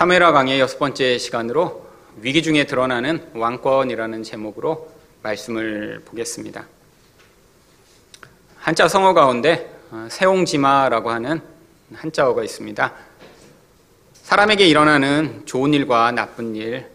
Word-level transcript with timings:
사메라 0.00 0.32
강의 0.32 0.58
여섯 0.58 0.78
번째 0.78 1.18
시간으로 1.18 1.84
위기 2.22 2.42
중에 2.42 2.64
드러나는 2.64 3.22
왕권이라는 3.34 4.22
제목으로 4.22 4.90
말씀을 5.22 6.00
보겠습니다. 6.06 6.66
한자 8.56 8.88
성어 8.88 9.12
가운데 9.12 9.70
어, 9.90 10.08
세옹지마라고 10.10 11.10
하는 11.10 11.42
한자어가 11.92 12.42
있습니다. 12.42 12.94
사람에게 14.14 14.66
일어나는 14.66 15.42
좋은 15.44 15.74
일과 15.74 16.10
나쁜 16.12 16.56
일, 16.56 16.86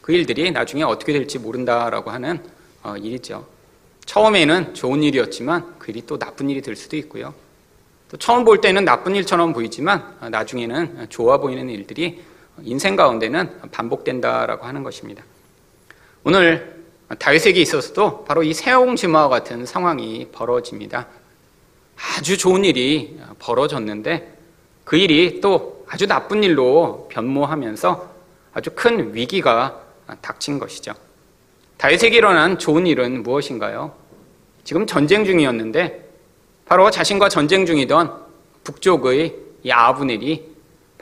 그 0.00 0.12
일들이 0.12 0.50
나중에 0.50 0.84
어떻게 0.84 1.12
될지 1.12 1.38
모른다라고 1.38 2.12
하는 2.12 2.42
어, 2.82 2.96
일이죠. 2.96 3.46
처음에는 4.06 4.72
좋은 4.72 5.02
일이었지만 5.02 5.74
그 5.78 5.90
일이 5.90 6.06
또 6.06 6.18
나쁜 6.18 6.48
일이 6.48 6.62
될 6.62 6.76
수도 6.76 6.96
있고요. 6.96 7.34
또 8.10 8.16
처음 8.16 8.42
볼 8.42 8.62
때는 8.62 8.86
나쁜 8.86 9.14
일처럼 9.16 9.52
보이지만 9.52 10.16
어, 10.22 10.30
나중에는 10.30 11.10
좋아 11.10 11.36
보이는 11.36 11.68
일들이 11.68 12.32
인생 12.62 12.96
가운데는 12.96 13.70
반복된다라고 13.72 14.66
하는 14.66 14.82
것입니다. 14.82 15.24
오늘 16.22 16.82
다윗에게 17.18 17.60
있어서도 17.60 18.24
바로 18.24 18.42
이 18.42 18.54
세옹지마와 18.54 19.28
같은 19.28 19.66
상황이 19.66 20.28
벌어집니다. 20.32 21.06
아주 22.16 22.38
좋은 22.38 22.64
일이 22.64 23.18
벌어졌는데 23.38 24.36
그 24.84 24.96
일이 24.96 25.40
또 25.40 25.84
아주 25.88 26.06
나쁜 26.06 26.42
일로 26.42 27.08
변모하면서 27.10 28.14
아주 28.52 28.70
큰 28.74 29.14
위기가 29.14 29.80
닥친 30.20 30.58
것이죠. 30.58 30.92
다윗에게 31.76 32.16
일어난 32.16 32.58
좋은 32.58 32.86
일은 32.86 33.22
무엇인가요? 33.22 33.92
지금 34.62 34.86
전쟁 34.86 35.24
중이었는데 35.24 36.08
바로 36.64 36.90
자신과 36.90 37.28
전쟁 37.28 37.66
중이던 37.66 38.24
북쪽의 38.64 39.36
이 39.64 39.70
아브넬이 39.70 40.53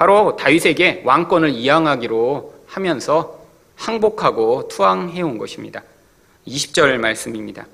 바로 0.03 0.35
다윗에게 0.35 1.03
왕권을 1.05 1.51
이양하기로 1.51 2.55
하면서 2.67 3.39
항복하고 3.77 4.67
투항해 4.67 5.23
온 5.23 5.39
것입니다. 5.39 5.85
20절 6.45 6.99
말씀입니다. 6.99 7.69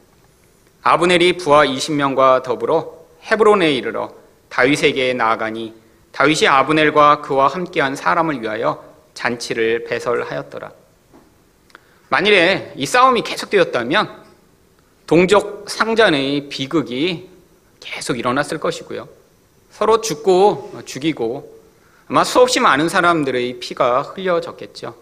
아브넬이 0.83 1.39
부하 1.39 1.65
20명과 1.65 2.43
더불어 2.43 2.93
헤브론에 3.23 3.73
이르러 3.73 4.13
다윗에게 4.51 5.15
나아가니 5.15 5.73
다윗이 6.13 6.49
아브넬과 6.49 7.23
그와 7.23 7.49
함께한 7.49 7.97
사람을 7.97 8.43
위하여 8.43 8.85
잔치를 9.15 9.85
배설하였더라. 9.85 10.71
만일에 12.11 12.75
이 12.77 12.85
싸움이 12.85 13.23
계속되었다면 13.23 14.25
동족 15.07 15.65
상잔의 15.71 16.51
비극이 16.51 17.31
계속 17.81 18.19
일어났을 18.19 18.61
것이고요. 18.61 19.09
서로 19.71 20.03
죽고 20.03 20.83
죽이고 20.85 21.58
아마 22.09 22.25
수없이 22.25 22.59
많은 22.59 22.89
사람들의 22.89 23.61
피가 23.61 24.03
흘려졌겠죠. 24.03 24.95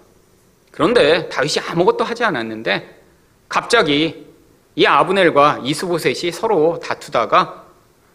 그런데 0.72 1.28
다윗이 1.28 1.64
아무것도 1.68 2.04
하지 2.04 2.24
않았는데 2.24 3.02
갑자기 3.48 4.26
이 4.74 4.84
아브넬과 4.84 5.60
이스보셋이 5.62 6.32
서로 6.32 6.80
다투다가 6.80 7.64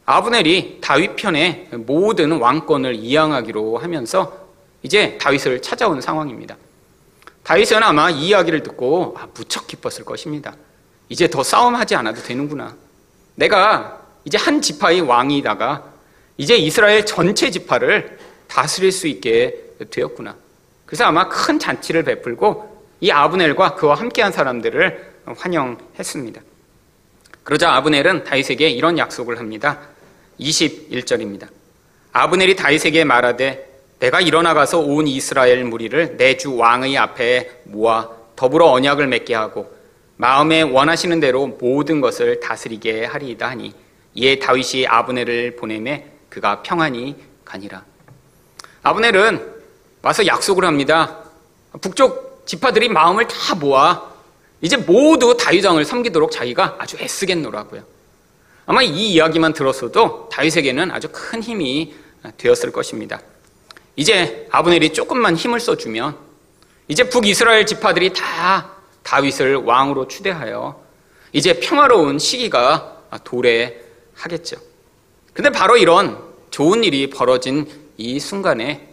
아브넬이 0.06 0.80
다윗 0.82 1.16
편에 1.16 1.70
모든 1.72 2.34
왕권을 2.34 2.96
이양하기로 2.96 3.78
하면서 3.78 4.38
이제 4.84 5.18
다윗을 5.20 5.62
찾아온 5.62 6.02
상황입니다. 6.02 6.58
다윗은 7.44 7.82
아마 7.82 8.10
이 8.10 8.28
이야기를 8.28 8.62
듣고 8.62 9.16
아, 9.18 9.28
무척 9.34 9.68
기뻤을 9.68 10.04
것입니다. 10.04 10.54
이제 11.08 11.30
더 11.30 11.44
싸움하지 11.44 11.96
않아도 11.96 12.22
되는구나. 12.22 12.76
내가 13.36 14.02
이제 14.26 14.38
한 14.38 14.62
지파의 14.62 15.02
왕이다가 15.02 15.86
이제 16.38 16.58
이스라엘 16.58 17.06
전체 17.06 17.50
지파를 17.50 18.20
다스릴 18.52 18.92
수 18.92 19.08
있게 19.08 19.56
되었구나. 19.90 20.36
그래서 20.86 21.06
아마 21.06 21.30
큰 21.30 21.58
잔치를 21.58 22.04
베풀고 22.04 22.86
이 23.00 23.10
아브넬과 23.10 23.76
그와 23.76 23.96
함께한 23.96 24.34
사람들을 24.34 25.12
환영했습니다. 25.38 26.42
그러자 27.44 27.74
아브넬은 27.76 28.26
다윗에게 28.26 28.70
이런 28.70 28.98
약속을 28.98 29.40
합니다. 29.40 29.80
21절입니다. 30.40 31.48
아브넬이 32.12 32.58
다윗에게 32.58 33.06
말하되 33.06 33.70
내가 34.00 34.20
일어나가서 34.20 34.80
온 34.80 35.08
이스라엘 35.08 35.64
무리를 35.64 36.18
내 36.18 36.36
주 36.36 36.58
왕의 36.58 36.98
앞에 36.98 37.62
모아 37.64 38.10
더불어 38.36 38.68
언약을 38.72 39.08
맺게 39.08 39.34
하고 39.34 39.74
마음에 40.18 40.62
원하시는 40.62 41.20
대로 41.22 41.48
모든 41.48 42.02
것을 42.02 42.42
다스리게 42.42 43.06
하리이다 43.06 43.50
하니 43.50 43.74
이에 44.14 44.40
다윗이 44.40 44.88
아브넬을 44.88 45.56
보내매 45.56 46.06
그가 46.30 46.62
평안히 46.64 47.16
가니라. 47.46 47.91
아브넬은 48.84 49.62
와서 50.02 50.26
약속을 50.26 50.66
합니다. 50.66 51.20
북쪽 51.82 52.44
지파들이 52.46 52.90
마음을 52.90 53.28
다 53.28 53.56
모아 53.56 54.12
이제 54.62 54.78
모두 54.78 55.38
다윗왕을 55.38 55.86
섬기도록 55.86 56.32
자기가 56.32 56.78
아주 56.80 56.98
애쓰겠노라고요. 57.00 57.84
아마 58.66 58.82
이 58.82 59.14
이야기만 59.14 59.54
들었어도 59.54 60.30
다윗에게는 60.32 60.92
아주 60.92 61.10
큰 61.12 61.42
힘이 61.42 61.96
되었을 62.38 62.72
것입니다. 62.72 63.22
이제 63.96 64.48
아브넬이 64.52 64.94
조금만 64.94 65.36
힘을 65.36 65.60
써주면 65.60 66.18
이제 66.88 67.10
북이스라엘 67.10 67.66
지파들이 67.66 68.14
다 68.14 68.72
다윗을 69.04 69.56
왕으로 69.56 70.08
추대하여 70.08 70.82
이제 71.34 71.60
평화로운 71.60 72.20
시기가 72.20 72.98
도래하겠죠. 73.24 74.58
근데 75.34 75.50
바로 75.50 75.78
이런 75.78 76.18
좋은 76.50 76.84
일이 76.84 77.10
벌어진 77.10 77.81
이 78.02 78.20
순간에 78.20 78.88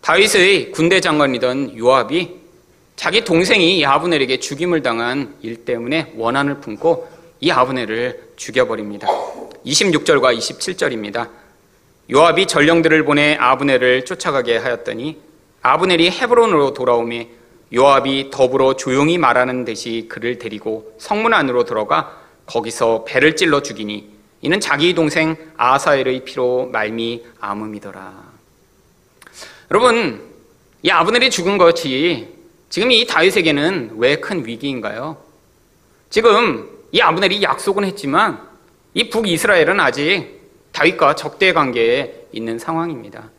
다윗의 0.00 0.72
군대 0.72 1.02
장관이던 1.02 1.76
요압이 1.78 2.40
자기 2.96 3.24
동생이 3.24 3.84
아브넬에게 3.84 4.40
죽임을 4.40 4.82
당한 4.82 5.36
일 5.42 5.66
때문에 5.66 6.14
원한을 6.16 6.60
품고 6.60 7.08
이 7.40 7.50
아브넬을 7.50 8.32
죽여버립니다. 8.36 9.06
26절과 9.66 10.36
27절입니다. 10.36 11.28
요압이 12.10 12.46
전령들을 12.46 13.04
보내 13.04 13.36
아브넬을 13.38 14.06
쫓아가게 14.06 14.56
하였더니 14.56 15.20
아브넬이 15.60 16.10
헤브론으로 16.10 16.72
돌아오매 16.72 17.28
요압이 17.74 18.30
더불어 18.30 18.76
조용히 18.76 19.18
말하는 19.18 19.66
듯이 19.66 20.06
그를 20.08 20.38
데리고 20.38 20.94
성문 20.98 21.34
안으로 21.34 21.64
들어가 21.64 22.18
거기서 22.46 23.04
배를 23.04 23.36
찔러 23.36 23.62
죽이니 23.62 24.21
이는 24.42 24.58
자기 24.60 24.92
동생 24.92 25.36
아사엘의 25.56 26.24
피로 26.24 26.68
말미 26.72 27.24
암음이더라. 27.40 28.32
여러분, 29.70 30.20
이 30.82 30.90
아브넬이 30.90 31.30
죽은 31.30 31.58
것이 31.58 32.28
지금 32.68 32.90
이 32.90 33.06
다윗에게는 33.06 33.92
왜 33.98 34.16
큰 34.16 34.44
위기인가요? 34.44 35.16
지금 36.10 36.68
이 36.90 37.00
아브넬이 37.00 37.42
약속은 37.42 37.84
했지만 37.84 38.40
이 38.94 39.08
북이스라엘은 39.08 39.78
아직 39.78 40.40
다윗과 40.72 41.14
적대 41.14 41.52
관계에 41.52 42.26
있는 42.32 42.58
상황입니다. 42.58 43.30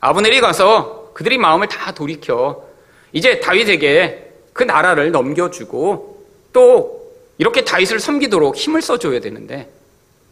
아브넬이 0.00 0.40
가서 0.40 1.10
그들이 1.14 1.36
마음을 1.36 1.66
다 1.66 1.92
돌이켜 1.92 2.64
이제 3.12 3.40
다윗에게 3.40 4.32
그 4.52 4.62
나라를 4.62 5.10
넘겨주고 5.10 6.24
또 6.52 7.12
이렇게 7.38 7.64
다윗을 7.64 7.98
섬기도록 7.98 8.54
힘을 8.54 8.82
써줘야 8.82 9.18
되는데 9.20 9.68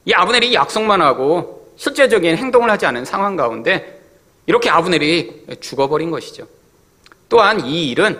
이 0.04 0.12
아브넬이 0.12 0.54
약속만 0.54 1.00
하고 1.00 1.72
실제적인 1.76 2.36
행동을 2.36 2.70
하지 2.70 2.86
않은 2.86 3.04
상황 3.04 3.36
가운데 3.36 4.00
이렇게 4.46 4.68
아브넬이 4.70 5.46
죽어버린 5.60 6.10
것이죠. 6.10 6.46
또한 7.28 7.64
이 7.64 7.90
일은 7.90 8.18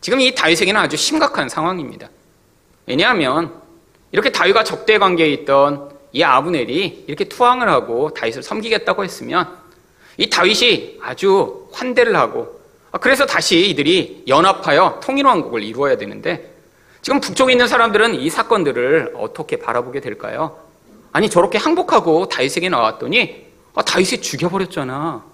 지금 0.00 0.20
이 0.20 0.34
다윗에게는 0.34 0.80
아주 0.80 0.96
심각한 0.96 1.48
상황입니다. 1.48 2.08
왜냐하면 2.86 3.52
이렇게 4.10 4.30
다윗과 4.30 4.64
적대 4.64 4.98
관계에 4.98 5.28
있던 5.28 5.90
이 6.12 6.22
아브넬이 6.22 7.04
이렇게 7.06 7.24
투항을 7.24 7.68
하고 7.68 8.12
다윗을 8.12 8.42
섬기겠다고 8.42 9.04
했으면 9.04 9.56
이 10.18 10.28
다윗이 10.28 10.98
아주 11.02 11.68
환대를 11.72 12.14
하고 12.16 12.60
그래서 13.00 13.24
다시 13.24 13.70
이들이 13.70 14.24
연합하여 14.28 15.00
통일왕국을 15.02 15.62
이루어야 15.62 15.96
되는데 15.96 16.52
지금 17.00 17.20
북쪽에 17.20 17.52
있는 17.52 17.66
사람들은 17.66 18.14
이 18.16 18.28
사건들을 18.28 19.14
어떻게 19.16 19.58
바라보게 19.58 20.00
될까요? 20.00 20.56
아니 21.12 21.28
저렇게 21.28 21.58
항복하고 21.58 22.28
다윗에게 22.28 22.68
나왔더니 22.68 23.46
아, 23.74 23.82
다윗이 23.82 24.22
죽여버렸잖아. 24.22 25.24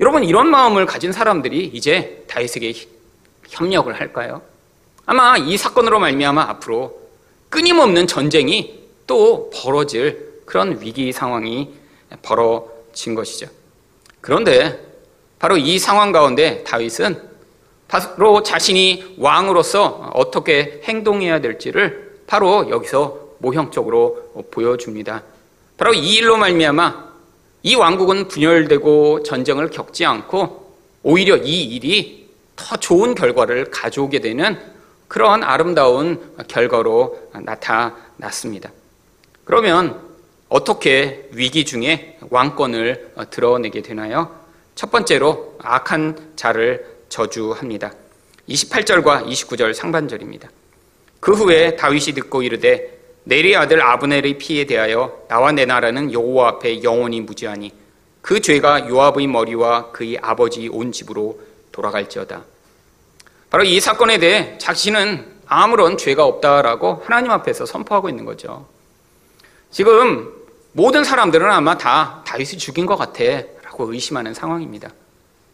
여러분 0.00 0.24
이런 0.24 0.48
마음을 0.48 0.86
가진 0.86 1.12
사람들이 1.12 1.66
이제 1.74 2.24
다윗에게 2.28 2.72
협력을 3.48 3.92
할까요? 3.92 4.42
아마 5.04 5.36
이 5.36 5.56
사건으로 5.56 5.98
말미암아 5.98 6.42
앞으로 6.42 7.00
끊임없는 7.48 8.06
전쟁이 8.06 8.80
또 9.06 9.50
벌어질 9.50 10.42
그런 10.46 10.80
위기 10.80 11.12
상황이 11.12 11.70
벌어진 12.22 13.14
것이죠. 13.14 13.48
그런데 14.20 14.80
바로 15.38 15.56
이 15.56 15.78
상황 15.78 16.12
가운데 16.12 16.62
다윗은 16.64 17.30
바로 17.88 18.42
자신이 18.42 19.16
왕으로서 19.18 20.12
어떻게 20.14 20.80
행동해야 20.84 21.40
될지를 21.40 22.20
바로 22.26 22.70
여기서 22.70 23.29
모형적으로 23.40 24.46
보여줍니다. 24.50 25.22
바로 25.76 25.92
이 25.92 26.14
일로 26.14 26.36
말미암아 26.36 27.10
이 27.62 27.74
왕국은 27.74 28.28
분열되고 28.28 29.22
전쟁을 29.22 29.70
겪지 29.70 30.04
않고 30.04 30.74
오히려 31.02 31.36
이 31.36 31.62
일이 31.64 32.30
더 32.56 32.76
좋은 32.76 33.14
결과를 33.14 33.70
가져오게 33.70 34.20
되는 34.20 34.58
그러한 35.08 35.42
아름다운 35.42 36.34
결과로 36.46 37.18
나타났습니다. 37.32 38.70
그러면 39.44 40.00
어떻게 40.48 41.28
위기 41.32 41.64
중에 41.64 42.18
왕권을 42.28 43.14
드러내게 43.30 43.82
되나요? 43.82 44.38
첫 44.74 44.90
번째로 44.90 45.56
악한 45.62 46.34
자를 46.36 46.86
저주합니다. 47.08 47.92
28절과 48.48 49.26
29절 49.26 49.74
상반절입니다. 49.74 50.48
그 51.18 51.32
후에 51.32 51.76
다윗이 51.76 52.14
듣고 52.14 52.42
이르되 52.42 52.99
내리 53.24 53.54
아들 53.56 53.82
아브넬의 53.82 54.38
피에 54.38 54.64
대하여 54.64 55.24
나와 55.28 55.52
내 55.52 55.64
나라는 55.64 56.12
여호와 56.12 56.48
앞에 56.48 56.82
영원히 56.82 57.20
무지하니 57.20 57.72
그 58.22 58.40
죄가 58.40 58.88
요압의 58.88 59.26
머리와 59.26 59.90
그의 59.92 60.18
아버지 60.20 60.68
온 60.68 60.92
집으로 60.92 61.40
돌아갈지어다. 61.72 62.42
바로 63.50 63.64
이 63.64 63.80
사건에 63.80 64.18
대해 64.18 64.56
자신은 64.58 65.40
아무런 65.46 65.96
죄가 65.96 66.24
없다라고 66.24 67.02
하나님 67.04 67.30
앞에서 67.32 67.66
선포하고 67.66 68.08
있는 68.08 68.24
거죠. 68.24 68.66
지금 69.70 70.32
모든 70.72 71.02
사람들은 71.02 71.50
아마 71.50 71.76
다 71.76 72.22
다윗이 72.26 72.58
죽인 72.58 72.86
것 72.86 72.96
같아라고 72.96 73.92
의심하는 73.92 74.34
상황입니다. 74.34 74.90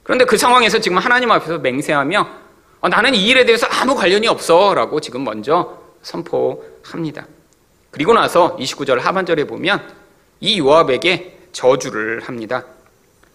그런데 0.02 0.24
그 0.24 0.36
상황에서 0.36 0.78
지금 0.78 0.98
하나님 0.98 1.30
앞에서 1.30 1.58
맹세하며 1.58 2.28
어, 2.80 2.88
나는 2.88 3.14
이 3.14 3.26
일에 3.26 3.44
대해서 3.44 3.66
아무 3.70 3.94
관련이 3.94 4.28
없어라고 4.28 5.00
지금 5.00 5.24
먼저 5.24 5.78
선포합니다. 6.02 7.26
그리고 7.90 8.12
나서 8.12 8.56
29절 8.56 9.00
하반절에 9.00 9.44
보면 9.44 9.92
이 10.40 10.58
요압에게 10.58 11.38
저주를 11.52 12.20
합니다. 12.20 12.64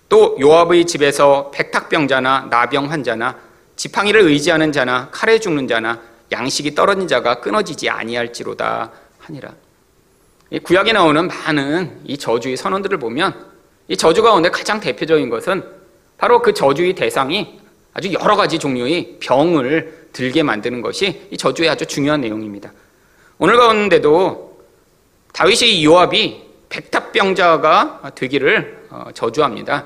또 0.09 0.37
요압의 0.39 0.85
집에서 0.85 1.51
백탁병자나 1.51 2.47
나병 2.49 2.91
환자나 2.91 3.37
지팡이를 3.75 4.21
의지하는 4.21 4.71
자나 4.71 5.09
칼에 5.11 5.39
죽는 5.39 5.67
자나 5.67 5.99
양식이 6.31 6.75
떨어진 6.75 7.07
자가 7.07 7.39
끊어지지 7.39 7.89
아니할지로다 7.89 8.91
하니라. 9.19 9.53
구약에 10.63 10.91
나오는 10.93 11.27
많은 11.27 12.01
이 12.03 12.17
저주의 12.17 12.57
선언들을 12.57 12.99
보면 12.99 13.51
이 13.87 13.97
저주 13.97 14.21
가운데 14.21 14.49
가장 14.49 14.79
대표적인 14.79 15.29
것은 15.29 15.63
바로 16.17 16.41
그 16.41 16.53
저주의 16.53 16.93
대상이 16.93 17.59
아주 17.93 18.11
여러 18.13 18.35
가지 18.35 18.59
종류의 18.59 19.17
병을 19.19 20.09
들게 20.13 20.43
만드는 20.43 20.81
것이 20.81 21.27
이 21.31 21.37
저주의 21.37 21.69
아주 21.69 21.85
중요한 21.85 22.21
내용입니다. 22.21 22.71
오늘 23.43 23.57
가운데도 23.57 24.61
다윗이 25.33 25.83
요압이 25.83 26.43
백탁병자가 26.69 28.11
되기를 28.13 28.85
어, 28.91 29.05
저주합니다. 29.15 29.85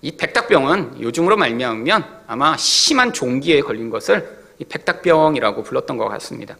이 0.00 0.16
백탁병은 0.16 1.02
요즘으로 1.02 1.36
말미암으면 1.36 2.22
아마 2.26 2.56
심한 2.56 3.12
종기에 3.12 3.60
걸린 3.60 3.90
것을 3.90 4.38
이 4.58 4.64
백탁병이라고 4.64 5.64
불렀던 5.64 5.98
것 5.98 6.08
같습니다. 6.08 6.56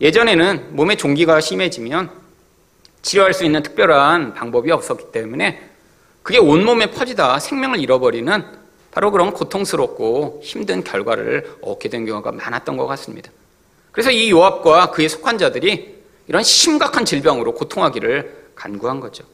예전에는 0.00 0.74
몸에 0.74 0.96
종기가 0.96 1.40
심해지면 1.40 2.10
치료할 3.02 3.32
수 3.32 3.44
있는 3.44 3.62
특별한 3.62 4.34
방법이 4.34 4.72
없었기 4.72 5.12
때문에 5.12 5.62
그게 6.24 6.38
온몸에 6.38 6.90
퍼지다 6.90 7.38
생명을 7.38 7.78
잃어버리는 7.78 8.44
바로 8.90 9.12
그런 9.12 9.32
고통스럽고 9.32 10.40
힘든 10.42 10.82
결과를 10.82 11.58
얻게 11.62 11.88
된 11.88 12.04
경우가 12.04 12.32
많았던 12.32 12.76
것 12.76 12.88
같습니다. 12.88 13.30
그래서 13.92 14.10
이 14.10 14.30
요압과 14.30 14.90
그의 14.90 15.08
속한 15.08 15.38
자들이 15.38 15.98
이런 16.26 16.42
심각한 16.42 17.04
질병으로 17.04 17.54
고통하기를 17.54 18.50
간구한 18.54 19.00
거죠. 19.00 19.24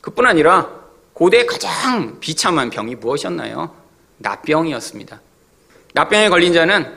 그뿐 0.00 0.26
아니라 0.26 0.70
고대 1.12 1.44
가장 1.46 2.18
비참한 2.20 2.70
병이 2.70 2.94
무엇이었나요? 2.96 3.74
납병이었습니다. 4.18 5.20
납병에 5.94 6.28
걸린 6.28 6.52
자는 6.52 6.92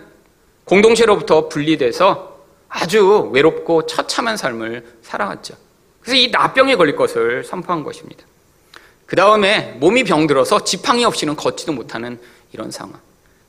공동체로부터 0.65 1.49
분리돼서 1.49 2.39
아주 2.69 3.29
외롭고 3.33 3.85
처참한 3.85 4.37
삶을 4.37 4.99
살아왔죠. 5.01 5.55
그래서 5.99 6.15
이 6.17 6.29
납병에 6.29 6.75
걸릴 6.75 6.95
것을 6.95 7.43
선포한 7.43 7.83
것입니다. 7.83 8.23
그 9.05 9.15
다음에 9.15 9.75
몸이 9.79 10.05
병들어서 10.05 10.63
지팡이 10.63 11.03
없이는 11.03 11.35
걷지도 11.35 11.73
못하는 11.73 12.19
이런 12.53 12.71
상황. 12.71 12.99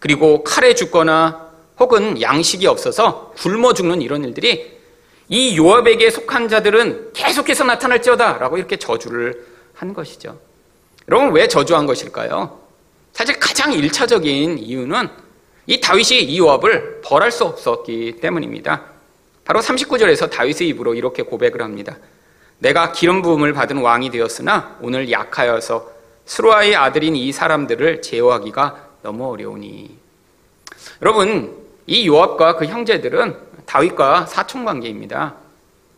그리고 0.00 0.42
칼에 0.42 0.74
죽거나 0.74 1.51
혹은 1.82 2.22
양식이 2.22 2.68
없어서 2.68 3.32
굶어 3.36 3.74
죽는 3.74 4.02
이런 4.02 4.24
일들이 4.24 4.78
이 5.28 5.58
요압에게 5.58 6.10
속한 6.10 6.48
자들은 6.48 7.12
계속해서 7.12 7.64
나타날지어다 7.64 8.38
라고 8.38 8.56
이렇게 8.56 8.76
저주를 8.76 9.44
한 9.74 9.92
것이죠. 9.92 10.38
여러분 11.08 11.32
왜 11.32 11.48
저주한 11.48 11.86
것일까요? 11.86 12.60
사실 13.12 13.40
가장 13.40 13.72
일차적인 13.72 14.58
이유는 14.58 15.08
이 15.66 15.80
다윗이 15.80 16.22
이 16.22 16.38
요압을 16.38 17.00
벌할 17.02 17.32
수 17.32 17.44
없었기 17.44 18.18
때문입니다. 18.20 18.84
바로 19.44 19.58
39절에서 19.58 20.30
다윗의 20.30 20.68
입으로 20.68 20.94
이렇게 20.94 21.24
고백을 21.24 21.62
합니다. 21.62 21.98
내가 22.60 22.92
기름 22.92 23.22
부음을 23.22 23.52
받은 23.54 23.78
왕이 23.78 24.10
되었으나 24.10 24.78
오늘 24.80 25.10
약하여서 25.10 25.90
수루아의 26.26 26.76
아들인 26.76 27.16
이 27.16 27.32
사람들을 27.32 28.02
제어하기가 28.02 28.88
너무 29.02 29.28
어려우니. 29.32 29.98
여러분, 31.02 31.61
이 31.86 32.06
요압과 32.06 32.56
그 32.56 32.66
형제들은 32.66 33.36
다윗과 33.66 34.26
사촌 34.26 34.64
관계입니다. 34.64 35.34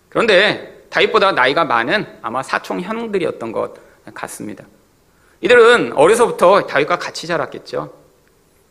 그런데 0.09 0.87
다윗보다 0.91 1.33
나이가 1.33 1.65
많은 1.65 2.07
아마 2.23 2.43
사촌 2.43 2.81
형들이었던 2.81 3.53
것 3.53 3.75
같습니다. 4.15 4.65
이들은 5.41 5.93
어려서부터 5.93 6.67
다윗과 6.67 6.99
같이 6.99 7.27
자랐겠죠. 7.27 7.93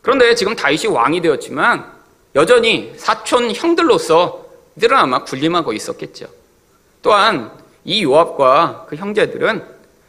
그런데 0.02 0.34
지금 0.34 0.56
다윗이 0.56 0.86
왕이 0.86 1.20
되었지만 1.20 1.92
여전히 2.34 2.92
사촌 2.96 3.54
형들로서 3.54 4.46
이들은 4.76 4.96
아마 4.96 5.22
군림하고 5.24 5.72
있었겠죠. 5.72 6.26
또한 7.02 7.52
이 7.84 8.02
요압과 8.02 8.86
그 8.88 8.96
형제들은 8.96 9.64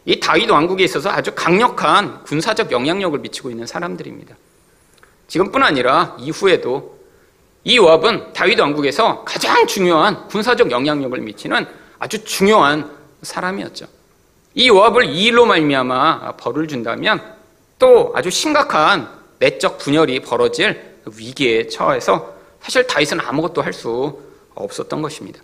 이 0.06 0.20
다윗 0.20 0.50
왕국에 0.50 0.84
있어서 0.84 1.10
아주 1.10 1.32
강력한 1.34 2.22
군사적 2.24 2.72
영향력을 2.72 3.18
미치고 3.18 3.50
있는 3.50 3.66
사람들입니다. 3.66 4.34
지금뿐 5.28 5.62
아니라 5.62 6.16
이후에도 6.18 6.95
이 7.66 7.78
요압은 7.78 8.32
다윗 8.32 8.60
왕국에서 8.60 9.24
가장 9.24 9.66
중요한 9.66 10.28
군사적 10.28 10.70
영향력을 10.70 11.18
미치는 11.18 11.66
아주 11.98 12.22
중요한 12.22 12.88
사람이었죠. 13.22 13.86
이 14.54 14.68
요압을 14.68 15.06
이 15.06 15.24
일로 15.24 15.46
말미암아 15.46 16.36
벌을 16.36 16.68
준다면 16.68 17.20
또 17.80 18.12
아주 18.14 18.30
심각한 18.30 19.08
내적 19.40 19.78
분열이 19.78 20.20
벌어질 20.20 20.96
위기에 21.18 21.66
처해서 21.66 22.34
사실 22.60 22.86
다윗은 22.86 23.18
아무것도 23.20 23.62
할 23.62 23.72
수 23.72 24.16
없었던 24.54 25.02
것입니다. 25.02 25.40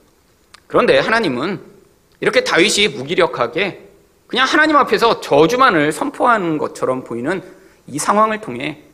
그런데 0.69 1.01
하나님은 1.01 1.61
이렇게 2.21 2.45
다윗이 2.45 2.87
무기력하게 2.99 3.89
그냥 4.29 4.47
하나님 4.47 4.77
앞에서 4.77 5.21
저주만을 5.21 5.91
선포하는 5.91 6.57
것처럼 6.59 7.03
보이는 7.03 7.43
이 7.89 7.99
상황을 7.99 8.41
통해 8.41 8.85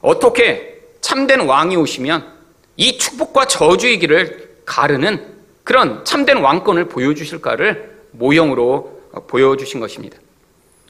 어떻게 0.00 0.82
참된 1.00 1.42
왕이 1.42 1.76
오시면 1.76 2.33
이 2.76 2.98
축복과 2.98 3.46
저주의 3.46 3.98
길을 3.98 4.58
가르는 4.64 5.34
그런 5.62 6.04
참된 6.04 6.38
왕권을 6.38 6.88
보여주실까를 6.88 7.94
모형으로 8.12 9.00
보여주신 9.28 9.80
것입니다. 9.80 10.18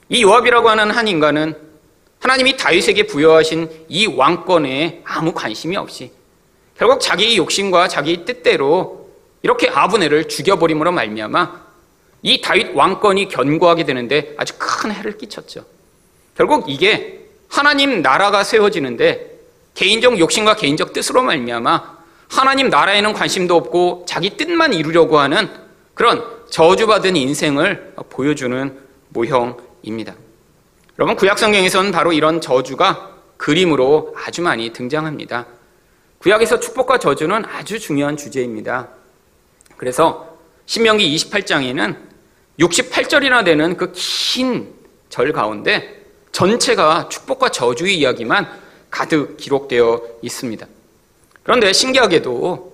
이 0.08 0.22
요압이라고 0.22 0.68
하는 0.68 0.90
한 0.90 1.08
인간은 1.08 1.56
하나님이 2.20 2.56
다윗에게 2.56 3.06
부여하신 3.06 3.68
이 3.88 4.06
왕권에 4.06 5.02
아무 5.04 5.32
관심이 5.32 5.76
없이 5.76 6.10
결국 6.76 7.00
자기 7.00 7.36
욕심과 7.36 7.88
자기 7.88 8.24
뜻대로 8.24 9.10
이렇게 9.42 9.68
아브네를 9.68 10.28
죽여버림으로 10.28 10.90
말미암아 10.90 11.64
이 12.22 12.40
다윗 12.40 12.74
왕권이 12.74 13.28
견고하게 13.28 13.84
되는데 13.84 14.34
아주 14.38 14.54
큰 14.58 14.90
해를 14.90 15.18
끼쳤죠. 15.18 15.66
결국 16.34 16.64
이게 16.68 17.26
하나님 17.48 18.00
나라가 18.00 18.42
세워지는데 18.42 19.33
개인적 19.74 20.18
욕심과 20.18 20.56
개인적 20.56 20.92
뜻으로 20.92 21.22
말미암아 21.22 21.94
하나님 22.28 22.68
나라에는 22.68 23.12
관심도 23.12 23.56
없고 23.56 24.04
자기 24.08 24.36
뜻만 24.36 24.72
이루려고 24.72 25.18
하는 25.18 25.48
그런 25.94 26.24
저주받은 26.50 27.16
인생을 27.16 27.94
보여주는 28.10 28.78
모형입니다. 29.08 30.14
여러분 30.98 31.16
구약 31.16 31.38
성경에서는 31.38 31.92
바로 31.92 32.12
이런 32.12 32.40
저주가 32.40 33.10
그림으로 33.36 34.14
아주 34.24 34.42
많이 34.42 34.72
등장합니다. 34.72 35.46
구약에서 36.18 36.60
축복과 36.60 36.98
저주는 36.98 37.44
아주 37.44 37.78
중요한 37.78 38.16
주제입니다. 38.16 38.88
그래서 39.76 40.38
신명기 40.66 41.14
28장에는 41.16 41.96
68절이나 42.58 43.44
되는 43.44 43.76
그 43.76 43.92
긴 43.92 44.72
절 45.14 45.32
가운데 45.32 46.04
전체가 46.32 47.08
축복과 47.08 47.50
저주의 47.50 47.96
이야기만 47.98 48.48
가득 48.94 49.36
기록되어 49.36 50.00
있습니다. 50.22 50.66
그런데 51.42 51.72
신기하게도 51.72 52.72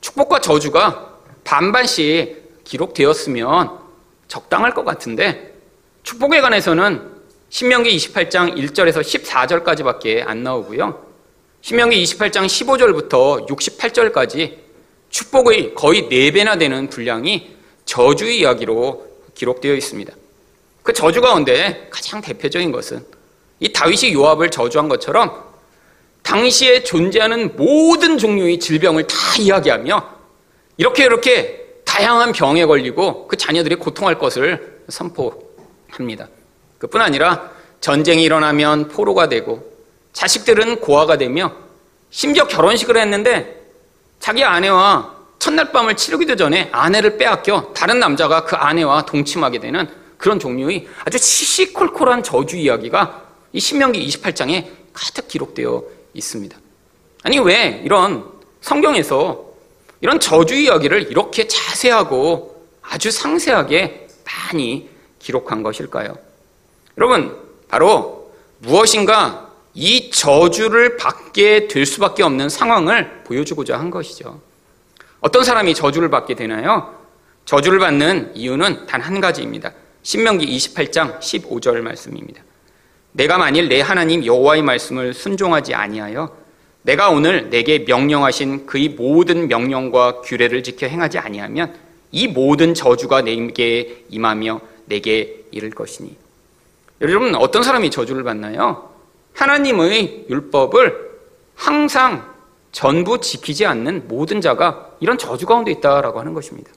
축복과 0.00 0.40
저주가 0.40 1.14
반반씩 1.44 2.64
기록되었으면 2.64 3.78
적당할 4.26 4.74
것 4.74 4.84
같은데 4.84 5.54
축복에 6.02 6.40
관해서는 6.40 7.08
신명기 7.50 7.96
28장 7.96 8.56
1절에서 8.56 9.00
14절까지밖에 9.00 10.26
안 10.26 10.42
나오고요. 10.42 11.06
신명기 11.60 12.02
28장 12.02 12.46
15절부터 12.46 13.48
68절까지 13.48 14.56
축복의 15.10 15.74
거의 15.74 16.08
4배나 16.08 16.58
되는 16.58 16.88
분량이 16.90 17.54
저주의 17.84 18.40
이야기로 18.40 19.06
기록되어 19.34 19.74
있습니다. 19.74 20.12
그 20.82 20.92
저주 20.92 21.20
가운데 21.20 21.86
가장 21.90 22.20
대표적인 22.20 22.72
것은 22.72 23.04
이 23.60 23.72
다윗이 23.72 24.14
요압을 24.14 24.50
저주한 24.50 24.88
것처럼 24.88 25.49
당시에 26.22 26.84
존재하는 26.84 27.56
모든 27.56 28.18
종류의 28.18 28.58
질병을 28.58 29.06
다 29.06 29.16
이야기하며 29.38 30.08
이렇게 30.76 31.04
이렇게 31.04 31.60
다양한 31.84 32.32
병에 32.32 32.64
걸리고 32.66 33.26
그 33.26 33.36
자녀들이 33.36 33.76
고통할 33.76 34.18
것을 34.18 34.82
선포합니다. 34.88 36.28
그뿐 36.78 37.00
아니라 37.00 37.50
전쟁이 37.80 38.22
일어나면 38.22 38.88
포로가 38.88 39.28
되고 39.28 39.70
자식들은 40.12 40.80
고아가 40.80 41.18
되며 41.18 41.52
심지어 42.10 42.46
결혼식을 42.46 42.96
했는데 42.96 43.60
자기 44.18 44.44
아내와 44.44 45.16
첫날 45.38 45.72
밤을 45.72 45.96
치르기도 45.96 46.36
전에 46.36 46.68
아내를 46.70 47.16
빼앗겨 47.16 47.72
다른 47.74 47.98
남자가 47.98 48.44
그 48.44 48.56
아내와 48.56 49.06
동침하게 49.06 49.58
되는 49.58 49.88
그런 50.18 50.38
종류의 50.38 50.86
아주 51.04 51.16
시시콜콜한 51.16 52.22
저주 52.22 52.56
이야기가 52.56 53.24
이 53.52 53.60
신명기 53.60 54.06
28장에 54.06 54.66
가득 54.92 55.28
기록되어 55.28 55.82
있습니다. 56.14 56.56
아니 57.22 57.38
왜 57.38 57.82
이런 57.84 58.24
성경에서 58.60 59.44
이런 60.00 60.18
저주 60.20 60.54
이야기를 60.54 61.10
이렇게 61.10 61.46
자세하고 61.46 62.66
아주 62.82 63.10
상세하게 63.10 64.08
많이 64.24 64.88
기록한 65.18 65.62
것일까요? 65.62 66.16
여러분 66.98 67.36
바로 67.68 68.32
무엇인가 68.58 69.50
이 69.74 70.10
저주를 70.10 70.96
받게 70.96 71.68
될 71.68 71.86
수밖에 71.86 72.22
없는 72.22 72.48
상황을 72.48 73.22
보여주고자 73.24 73.78
한 73.78 73.90
것이죠. 73.90 74.40
어떤 75.20 75.44
사람이 75.44 75.74
저주를 75.74 76.10
받게 76.10 76.34
되나요? 76.34 76.98
저주를 77.44 77.78
받는 77.78 78.32
이유는 78.34 78.86
단 78.86 79.00
한 79.00 79.20
가지입니다. 79.20 79.72
신명기 80.02 80.46
28장 80.56 81.20
15절 81.20 81.80
말씀입니다. 81.80 82.42
내가 83.12 83.38
만일 83.38 83.68
내 83.68 83.80
하나님 83.80 84.24
여호와의 84.24 84.62
말씀을 84.62 85.14
순종하지 85.14 85.74
아니하여 85.74 86.36
내가 86.82 87.10
오늘 87.10 87.50
내게 87.50 87.80
명령하신 87.80 88.66
그의 88.66 88.90
모든 88.90 89.48
명령과 89.48 90.22
규례를 90.22 90.62
지켜 90.62 90.86
행하지 90.86 91.18
아니하면 91.18 91.74
이 92.12 92.26
모든 92.26 92.74
저주가 92.74 93.22
내게 93.22 94.04
임하며 94.08 94.60
내게 94.86 95.44
이를 95.50 95.70
것이니. 95.70 96.16
여러분 97.00 97.34
어떤 97.34 97.62
사람이 97.62 97.90
저주를 97.90 98.24
받나요? 98.24 98.90
하나님의 99.34 100.26
율법을 100.28 101.10
항상 101.54 102.30
전부 102.72 103.20
지키지 103.20 103.66
않는 103.66 104.08
모든 104.08 104.40
자가 104.40 104.90
이런 105.00 105.18
저주 105.18 105.46
가운데 105.46 105.70
있다라고 105.70 106.20
하는 106.20 106.34
것입니다. 106.34 106.70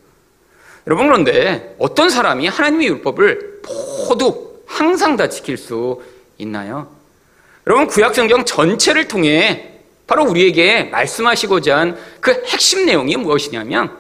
여러분 0.88 1.08
그런데 1.08 1.76
어떤 1.80 2.10
사람이 2.10 2.48
하나님의 2.48 2.88
율법을 2.88 3.62
모두 4.10 4.54
항상 4.66 5.16
다 5.16 5.30
지킬 5.30 5.58
수 5.58 6.02
있나요? 6.44 6.88
여러분 7.66 7.88
구약 7.88 8.14
성경 8.14 8.46
전체를 8.46 9.08
통해 9.08 9.70
바로 10.06 10.24
우리에게 10.26 10.84
말씀하시고자 10.86 11.78
한 11.78 11.98
그 12.24 12.44
핵심 12.48 12.86
내용이 12.86 13.18
무엇이냐면 13.18 13.98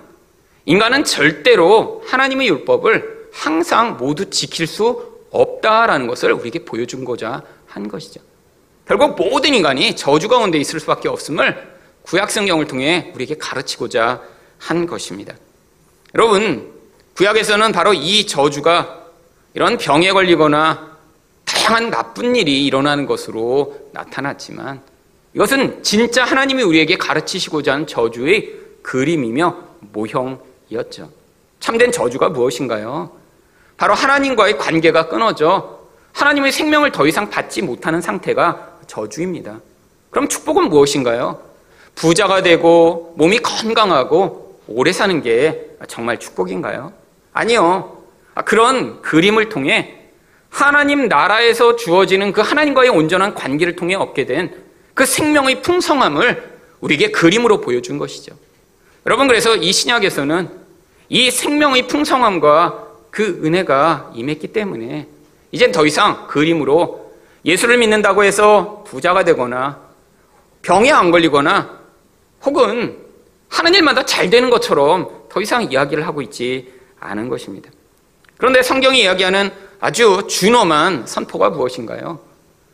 인간은 0.65 1.03
절대로 1.03 2.01
하나님의 2.07 2.47
율법을 2.47 3.27
항상 3.33 3.97
모두 3.97 4.29
지킬 4.29 4.65
수 4.65 5.11
없다라는 5.31 6.07
것을 6.07 6.31
우리에게 6.31 6.63
보여준고자 6.63 7.43
한 7.67 7.87
것이죠. 7.89 8.21
결국 8.87 9.15
모든 9.17 9.53
인간이 9.53 9.95
저주 9.95 10.29
가운데 10.29 10.57
있을 10.57 10.79
수밖에 10.79 11.09
없음을 11.09 11.73
구약 12.03 12.31
성경을 12.31 12.67
통해 12.67 13.11
우리에게 13.13 13.37
가르치고자 13.37 14.21
한 14.57 14.85
것입니다. 14.87 15.35
여러분, 16.15 16.71
구약에서는 17.17 17.73
바로 17.73 17.93
이 17.93 18.25
저주가 18.25 19.03
이런 19.53 19.77
병에 19.77 20.11
걸리거나 20.11 20.92
다양한 21.63 21.89
나쁜 21.91 22.35
일이 22.35 22.65
일어나는 22.65 23.05
것으로 23.05 23.87
나타났지만 23.93 24.81
이것은 25.33 25.81
진짜 25.81 26.25
하나님이 26.25 26.61
우리에게 26.61 26.97
가르치시고자 26.97 27.73
한 27.73 27.87
저주의 27.87 28.53
그림이며 28.81 29.57
모형이었죠. 29.79 31.09
참된 31.61 31.93
저주가 31.93 32.27
무엇인가요? 32.27 33.11
바로 33.77 33.93
하나님과의 33.93 34.57
관계가 34.57 35.07
끊어져 35.07 35.79
하나님의 36.11 36.51
생명을 36.51 36.91
더 36.91 37.07
이상 37.07 37.29
받지 37.29 37.61
못하는 37.61 38.01
상태가 38.01 38.79
저주입니다. 38.87 39.61
그럼 40.09 40.27
축복은 40.27 40.67
무엇인가요? 40.67 41.41
부자가 41.95 42.43
되고 42.43 43.13
몸이 43.17 43.39
건강하고 43.39 44.59
오래 44.67 44.91
사는 44.91 45.21
게 45.21 45.77
정말 45.87 46.19
축복인가요? 46.19 46.91
아니요. 47.31 48.03
그런 48.45 49.01
그림을 49.01 49.47
통해 49.47 50.02
하나님 50.53 51.07
나라에서 51.07 51.75
주어지는 51.75 52.31
그 52.31 52.41
하나님과의 52.41 52.89
온전한 52.89 53.33
관계를 53.33 53.75
통해 53.75 53.95
얻게 53.95 54.25
된 54.25 54.63
그 54.93 55.05
생명의 55.05 55.61
풍성함을 55.61 56.53
우리에게 56.81 57.11
그림으로 57.11 57.61
보여준 57.61 57.97
것이죠. 57.97 58.35
여러분, 59.05 59.27
그래서 59.27 59.55
이 59.55 59.71
신약에서는 59.71 60.49
이 61.09 61.31
생명의 61.31 61.87
풍성함과 61.87 62.87
그 63.09 63.41
은혜가 63.43 64.11
임했기 64.15 64.47
때문에 64.47 65.07
이젠 65.51 65.71
더 65.71 65.85
이상 65.85 66.27
그림으로 66.27 67.13
예수를 67.45 67.77
믿는다고 67.77 68.23
해서 68.23 68.83
부자가 68.87 69.23
되거나 69.23 69.79
병에 70.61 70.91
안 70.91 71.11
걸리거나 71.11 71.79
혹은 72.43 72.97
하는 73.49 73.73
일마다 73.73 74.05
잘 74.05 74.29
되는 74.29 74.49
것처럼 74.49 75.09
더 75.29 75.41
이상 75.41 75.63
이야기를 75.71 76.07
하고 76.07 76.21
있지 76.21 76.71
않은 76.99 77.29
것입니다. 77.29 77.69
그런데 78.43 78.61
성경이 78.61 79.03
이야기하는 79.03 79.51
아주 79.79 80.27
준엄한 80.27 81.07
선포가 81.07 81.49
무엇인가요? 81.49 82.19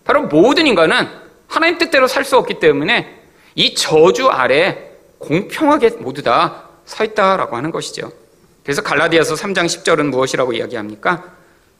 바로 0.04 0.24
모든 0.24 0.66
인간은 0.66 1.08
하나님 1.48 1.78
뜻대로 1.78 2.08
살 2.08 2.26
수 2.26 2.38
없기 2.38 2.56
때문에 2.56 3.22
이 3.54 3.76
저주 3.76 4.30
아래 4.30 4.90
공평하게 5.20 5.90
모두 6.00 6.24
다 6.24 6.70
서 6.86 7.04
있다라고 7.04 7.56
하는 7.56 7.70
것이죠. 7.70 8.12
그래서 8.64 8.82
갈라디아서 8.82 9.36
3장 9.36 9.68
10절은 9.68 10.10
무엇이라고 10.10 10.54
이야기합니까? 10.54 11.24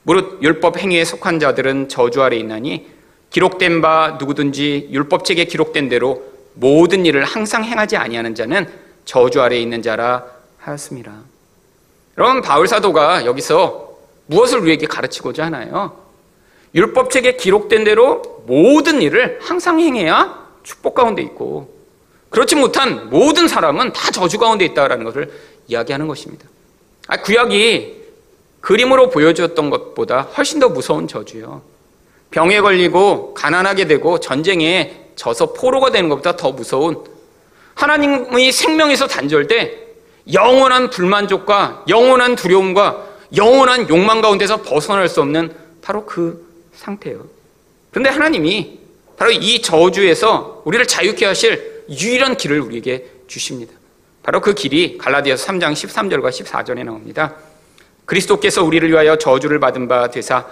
무릇 0.04 0.40
율법 0.40 0.78
행위에 0.78 1.04
속한 1.04 1.40
자들은 1.40 1.88
저주 1.88 2.22
아래 2.22 2.36
있나니 2.36 2.86
기록된 3.30 3.80
바 3.80 4.18
누구든지 4.20 4.90
율법책에 4.92 5.46
기록된 5.46 5.88
대로 5.88 6.22
모든 6.54 7.06
일을 7.06 7.24
항상 7.24 7.64
행하지 7.64 7.96
아니하는 7.96 8.36
자는 8.36 8.68
저주 9.04 9.42
아래 9.42 9.58
있는 9.58 9.82
자라 9.82 10.26
하였습니다. 10.58 11.29
여러분 12.20 12.42
바울 12.42 12.68
사도가 12.68 13.24
여기서 13.24 13.96
무엇을 14.26 14.58
우리에게 14.58 14.86
가르치고자 14.86 15.46
하나요? 15.46 15.96
율법책에 16.74 17.36
기록된 17.36 17.82
대로 17.82 18.42
모든 18.46 19.00
일을 19.00 19.38
항상 19.40 19.80
행해야 19.80 20.46
축복 20.62 20.96
가운데 20.96 21.22
있고 21.22 21.74
그렇지 22.28 22.56
못한 22.56 23.08
모든 23.08 23.48
사람은 23.48 23.94
다 23.94 24.10
저주 24.10 24.38
가운데 24.38 24.66
있다라는 24.66 25.02
것을 25.04 25.32
이야기하는 25.66 26.08
것입니다. 26.08 26.46
아, 27.08 27.16
구약이 27.22 28.02
그림으로 28.60 29.08
보여주었던 29.08 29.70
것보다 29.70 30.20
훨씬 30.20 30.60
더 30.60 30.68
무서운 30.68 31.08
저주요. 31.08 31.62
병에 32.30 32.60
걸리고 32.60 33.32
가난하게 33.32 33.86
되고 33.86 34.20
전쟁에 34.20 35.06
져서 35.16 35.54
포로가 35.54 35.90
되는 35.90 36.10
것보다 36.10 36.36
더 36.36 36.52
무서운 36.52 37.02
하나님의 37.76 38.52
생명에서 38.52 39.06
단절돼 39.06 39.89
영원한 40.32 40.90
불만족과 40.90 41.84
영원한 41.88 42.36
두려움과 42.36 43.08
영원한 43.36 43.88
욕망 43.88 44.20
가운데서 44.20 44.62
벗어날 44.62 45.08
수 45.08 45.20
없는 45.20 45.54
바로 45.82 46.04
그 46.06 46.46
상태예요. 46.74 47.26
그런데 47.90 48.10
하나님이 48.10 48.78
바로 49.16 49.30
이 49.30 49.60
저주에서 49.60 50.62
우리를 50.64 50.86
자유케 50.86 51.26
하실 51.26 51.84
유일한 51.90 52.36
길을 52.36 52.60
우리에게 52.60 53.06
주십니다. 53.26 53.72
바로 54.22 54.40
그 54.40 54.54
길이 54.54 54.98
갈라디아서 54.98 55.46
3장 55.46 55.72
13절과 55.72 56.30
14절에 56.30 56.84
나옵니다. 56.84 57.34
그리스도께서 58.04 58.64
우리를 58.64 58.88
위하여 58.88 59.16
저주를 59.16 59.60
받은 59.60 59.88
바 59.88 60.10
되사 60.10 60.46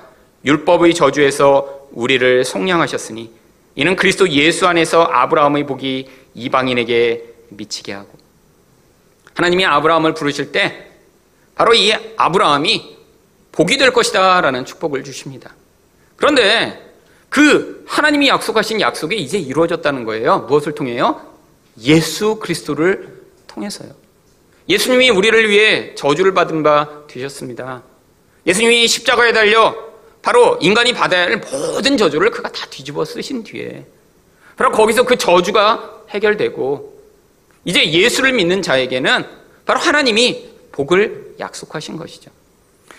율법의 0.44 0.94
저주에서 0.94 1.88
우리를 1.92 2.44
속량하셨으니 2.44 3.30
이는 3.74 3.96
그리스도 3.96 4.28
예수 4.30 4.66
안에서 4.66 5.04
아브라함의 5.04 5.66
복이 5.66 6.08
이방인에게 6.34 7.24
미치게 7.50 7.92
하고 7.92 8.08
하나님이 9.38 9.64
아브라함을 9.66 10.14
부르실 10.14 10.50
때 10.50 10.90
바로 11.54 11.72
이 11.72 11.92
아브라함이 12.16 12.98
복이 13.52 13.78
될 13.78 13.92
것이다 13.92 14.40
라는 14.40 14.64
축복을 14.64 15.04
주십니다. 15.04 15.54
그런데 16.16 16.92
그 17.28 17.84
하나님이 17.86 18.28
약속하신 18.28 18.80
약속이 18.80 19.16
이제 19.16 19.38
이루어졌다는 19.38 20.04
거예요. 20.04 20.40
무엇을 20.48 20.74
통해요? 20.74 21.24
예수 21.82 22.36
그리스도를 22.36 23.22
통해서요. 23.46 23.90
예수님이 24.68 25.10
우리를 25.10 25.48
위해 25.48 25.94
저주를 25.94 26.34
받은 26.34 26.64
바 26.64 27.06
되셨습니다. 27.06 27.84
예수님이 28.44 28.88
십자가에 28.88 29.32
달려 29.32 29.76
바로 30.20 30.58
인간이 30.60 30.92
받아야 30.92 31.22
할 31.22 31.36
모든 31.36 31.96
저주를 31.96 32.32
그가 32.32 32.50
다 32.50 32.66
뒤집어 32.70 33.04
쓰신 33.04 33.44
뒤에 33.44 33.86
바로 34.56 34.72
거기서 34.72 35.04
그 35.04 35.16
저주가 35.16 36.02
해결되고 36.10 36.97
이제 37.64 37.90
예수를 37.90 38.32
믿는 38.32 38.62
자에게는 38.62 39.26
바로 39.66 39.78
하나님이 39.80 40.48
복을 40.72 41.36
약속하신 41.40 41.96
것이죠. 41.96 42.30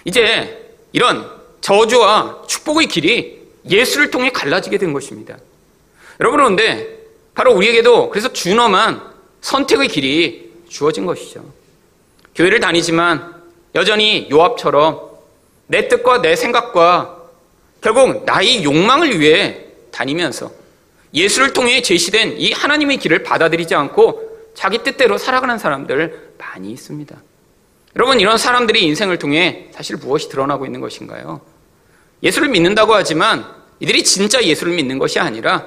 이제 0.06 0.74
이런 0.92 1.30
저주와 1.62 2.44
축복의 2.48 2.88
길이 2.88 3.40
예수를 3.70 4.12
통해 4.12 4.32
갈라지게 4.32 4.78
된 4.78 4.94
것입니다. 4.94 5.38
여러분 6.20 6.38
그런데 6.38 7.00
바로 7.34 7.54
우리에게도 7.54 8.10
그래서 8.10 8.32
준엄한 8.34 9.02
선택의 9.42 9.88
길이 9.88 10.52
주어진 10.68 11.06
것이죠. 11.06 11.44
교회를 12.36 12.60
다니지만 12.60 13.36
여전히 13.76 14.28
요압처럼 14.32 15.10
내 15.68 15.88
뜻과 15.88 16.22
내 16.22 16.36
생각과 16.36 17.18
결국 17.82 18.26
나의 18.26 18.64
욕망을 18.64 19.20
위해 19.20 19.66
다니면서 19.92 20.52
예수를 21.14 21.54
통해 21.54 21.82
제시된 21.82 22.40
이 22.40 22.52
하나님의 22.52 22.98
길을 22.98 23.24
받아들이지 23.24 23.74
않고 23.76 24.29
자기 24.60 24.80
뜻대로 24.80 25.18
살아가는 25.18 25.58
사람들 25.58 26.34
많이 26.38 26.72
있습니다. 26.72 27.16
여러분, 27.96 28.20
이런 28.20 28.38
사람들이 28.38 28.84
인생을 28.84 29.18
통해 29.18 29.70
사실 29.72 29.96
무엇이 29.96 30.28
드러나고 30.28 30.66
있는 30.66 30.82
것인가요? 30.82 31.40
예수를 32.22 32.50
믿는다고 32.50 32.94
하지만 32.94 33.46
이들이 33.80 34.04
진짜 34.04 34.44
예수를 34.44 34.74
믿는 34.74 35.00
것이 35.00 35.18
아니라 35.18 35.66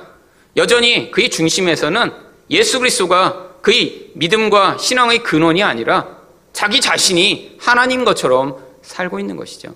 여전히 0.59 1.11
그의 1.11 1.31
중심에서는 1.31 2.13
예수 2.51 2.81
그리스도가 2.81 3.55
그의 3.63 4.11
믿음과 4.13 4.77
신앙의 4.77 5.23
근원이 5.23 5.63
아니라 5.63 6.19
자기 6.53 6.79
자신이 6.79 7.57
하나님 7.59 8.05
것처럼 8.05 8.59
살고 8.83 9.19
있는 9.19 9.37
것이죠. 9.37 9.75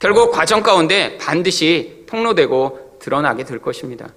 결국 0.00 0.32
과정 0.32 0.64
가운데 0.64 1.16
반드시 1.18 2.02
폭로되고 2.08 2.98
드러나게 3.00 3.44
될 3.44 3.60
것입니다. 3.60 4.08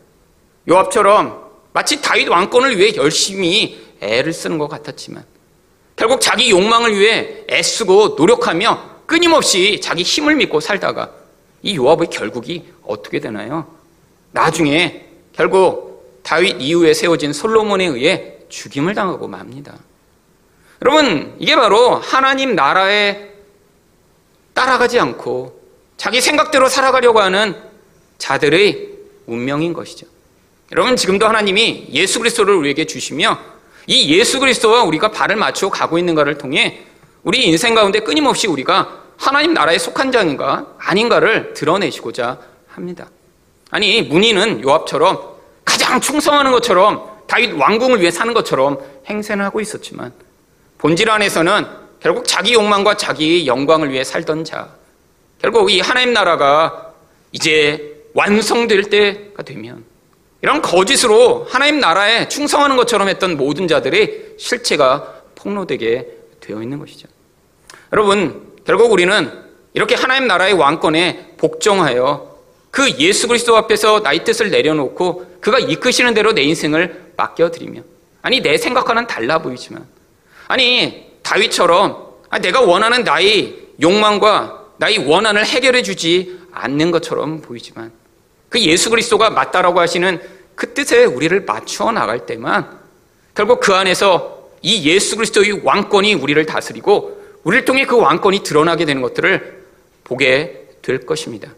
요압처럼 0.67 1.45
마치 1.73 2.01
다윗 2.01 2.27
왕권을 2.27 2.79
위해 2.79 2.95
열심히 2.95 3.85
애를 4.05 4.33
쓰는 4.33 4.57
것 4.57 4.67
같았지만 4.67 5.23
결국 5.95 6.21
자기 6.21 6.51
욕망을 6.51 6.97
위해 6.97 7.45
애쓰고 7.49 8.15
노력하며 8.17 8.95
끊임없이 9.05 9.79
자기 9.81 10.03
힘을 10.03 10.35
믿고 10.35 10.59
살다가 10.59 11.11
이 11.61 11.75
요압의 11.77 12.09
결국이 12.09 12.65
어떻게 12.83 13.19
되나요? 13.19 13.67
나중에 14.31 15.05
결국 15.33 16.21
다윗 16.23 16.57
이후에 16.59 16.93
세워진 16.93 17.33
솔로몬에 17.33 17.85
의해 17.85 18.35
죽임을 18.49 18.93
당하고 18.93 19.27
맙니다. 19.27 19.75
여러분, 20.81 21.35
이게 21.39 21.55
바로 21.55 21.95
하나님 21.95 22.55
나라에 22.55 23.31
따라가지 24.53 24.99
않고 24.99 25.61
자기 25.97 26.21
생각대로 26.21 26.67
살아가려고 26.67 27.19
하는 27.19 27.55
자들의 28.17 28.89
운명인 29.25 29.73
것이죠. 29.73 30.07
여러분, 30.71 30.95
지금도 30.95 31.27
하나님이 31.27 31.87
예수 31.91 32.19
그리스도를 32.19 32.55
우리에게 32.55 32.85
주시며 32.85 33.39
이 33.87 34.17
예수 34.17 34.39
그리스도와 34.39 34.83
우리가 34.83 35.11
발을 35.11 35.35
맞추어 35.35 35.69
가고 35.69 35.97
있는가를 35.97 36.37
통해 36.37 36.85
우리 37.23 37.45
인생 37.45 37.75
가운데 37.75 37.99
끊임없이 37.99 38.47
우리가 38.47 39.03
하나님 39.17 39.53
나라에 39.53 39.77
속한 39.77 40.11
자인가 40.11 40.67
아닌가를 40.77 41.53
드러내시고자 41.53 42.39
합니다. 42.67 43.09
아니, 43.71 44.01
문의는 44.01 44.63
요압처럼 44.63 45.19
가장 45.63 45.99
충성하는 45.99 46.51
것처럼 46.51 47.09
다윗 47.27 47.53
왕궁을 47.53 48.01
위해 48.01 48.11
사는 48.11 48.33
것처럼 48.33 48.77
행세를 49.09 49.43
하고 49.43 49.59
있었지만 49.59 50.13
본질 50.77 51.09
안에서는 51.09 51.65
결국 51.99 52.27
자기 52.27 52.53
욕망과 52.53 52.97
자기 52.97 53.47
영광을 53.47 53.91
위해 53.91 54.03
살던 54.03 54.45
자. 54.45 54.69
결국 55.41 55.71
이 55.71 55.79
하나님 55.79 56.13
나라가 56.13 56.93
이제 57.31 58.03
완성될 58.13 58.83
때가 58.89 59.43
되면 59.43 59.83
이런 60.45 60.61
거짓으로 60.61 61.47
하나님 61.49 61.79
나라에 61.79 62.27
충성하는 62.27 62.77
것처럼 62.77 63.09
했던 63.09 63.35
모든 63.35 63.67
자들의 63.67 64.35
실체가 64.37 65.21
폭로되게 65.33 66.07
되어 66.39 66.61
있는 66.61 66.77
것이죠. 66.77 67.07
여러분, 67.91 68.53
결국 68.63 68.91
우리는 68.91 69.31
이렇게 69.73 69.95
하나님 69.95 70.27
나라의 70.27 70.53
왕권에 70.53 71.33
복종하여 71.37 72.37
그 72.69 72.87
예수 72.99 73.27
그리스도 73.27 73.57
앞에서 73.57 74.01
나의 74.01 74.23
뜻을 74.23 74.51
내려놓고 74.51 75.37
그가 75.41 75.57
이끄시는 75.57 76.13
대로 76.13 76.31
내 76.31 76.43
인생을 76.43 77.13
맡겨드리며 77.17 77.81
아니 78.21 78.41
내 78.41 78.59
생각과는 78.59 79.07
달라 79.07 79.39
보이지만 79.39 79.83
아니 80.47 81.09
다윗처럼 81.23 82.05
내가 82.43 82.61
원하는 82.61 83.03
나의 83.03 83.69
욕망과 83.81 84.65
나의 84.77 85.09
원한을 85.09 85.43
해결해 85.43 85.81
주지 85.81 86.39
않는 86.51 86.91
것처럼 86.91 87.41
보이지만 87.41 87.91
그 88.55 88.61
예수 88.61 88.89
그리스도가 88.89 89.31
맞다라고 89.31 89.81
하시는 89.81 90.17
그 90.55 90.73
뜻에 90.73 91.03
우리를 91.03 91.43
맞추어 91.43 91.91
나갈 91.91 92.25
때만 92.25 92.79
결국 93.35 93.59
그 93.59 93.73
안에서 93.73 94.47
이 94.61 94.89
예수 94.89 95.17
그리스도의 95.17 95.59
왕권이 95.65 96.13
우리를 96.13 96.45
다스리고 96.45 97.21
우리를 97.43 97.65
통해 97.65 97.85
그 97.85 97.97
왕권이 97.97 98.43
드러나게 98.43 98.85
되는 98.85 99.01
것들을 99.01 99.65
보게 100.05 100.69
될 100.81 101.05
것입니다. 101.05 101.51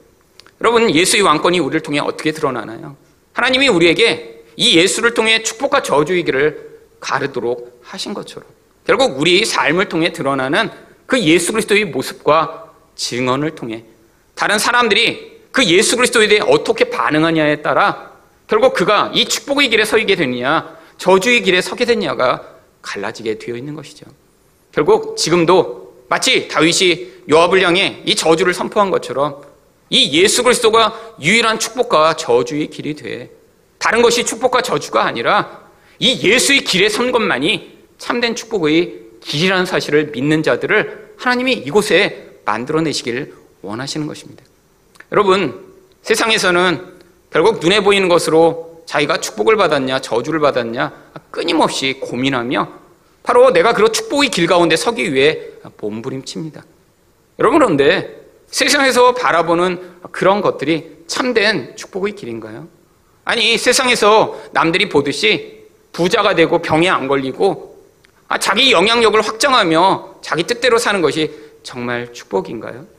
여러분, 0.60 0.90
예수의 0.90 1.22
왕권이 1.22 1.60
우리를 1.60 1.82
통해 1.82 2.00
어떻게 2.00 2.32
드러나나요? 2.32 2.98
하나님이 3.34 3.68
우리에게 3.68 4.46
이 4.56 4.78
예수를 4.78 5.14
통해 5.14 5.44
축복과 5.44 5.84
저주의 5.84 6.24
길을 6.24 6.80
가르도록 7.00 7.80
하신 7.84 8.16
것처럼 8.16 8.50
결국 8.88 9.20
우리 9.20 9.46
삶을 9.46 9.88
통해 9.88 10.14
드러나는 10.14 10.72
그 11.06 11.20
예수 11.22 11.52
그리스도의 11.52 11.86
모습과 11.86 12.74
증언을 12.96 13.52
통해 13.52 13.84
다른 14.34 14.58
사람들이 14.58 15.37
그 15.52 15.66
예수 15.66 15.96
그리스도에 15.96 16.28
대해 16.28 16.42
어떻게 16.42 16.90
반응하냐에 16.90 17.62
따라 17.62 18.12
결국 18.48 18.74
그가 18.74 19.12
이 19.14 19.26
축복의 19.26 19.70
길에 19.70 19.86
서게 19.86 20.16
되느냐 20.16 20.78
저주의 20.98 21.42
길에 21.42 21.62
서게 21.62 21.86
되느냐가 21.86 22.44
갈라지게 22.82 23.38
되어 23.40 23.56
있는 23.56 23.76
것이죠. 23.76 24.06
결국 24.72 25.18
지금도 25.18 26.06
마치 26.10 26.48
다윗이 26.48 27.08
요압을 27.30 27.62
향해 27.62 28.02
이 28.06 28.16
저주를 28.16 28.54
선포한 28.54 28.92
것처럼 28.92 29.42
이 29.90 30.22
예수 30.22 30.44
그리스도가 30.44 31.16
유일한 31.22 31.60
축복과 31.60 32.16
저주의 32.16 32.68
길이 32.70 32.94
돼 32.96 33.30
다른 33.78 34.02
것이 34.02 34.26
축복과 34.26 34.62
저주가 34.62 35.06
아니라 35.06 35.68
이 36.00 36.22
예수의 36.22 36.64
길에 36.64 36.90
선 36.90 37.12
것만이 37.12 37.78
참된 37.98 38.36
축복의 38.36 39.08
길이라는 39.22 39.66
사실을 39.66 40.08
믿는 40.08 40.44
자들을 40.44 41.16
하나님이 41.18 41.54
이곳에 41.54 42.40
만들어내시길 42.46 43.34
원하시는 43.62 44.08
것입니다. 44.08 44.44
여러분, 45.12 45.66
세상에서는 46.02 46.98
결국 47.32 47.60
눈에 47.60 47.82
보이는 47.82 48.10
것으로 48.10 48.84
자기가 48.86 49.18
축복을 49.18 49.56
받았냐, 49.58 50.00
저주를 50.00 50.40
받았냐, 50.40 50.92
끊임없이 51.32 52.00
고민하며 52.00 52.70
바로 53.24 53.52
내가 53.52 53.74
그런 53.74 53.92
축복의 53.92 54.30
길 54.30 54.48
가운데 54.48 54.76
서기 54.76 55.14
위해 55.14 55.40
몸부림칩니다. 55.80 56.64
여러분, 57.40 57.60
그런데 57.60 58.22
세상에서 58.48 59.14
바라보는 59.14 59.98
그런 60.12 60.42
것들이 60.42 61.04
참된 61.08 61.76
축복의 61.76 62.16
길인가요? 62.16 62.68
아니, 63.26 63.58
세상에서 63.58 64.40
남들이 64.52 64.88
보듯이 64.90 65.66
부자가 65.92 66.36
되고 66.36 66.62
병에 66.62 66.90
안 66.90 67.08
걸리고 67.08 67.78
아, 68.30 68.38
자기 68.38 68.72
영향력을 68.72 69.20
확장하며 69.22 70.16
자기 70.22 70.44
뜻대로 70.44 70.78
사는 70.78 71.02
것이 71.02 71.32
정말 71.64 72.14
축복인가요? 72.14 72.97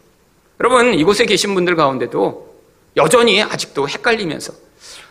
여러분, 0.60 0.94
이곳에 0.94 1.24
계신 1.24 1.54
분들 1.54 1.76
가운데도 1.76 2.54
여전히 2.96 3.42
아직도 3.42 3.88
헷갈리면서, 3.88 4.52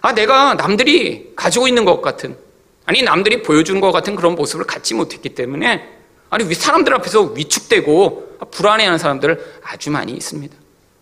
아, 0.01 0.13
내가 0.13 0.55
남들이 0.55 1.31
가지고 1.35 1.67
있는 1.67 1.85
것 1.85 2.01
같은, 2.01 2.37
아니, 2.85 3.01
남들이 3.01 3.41
보여주는 3.43 3.79
것 3.79 3.91
같은 3.91 4.15
그런 4.15 4.35
모습을 4.35 4.65
갖지 4.65 4.93
못했기 4.93 5.29
때문에, 5.29 5.87
아니, 6.29 6.53
사람들 6.53 6.93
앞에서 6.95 7.21
위축되고 7.21 8.37
불안해하는 8.51 8.97
사람들 8.97 9.59
아주 9.63 9.89
많이 9.89 10.11
있습니다. 10.13 10.55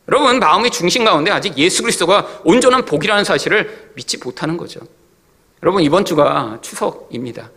여러분, 0.09 0.39
마음의 0.39 0.69
중심 0.69 1.03
가운데 1.03 1.31
아직 1.31 1.57
예수 1.57 1.81
그리스도가 1.81 2.41
온전한 2.43 2.85
복이라는 2.85 3.23
사실을 3.23 3.91
믿지 3.95 4.17
못하는 4.17 4.57
거죠. 4.57 4.79
여러분, 5.63 5.81
이번 5.81 6.05
주가 6.05 6.59
추석입니다. 6.61 7.49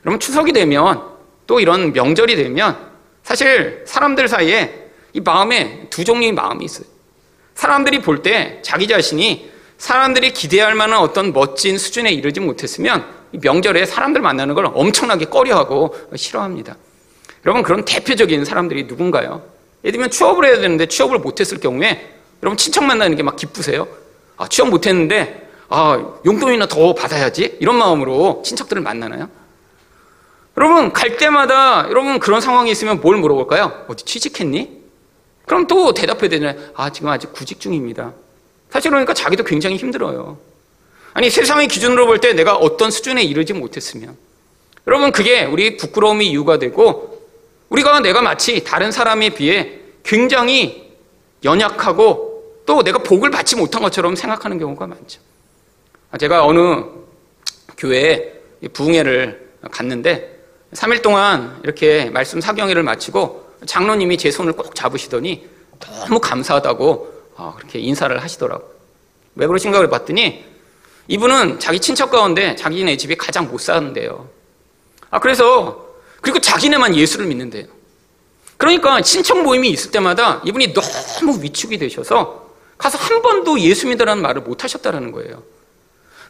그러면 0.00 0.18
추석이 0.18 0.52
되면 0.52 1.02
또 1.46 1.60
이런 1.60 1.92
명절이 1.92 2.36
되면 2.36 2.90
사실 3.22 3.84
사람들 3.86 4.28
사이에 4.28 4.89
이 5.12 5.20
마음에 5.20 5.86
두 5.90 6.04
종류의 6.04 6.32
마음이 6.32 6.64
있어요. 6.64 6.86
사람들이 7.54 8.00
볼 8.00 8.22
때 8.22 8.60
자기 8.62 8.86
자신이 8.88 9.50
사람들이 9.78 10.32
기대할 10.32 10.74
만한 10.74 11.00
어떤 11.00 11.32
멋진 11.32 11.78
수준에 11.78 12.10
이르지 12.12 12.40
못했으면 12.40 13.06
명절에 13.32 13.86
사람들 13.86 14.20
만나는 14.20 14.54
걸 14.54 14.66
엄청나게 14.72 15.26
꺼려하고 15.26 15.94
싫어합니다. 16.16 16.76
여러분 17.46 17.62
그런 17.62 17.84
대표적인 17.84 18.44
사람들이 18.44 18.84
누군가요? 18.84 19.42
예를 19.84 19.92
들면 19.92 20.10
취업을 20.10 20.44
해야 20.46 20.56
되는데 20.58 20.86
취업을 20.86 21.18
못했을 21.18 21.58
경우에 21.60 22.14
여러분 22.42 22.56
친척 22.56 22.84
만나는 22.84 23.16
게 23.16 23.22
막 23.22 23.36
기쁘세요? 23.36 23.88
아 24.36 24.46
취업 24.48 24.68
못했는데 24.68 25.48
아 25.68 26.14
용돈이나 26.26 26.66
더 26.66 26.94
받아야지 26.94 27.56
이런 27.60 27.76
마음으로 27.76 28.42
친척들을 28.44 28.82
만나나요? 28.82 29.28
여러분, 30.56 30.92
갈 30.92 31.16
때마다 31.16 31.86
여러분 31.88 32.18
그런 32.18 32.40
상황이 32.40 32.70
있으면 32.70 33.00
뭘 33.00 33.16
물어볼까요? 33.16 33.84
어디 33.88 34.04
취직했니? 34.04 34.79
그럼 35.50 35.66
또 35.66 35.92
대답해야 35.92 36.28
되잖아요. 36.28 36.70
아, 36.76 36.92
지금 36.92 37.08
아직 37.08 37.32
구직 37.32 37.58
중입니다. 37.58 38.12
사실 38.70 38.92
그러니까 38.92 39.14
자기도 39.14 39.42
굉장히 39.42 39.74
힘들어요. 39.76 40.38
아니, 41.12 41.28
세상의 41.28 41.66
기준으로 41.66 42.06
볼 42.06 42.20
때 42.20 42.32
내가 42.34 42.54
어떤 42.54 42.92
수준에 42.92 43.24
이르지 43.24 43.52
못했으면. 43.52 44.16
여러분, 44.86 45.10
그게 45.10 45.42
우리 45.42 45.76
부끄러움이 45.76 46.28
이유가 46.28 46.60
되고, 46.60 47.28
우리가 47.68 47.98
내가 47.98 48.22
마치 48.22 48.62
다른 48.62 48.92
사람에 48.92 49.30
비해 49.30 49.80
굉장히 50.04 50.94
연약하고 51.42 52.62
또 52.64 52.84
내가 52.84 52.98
복을 52.98 53.32
받지 53.32 53.56
못한 53.56 53.82
것처럼 53.82 54.14
생각하는 54.14 54.56
경우가 54.56 54.86
많죠. 54.86 55.20
아, 56.12 56.18
제가 56.18 56.46
어느 56.46 56.84
교회에 57.76 58.34
부흥회를 58.72 59.50
갔는데 59.72 60.44
3일 60.74 61.02
동안 61.02 61.58
이렇게 61.64 62.08
말씀 62.10 62.40
사경회를 62.40 62.84
마치고 62.84 63.49
장로님이 63.66 64.18
제 64.18 64.30
손을 64.30 64.52
꼭 64.54 64.74
잡으시더니 64.74 65.48
너무 65.78 66.20
감사하다고 66.20 67.20
아, 67.36 67.54
그렇게 67.56 67.78
인사를 67.78 68.16
하시더라고요. 68.22 68.68
왜 69.36 69.46
그러신가 69.46 69.80
를 69.80 69.88
봤더니 69.88 70.44
이분은 71.08 71.58
자기 71.58 71.80
친척 71.80 72.10
가운데 72.10 72.54
자기네 72.56 72.96
집이 72.96 73.16
가장 73.16 73.48
못 73.48 73.60
사는데요. 73.60 74.28
아, 75.10 75.18
그래서 75.18 75.86
그리고 76.20 76.38
자기네만 76.38 76.94
예수를 76.94 77.26
믿는데요. 77.26 77.66
그러니까 78.56 79.00
친척 79.00 79.42
모임이 79.42 79.70
있을 79.70 79.90
때마다 79.90 80.42
이분이 80.44 80.74
너무 80.74 81.42
위축이 81.42 81.78
되셔서 81.78 82.50
가서 82.76 82.98
한 82.98 83.22
번도 83.22 83.60
예수 83.60 83.86
믿으라는 83.88 84.22
말을 84.22 84.42
못 84.42 84.64
하셨다라는 84.64 85.12
거예요. 85.12 85.42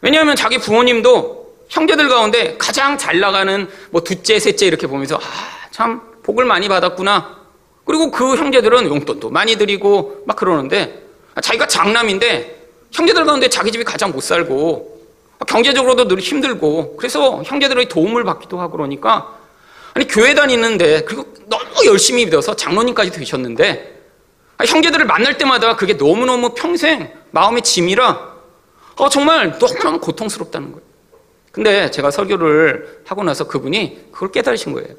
왜냐하면 0.01 0.35
자기 0.35 0.57
부모님도 0.57 1.41
형제들 1.69 2.09
가운데 2.09 2.55
가장 2.57 2.97
잘 2.97 3.19
나가는 3.19 3.69
뭐 3.89 4.01
둘째, 4.01 4.39
셋째 4.39 4.65
이렇게 4.65 4.87
보면서 4.87 5.17
아, 5.17 5.69
참 5.71 6.10
복을 6.23 6.45
많이 6.45 6.69
받았구나. 6.69 7.41
그리고 7.85 8.11
그 8.11 8.35
형제들은 8.35 8.85
용돈도 8.85 9.29
많이 9.29 9.55
드리고 9.55 10.23
막 10.25 10.37
그러는데 10.37 11.03
자기가 11.41 11.67
장남인데 11.67 12.67
형제들 12.91 13.25
가운데 13.25 13.49
자기 13.49 13.71
집이 13.71 13.83
가장 13.83 14.11
못 14.11 14.21
살고 14.21 15.01
경제적으로도 15.47 16.07
늘 16.07 16.19
힘들고 16.19 16.97
그래서 16.97 17.41
형제들의 17.43 17.87
도움을 17.87 18.23
받기도 18.23 18.59
하고 18.59 18.73
그러니까 18.73 19.35
아니 19.93 20.07
교회 20.07 20.35
다니는데 20.35 21.03
그리고 21.03 21.25
너무 21.47 21.65
열심히 21.85 22.25
믿어서 22.25 22.55
장로님까지 22.55 23.11
되셨는데 23.11 23.99
형제들을 24.65 25.05
만날 25.05 25.37
때마다 25.37 25.75
그게 25.75 25.93
너무너무 25.93 26.53
평생 26.53 27.11
마음의 27.31 27.63
짐이라 27.63 28.31
어, 28.97 29.09
정말 29.09 29.57
너무너무 29.57 29.99
고통스럽다는 29.99 30.71
거예요. 30.73 30.85
근데 31.51 31.91
제가 31.91 32.11
설교를 32.11 33.01
하고 33.05 33.23
나서 33.23 33.47
그분이 33.47 34.09
그걸 34.11 34.31
깨달으신 34.31 34.73
거예요. 34.73 34.89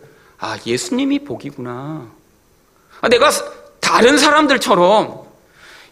아, 0.43 0.59
예수님이 0.67 1.21
복이구나. 1.21 2.11
아, 3.01 3.09
내가 3.09 3.31
다른 3.79 4.19
사람들처럼 4.19 5.23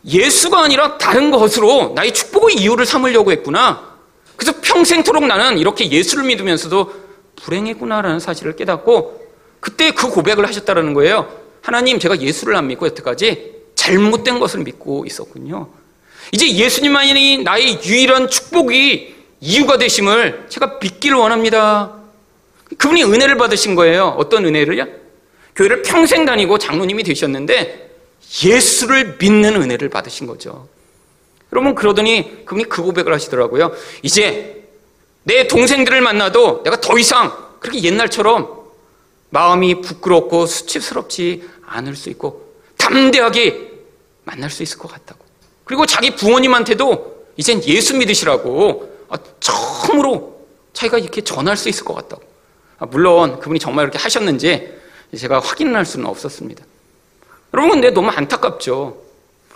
예수가 0.04 0.60
아니라 0.60 0.98
다른 0.98 1.30
것으로 1.30 1.92
나의 1.94 2.12
축복의 2.12 2.56
이유를 2.56 2.84
삼으려고 2.84 3.30
했구나. 3.30 3.88
그래서 4.34 4.58
평생토록 4.60 5.24
나는 5.24 5.56
이렇게 5.56 5.88
예수를 5.88 6.24
믿으면서도 6.24 6.92
불행했구나라는 7.36 8.18
사실을 8.18 8.56
깨닫고 8.56 9.20
그때 9.60 9.92
그 9.92 10.10
고백을 10.10 10.44
하셨다는 10.48 10.94
거예요. 10.94 11.32
하나님, 11.62 12.00
제가 12.00 12.20
예수를 12.20 12.56
안 12.56 12.66
믿고 12.66 12.86
여태까지 12.86 13.52
잘못된 13.76 14.40
것을 14.40 14.60
믿고 14.60 15.04
있었군요. 15.06 15.68
이제 16.32 16.50
예수님만이 16.50 17.44
나의 17.44 17.84
유일한 17.84 18.28
축복이 18.28 19.14
이유가 19.42 19.78
되심을 19.78 20.46
제가 20.48 20.78
믿기를 20.82 21.16
원합니다. 21.16 21.99
그분이 22.76 23.04
은혜를 23.04 23.36
받으신 23.36 23.74
거예요. 23.74 24.14
어떤 24.18 24.44
은혜를요? 24.44 24.86
교회를 25.56 25.82
평생 25.82 26.24
다니고 26.24 26.58
장로님이 26.58 27.02
되셨는데 27.02 27.90
예수를 28.44 29.16
믿는 29.18 29.60
은혜를 29.60 29.88
받으신 29.88 30.26
거죠. 30.26 30.68
여러분 31.52 31.74
그러더니 31.74 32.44
그분이 32.44 32.68
그 32.68 32.82
고백을 32.82 33.12
하시더라고요. 33.12 33.72
이제 34.02 34.68
내 35.24 35.48
동생들을 35.48 36.00
만나도 36.00 36.62
내가 36.62 36.80
더 36.80 36.98
이상 36.98 37.36
그렇게 37.58 37.82
옛날처럼 37.82 38.60
마음이 39.30 39.80
부끄럽고 39.80 40.46
수치스럽지 40.46 41.48
않을 41.66 41.96
수 41.96 42.08
있고 42.10 42.54
담대하게 42.76 43.70
만날 44.24 44.50
수 44.50 44.62
있을 44.62 44.78
것 44.78 44.90
같다고. 44.90 45.24
그리고 45.64 45.86
자기 45.86 46.16
부모님한테도 46.16 47.26
이젠 47.36 47.62
예수 47.64 47.96
믿으시라고 47.96 48.90
아, 49.08 49.18
처음으로 49.40 50.46
자기가 50.72 50.98
이렇게 50.98 51.20
전할 51.22 51.56
수 51.56 51.68
있을 51.68 51.84
것 51.84 51.94
같다고. 51.94 52.29
아, 52.80 52.86
물론 52.86 53.38
그분이 53.38 53.60
정말 53.60 53.84
이렇게 53.84 53.98
하셨는지 53.98 54.72
제가 55.16 55.38
확인할 55.38 55.84
수는 55.84 56.06
없었습니다. 56.06 56.64
여러분, 57.52 57.72
근데 57.72 57.90
너무 57.90 58.08
안타깝죠. 58.08 58.96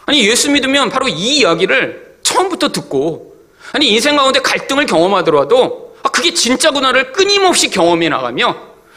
아니, 0.04 0.28
예수 0.28 0.50
믿으면 0.50 0.90
바로 0.90 1.08
이 1.08 1.38
이야기를 1.38 2.18
처음부터 2.22 2.70
듣고, 2.70 3.36
아니, 3.72 3.88
인생 3.88 4.16
가운데 4.16 4.40
갈등을 4.40 4.84
경험하더라도, 4.84 5.96
아, 6.02 6.10
그게 6.10 6.34
진짜구나를 6.34 7.12
끊임없이 7.12 7.70
경험해 7.70 8.10
나가며, 8.10 8.56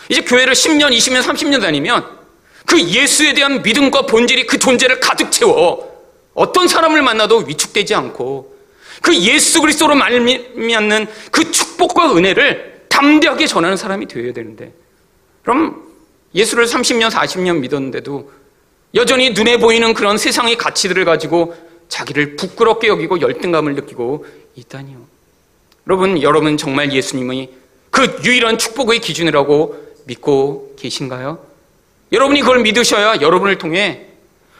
이제 0.09 0.21
교회를 0.21 0.53
10년, 0.53 0.91
20년, 0.91 1.21
30년 1.21 1.61
다니면, 1.61 2.05
그 2.65 2.81
예수에 2.81 3.33
대한 3.33 3.61
믿음과 3.61 4.07
본질이 4.07 4.45
그 4.45 4.59
존재를 4.59 4.99
가득 4.99 5.31
채워, 5.31 5.87
어떤 6.33 6.67
사람을 6.67 7.01
만나도 7.01 7.45
위축되지 7.47 7.95
않고, 7.95 8.57
그 9.01 9.15
예수 9.15 9.61
그리스도로 9.61 9.95
말미암는 9.95 11.07
그 11.31 11.49
축복과 11.51 12.17
은혜를 12.17 12.76
담대하게 12.97 13.45
전하는 13.45 13.77
사람이 13.77 14.07
되어야 14.07 14.33
되는데, 14.33 14.73
그럼 15.43 15.83
예수를 16.33 16.65
30년, 16.65 17.11
40년 17.11 17.59
믿었는데도 17.59 18.31
여전히 18.95 19.29
눈에 19.29 19.57
보이는 19.57 19.93
그런 19.93 20.17
세상의 20.17 20.57
가치들을 20.57 21.05
가지고 21.05 21.55
자기를 21.89 22.35
부끄럽게 22.35 22.87
여기고 22.87 23.21
열등감을 23.21 23.75
느끼고 23.75 24.25
있다니요. 24.55 24.97
여러분, 25.87 26.21
여러분 26.23 26.57
정말 26.57 26.91
예수님의 26.91 27.49
그 27.91 28.19
유일한 28.25 28.57
축복의 28.57 28.99
기준이라고 28.99 29.75
믿고 30.05 30.75
계신가요? 30.77 31.45
여러분이 32.11 32.41
그걸 32.41 32.59
믿으셔야 32.61 33.21
여러분을 33.21 33.57
통해 33.57 34.07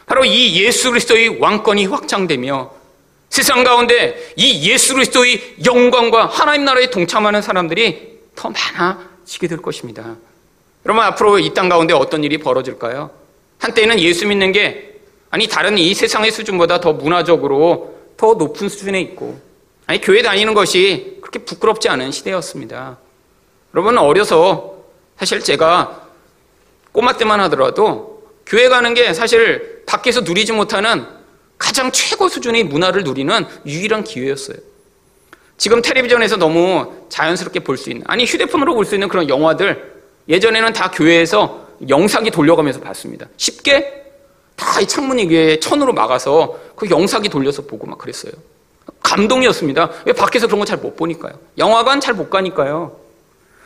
바로 0.05 0.23
이 0.23 0.61
예수 0.63 0.91
그리스도의 0.91 1.39
왕권이 1.39 1.87
확장되며 1.87 2.71
세상 3.29 3.63
가운데 3.63 4.33
이 4.37 4.69
예수 4.69 4.93
그리스도의 4.93 5.55
영광과 5.65 6.27
하나님 6.27 6.65
나라에 6.65 6.89
동참하는 6.91 7.41
사람들이 7.41 8.16
더 8.37 8.49
많아지게 8.49 9.47
될 9.47 9.57
것입니다. 9.61 10.15
여러분 10.85 11.03
앞으로 11.03 11.39
이 11.39 11.53
땅 11.53 11.67
가운데 11.67 11.93
어떤 11.93 12.23
일이 12.23 12.37
벌어질까요? 12.37 13.09
한때는 13.59 13.99
예수 13.99 14.25
믿는 14.27 14.53
게 14.53 15.01
아니 15.29 15.47
다른 15.47 15.77
이 15.77 15.93
세상의 15.93 16.31
수준보다 16.31 16.79
더 16.79 16.93
문화적으로 16.93 17.95
더 18.15 18.35
높은 18.35 18.69
수준에 18.69 19.01
있고 19.01 19.37
아니 19.87 19.99
교회 19.99 20.21
다니는 20.21 20.53
것이 20.53 21.17
그렇게 21.21 21.39
부끄럽지 21.39 21.89
않은 21.89 22.11
시대였습니다. 22.11 22.97
여러분 23.73 23.97
어려서 23.97 24.77
사실 25.17 25.41
제가 25.41 26.07
꼬마 26.93 27.17
때만 27.17 27.39
하더라도 27.41 28.23
교회 28.45 28.69
가는 28.69 28.93
게 28.93 29.13
사실 29.13 29.83
밖에서 29.85 30.21
누리지 30.21 30.53
못하는 30.53 31.05
가장 31.57 31.91
최고 31.91 32.29
수준의 32.29 32.65
문화를 32.65 33.03
누리는 33.03 33.45
유일한 33.65 34.03
기회였어요. 34.03 34.57
지금 35.57 35.81
텔레비전에서 35.81 36.37
너무 36.37 36.93
자연스럽게 37.09 37.61
볼 37.61 37.77
수 37.77 37.89
있는 37.89 38.03
아니 38.07 38.25
휴대폰으로 38.25 38.75
볼 38.75 38.85
수 38.85 38.95
있는 38.95 39.07
그런 39.07 39.27
영화들 39.29 40.01
예전에는 40.29 40.73
다 40.73 40.91
교회에서 40.91 41.67
영상기 41.89 42.31
돌려가면서 42.31 42.79
봤습니다. 42.79 43.27
쉽게 43.37 44.03
다 44.55 44.81
이 44.81 44.87
창문 44.87 45.17
위에 45.29 45.59
천으로 45.59 45.93
막아서 45.93 46.57
그 46.75 46.89
영상기 46.89 47.29
돌려서 47.29 47.61
보고 47.63 47.85
막 47.87 47.97
그랬어요. 47.97 48.31
감동이었습니다. 49.03 49.89
왜 50.05 50.13
밖에서 50.13 50.47
그런 50.47 50.59
거 50.59 50.65
잘 50.65 50.77
못 50.79 50.95
보니까요. 50.95 51.33
영화관 51.57 51.99
잘 51.99 52.13
못 52.15 52.29
가니까요. 52.29 52.95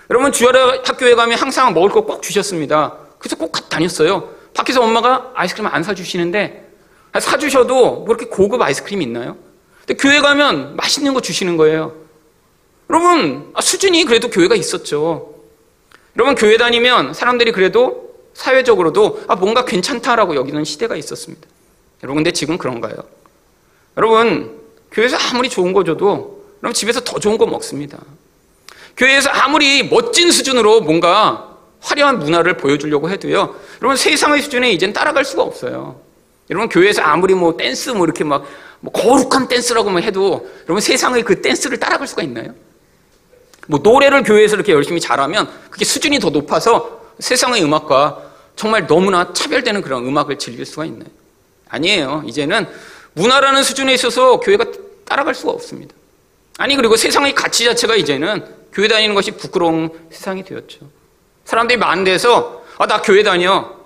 여러분 0.10 0.32
주야라 0.32 0.80
학교에 0.84 1.16
가면 1.16 1.38
항상 1.38 1.74
먹을 1.74 1.90
거 1.90 2.02
꼭 2.04 2.22
주셨습니다. 2.22 2.98
그래서 3.20 3.36
꼭 3.38 3.52
다녔어요. 3.70 4.30
밖에서 4.54 4.82
엄마가 4.82 5.32
아이스크림 5.36 5.68
안 5.68 5.84
사주시는데 5.84 6.68
사주셔도 7.20 7.74
뭐 7.76 8.06
그렇게 8.06 8.26
고급 8.26 8.62
아이스크림이 8.62 9.04
있나요? 9.06 9.38
교회 9.98 10.20
가면 10.20 10.76
맛있는 10.76 11.14
거 11.14 11.22
주시는 11.22 11.58
거예요. 11.58 11.96
여러분 12.90 13.54
수준이 13.60 14.06
그래도 14.06 14.30
교회가 14.30 14.56
있었죠. 14.56 15.36
여러분 16.18 16.36
교회 16.36 16.58
다니면 16.58 17.14
사람들이 17.14 17.52
그래도 17.52 18.12
사회적으로도 18.34 19.24
아 19.28 19.36
뭔가 19.36 19.66
괜찮다라고 19.66 20.36
여기는 20.36 20.64
시대가 20.66 20.96
있었습니다. 20.96 21.48
여러분 22.04 22.18
근데 22.18 22.32
지금 22.32 22.58
그런가요? 22.58 22.96
여러분 23.98 24.60
교회에서 24.92 25.18
아무리 25.18 25.50
좋은 25.50 25.74
거 25.74 25.84
줘도 25.84 26.44
여러분 26.62 26.74
집에서 26.74 27.02
더 27.02 27.20
좋은 27.20 27.38
거 27.38 27.46
먹습니다. 27.46 27.98
교회에서 28.98 29.30
아무리 29.30 29.84
멋진 29.84 30.32
수준으로 30.32 30.82
뭔가 30.82 31.58
화려한 31.80 32.20
문화를 32.20 32.58
보여주려고 32.58 33.10
해도요. 33.10 33.56
여러분 33.82 33.96
세상의 33.96 34.42
수준에 34.42 34.72
이젠 34.72 34.94
따라갈 34.94 35.26
수가 35.26 35.44
없어요. 35.44 36.00
여러분 36.50 36.70
교회에서 36.70 37.02
아무리 37.02 37.34
뭐 37.34 37.56
댄스 37.56 37.92
뭐 37.92 38.06
이렇게 38.06 38.24
막 38.24 38.46
뭐 38.82 38.92
거룩한 38.92 39.48
댄스라고만 39.48 40.04
해도 40.04 40.50
여러분 40.66 40.82
세상의 40.82 41.24
그 41.24 41.42
댄스를 41.42 41.80
따라갈 41.80 42.08
수가 42.08 42.24
있나요? 42.24 42.54
뭐 43.68 43.80
노래를 43.82 44.24
교회에서 44.24 44.56
이렇게 44.56 44.74
열심히 44.74 45.00
잘하면 45.00 45.50
그게 45.70 45.86
수준이 45.86 46.20
더 46.20 46.30
높아서 46.30 47.02
세상의 47.20 47.64
음악과 47.64 48.32
정말 48.56 48.88
너무나 48.88 49.32
차별되는 49.34 49.82
그런 49.82 50.06
음악을 50.06 50.38
즐길 50.38 50.66
수가 50.66 50.86
있나요? 50.86 51.10
아니에요. 51.70 52.24
이제는 52.26 52.68
문화라는 53.14 53.64
수준에 53.64 53.94
있어서 53.94 54.40
교회가 54.40 54.66
따라갈 55.06 55.36
수가 55.36 55.52
없습니다. 55.52 55.96
아니 56.58 56.76
그리고 56.76 56.96
세상의 56.96 57.34
가치 57.34 57.64
자체가 57.66 57.96
이제는 57.96 58.46
교회 58.74 58.88
다니는 58.88 59.16
것이 59.16 59.32
부끄러운 59.32 59.90
세상이 60.12 60.44
되었죠. 60.44 60.80
사람들이 61.46 61.80
데서 62.04 62.64
아, 62.78 62.88
나 62.88 63.02
교회 63.02 63.22
다녀. 63.22 63.80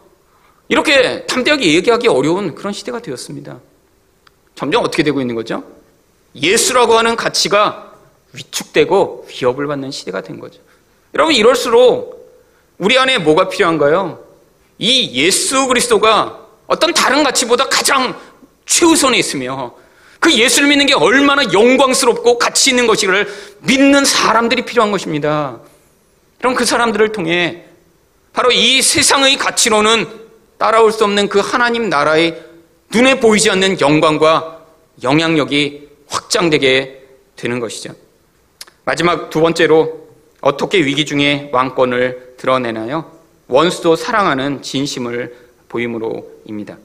이렇게 0.67 1.25
담대하게 1.25 1.73
얘기하기 1.73 2.07
어려운 2.07 2.55
그런 2.55 2.71
시대가 2.73 2.99
되었습니다. 2.99 3.59
점점 4.55 4.83
어떻게 4.83 5.03
되고 5.03 5.21
있는 5.21 5.35
거죠? 5.35 5.63
예수라고 6.33 6.97
하는 6.97 7.15
가치가 7.15 7.93
위축되고 8.33 9.27
위협을 9.29 9.67
받는 9.67 9.91
시대가 9.91 10.21
된 10.21 10.39
거죠. 10.39 10.59
여러분 11.13 11.33
이럴수록 11.33 12.15
우리 12.77 12.97
안에 12.97 13.19
뭐가 13.19 13.47
필요한가요? 13.49 14.19
이 14.77 15.11
예수 15.13 15.67
그리스도가 15.67 16.39
어떤 16.67 16.93
다른 16.93 17.23
가치보다 17.23 17.69
가장 17.69 18.19
최우선에 18.65 19.17
있으며 19.17 19.75
그 20.19 20.33
예수를 20.33 20.67
믿는 20.69 20.87
게 20.87 20.93
얼마나 20.93 21.43
영광스럽고 21.53 22.39
가치 22.39 22.71
있는 22.71 22.87
것이를 22.87 23.31
믿는 23.59 24.03
사람들이 24.03 24.65
필요한 24.65 24.91
것입니다. 24.91 25.59
그럼 26.39 26.55
그 26.55 26.65
사람들을 26.65 27.11
통해 27.11 27.65
바로 28.33 28.51
이 28.51 28.81
세상의 28.81 29.37
가치로는 29.37 30.07
따라올 30.57 30.91
수 30.91 31.03
없는 31.03 31.29
그 31.29 31.39
하나님 31.39 31.89
나라의 31.89 32.43
눈에 32.93 33.19
보이지 33.19 33.49
않는 33.49 33.79
영광과 33.81 34.65
영향력이 35.03 35.89
확장되게 36.07 37.03
되는 37.35 37.59
것이죠. 37.59 37.93
마지막 38.85 39.29
두 39.29 39.41
번째로 39.41 40.07
어떻게 40.41 40.83
위기 40.85 41.05
중에 41.05 41.49
왕권을 41.51 42.35
드러내나요? 42.37 43.11
원수도 43.47 43.95
사랑하는 43.95 44.61
진심을 44.61 45.35
보임으로입니다. 45.69 46.77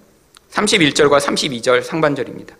31절과 0.50 1.20
32절 1.20 1.82
상반절입니다. 1.82 2.56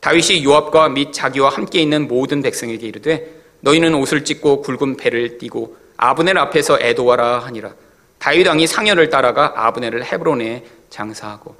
다윗이 0.00 0.44
요압과 0.44 0.90
및 0.90 1.12
자기와 1.12 1.48
함께 1.48 1.80
있는 1.80 2.06
모든 2.06 2.42
백성에게 2.42 2.86
이르되 2.86 3.28
너희는 3.60 3.94
옷을 3.94 4.24
찢고 4.24 4.62
굵은 4.62 4.96
배를 4.96 5.38
띠고 5.38 5.76
아브넬 5.96 6.38
앞에서 6.38 6.78
애도하라 6.80 7.40
하니라. 7.40 7.74
다윗 8.18 8.46
왕이 8.46 8.66
상여를 8.66 9.10
따라가 9.10 9.52
아브넬을 9.56 10.04
헤브론에 10.04 10.64
장사하고 10.90 11.56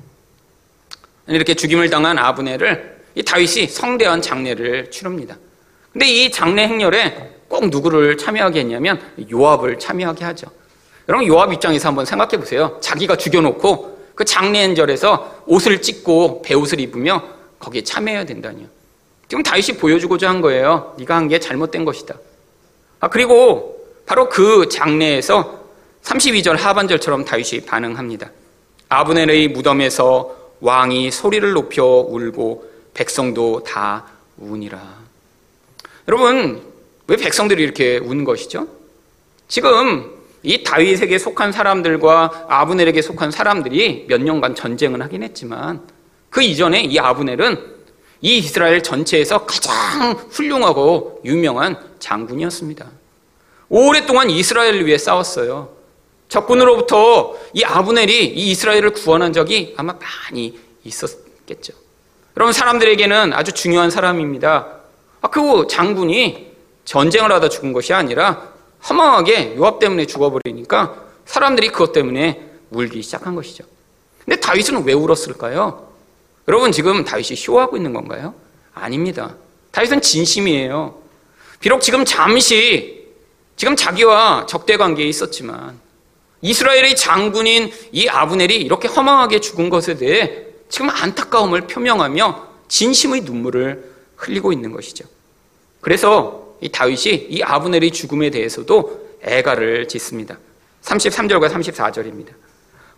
이렇게 1.28 1.54
죽임을 1.54 1.90
당한 1.90 2.18
아브넬을 2.18 2.96
이 3.14 3.22
다윗이 3.22 3.68
성대한 3.68 4.22
장례를 4.22 4.90
치릅니다. 4.90 5.36
근데 5.92 6.06
이 6.06 6.30
장례 6.30 6.66
행렬에 6.68 7.32
꼭 7.48 7.68
누구를 7.68 8.16
참여하게 8.16 8.60
했냐면 8.60 9.00
요압을 9.30 9.78
참여하게 9.78 10.24
하죠. 10.26 10.48
여러분 11.08 11.26
요압 11.26 11.52
입장에서 11.52 11.88
한번 11.88 12.04
생각해 12.04 12.36
보세요. 12.36 12.78
자기가 12.80 13.16
죽여놓고 13.16 13.96
그 14.14 14.24
장례 14.24 14.62
행절에서 14.62 15.42
옷을 15.46 15.80
찢고 15.82 16.42
배옷을 16.42 16.80
입으며 16.80 17.22
거기에 17.58 17.82
참여해야 17.82 18.24
된다니요. 18.24 18.66
지금 19.28 19.42
다윗이 19.42 19.78
보여주고자 19.78 20.28
한 20.28 20.40
거예요. 20.40 20.94
네가 20.98 21.16
한 21.16 21.28
게 21.28 21.38
잘못된 21.38 21.84
것이다. 21.84 22.14
아 23.00 23.08
그리고 23.08 23.76
바로 24.06 24.28
그 24.28 24.68
장례에서 24.68 25.64
32절 26.02 26.56
하반절처럼 26.56 27.24
다윗이 27.24 27.62
반응합니다. 27.66 28.30
아브넬의 28.88 29.48
무덤에서 29.48 30.36
왕이 30.60 31.10
소리를 31.10 31.52
높여 31.52 31.84
울고 31.84 32.70
백성도 32.94 33.62
다 33.62 34.06
우니라. 34.38 34.80
여러분, 36.08 36.62
왜 37.08 37.16
백성들이 37.16 37.62
이렇게 37.62 37.98
운 37.98 38.24
것이죠? 38.24 38.66
지금 39.48 40.12
이 40.42 40.62
다윗에게 40.62 41.18
속한 41.18 41.52
사람들과 41.52 42.46
아브넬에게 42.48 43.02
속한 43.02 43.30
사람들이 43.30 44.06
몇 44.08 44.22
년간 44.22 44.54
전쟁을 44.54 45.02
하긴 45.02 45.22
했지만 45.22 45.82
그 46.30 46.42
이전에 46.42 46.82
이 46.82 46.98
아브넬은 46.98 47.76
이 48.22 48.38
이스라엘 48.38 48.82
전체에서 48.82 49.44
가장 49.44 50.12
훌륭하고 50.30 51.20
유명한 51.24 51.78
장군이었습니다. 51.98 52.86
오랫동안 53.68 54.30
이스라엘을 54.30 54.86
위해 54.86 54.98
싸웠어요. 54.98 55.75
적군으로부터 56.28 57.36
이 57.54 57.64
아브넬이 57.64 58.26
이 58.26 58.50
이스라엘을 58.50 58.90
구원한 58.90 59.32
적이 59.32 59.74
아마 59.76 59.94
많이 59.94 60.58
있었겠죠. 60.84 61.72
여러분 62.36 62.52
사람들에게는 62.52 63.32
아주 63.32 63.52
중요한 63.52 63.90
사람입니다. 63.90 64.76
아, 65.22 65.28
그 65.28 65.66
장군이 65.68 66.52
전쟁을 66.84 67.32
하다 67.32 67.48
죽은 67.48 67.72
것이 67.72 67.92
아니라 67.92 68.52
허망하게 68.88 69.56
요압 69.56 69.78
때문에 69.78 70.06
죽어버리니까 70.06 71.02
사람들이 71.24 71.68
그것 71.68 71.92
때문에 71.92 72.50
울기 72.70 73.02
시작한 73.02 73.34
것이죠. 73.34 73.64
근데 74.24 74.38
다윗은 74.40 74.84
왜 74.84 74.92
울었을까요? 74.92 75.88
여러분 76.48 76.72
지금 76.72 77.04
다윗이 77.04 77.36
쇼하고 77.36 77.76
있는 77.76 77.92
건가요? 77.92 78.34
아닙니다. 78.74 79.34
다윗은 79.72 80.00
진심이에요. 80.00 80.98
비록 81.60 81.80
지금 81.80 82.04
잠시 82.04 83.06
지금 83.56 83.74
자기와 83.74 84.46
적대 84.46 84.76
관계에 84.76 85.06
있었지만 85.06 85.80
이스라엘의 86.42 86.96
장군인 86.96 87.72
이 87.92 88.08
아브넬이 88.08 88.56
이렇게 88.56 88.88
허망하게 88.88 89.40
죽은 89.40 89.70
것에 89.70 89.96
대해 89.96 90.44
지금 90.68 90.90
안타까움을 90.90 91.62
표명하며 91.62 92.46
진심의 92.68 93.22
눈물을 93.22 93.84
흘리고 94.16 94.52
있는 94.52 94.72
것이죠. 94.72 95.04
그래서 95.80 96.56
이 96.60 96.68
다윗이 96.68 97.26
이 97.30 97.42
아브넬의 97.42 97.90
죽음에 97.90 98.30
대해서도 98.30 99.18
애가를 99.22 99.88
짓습니다. 99.88 100.38
33절과 100.82 101.50
34절입니다. 101.50 102.28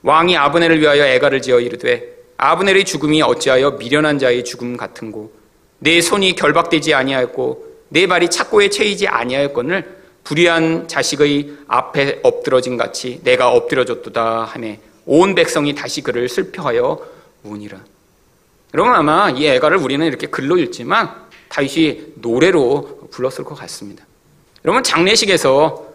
왕이 0.03 0.37
아브넬을 0.37 0.81
위하여 0.81 1.05
애가를 1.05 1.43
지어 1.43 1.61
이르되 1.61 2.17
아브넬의 2.37 2.85
죽음이 2.85 3.21
어찌하여 3.23 3.73
미련한 3.73 4.19
자의 4.19 4.45
죽음 4.45 4.77
같은고 4.77 5.33
내 5.81 6.01
손이 6.01 6.35
결박되지 6.35 6.95
아니하였고 6.95 7.67
내 7.89 8.07
발이 8.07 8.31
착고에 8.31 8.69
채이지 8.69 9.09
아니하였거늘 9.09 9.98
불의한 10.29 10.89
자식의 10.89 11.55
앞에 11.69 12.21
엎드러진 12.23 12.77
같이 12.77 13.19
내가 13.25 13.51
엎드려졌도다 13.51 14.45
하네 14.45 14.79
온 15.07 15.35
백성이 15.35 15.75
다시 15.75 16.03
그를 16.03 16.29
슬퍼하여 16.29 17.01
우니라. 17.45 17.79
여러분 18.75 18.93
아마 18.93 19.31
이 19.31 19.47
애가를 19.47 19.79
우리는 19.79 20.07
이렇게 20.07 20.27
글로 20.27 20.59
읽지만 20.59 21.15
다윗이 21.49 22.13
노래로 22.17 23.09
불렀을 23.11 23.43
것 23.43 23.55
같습니다. 23.55 24.05
여러분 24.67 24.83
장례식에서 24.83 25.87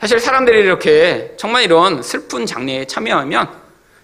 사실 0.00 0.20
사람들이 0.20 0.60
이렇게 0.60 1.34
정말 1.36 1.64
이런 1.64 2.02
슬픈 2.02 2.46
장례에 2.46 2.86
참여하면 2.86 3.50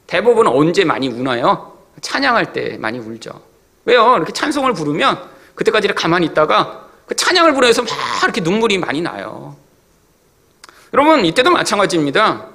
대부분 0.07 0.49
언제 0.49 0.85
많이 0.85 1.09
우나요? 1.09 1.79
찬양할 2.03 2.53
때 2.53 2.77
많이 2.79 2.99
울죠. 2.99 3.41
왜요? 3.87 4.17
이렇게 4.17 4.35
찬송을 4.35 4.75
부르면 4.75 5.19
그때까지 5.55 5.89
가만히 5.89 6.27
있다가 6.27 6.86
그 7.07 7.15
찬양을 7.15 7.55
부르면서 7.55 7.83
막 7.83 7.91
이렇게 8.25 8.41
눈물이 8.41 8.79
많이 8.79 9.01
나요. 9.01 9.57
여러분, 10.93 11.25
이때도 11.25 11.51
마찬가지입니다. 11.51 12.47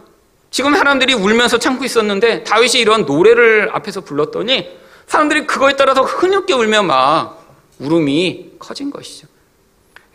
지금 0.49 0.75
사람들이 0.75 1.13
울면서 1.13 1.57
참고 1.57 1.85
있었는데 1.85 2.43
다윗이 2.43 2.81
이런 2.81 3.05
노래를 3.05 3.69
앞에서 3.73 4.01
불렀더니 4.01 4.69
사람들이 5.07 5.47
그거에 5.47 5.75
따라서 5.75 6.03
흐느껴 6.03 6.57
울며 6.57 6.83
막 6.83 7.45
울음이 7.79 8.51
커진 8.59 8.91
것이죠. 8.91 9.27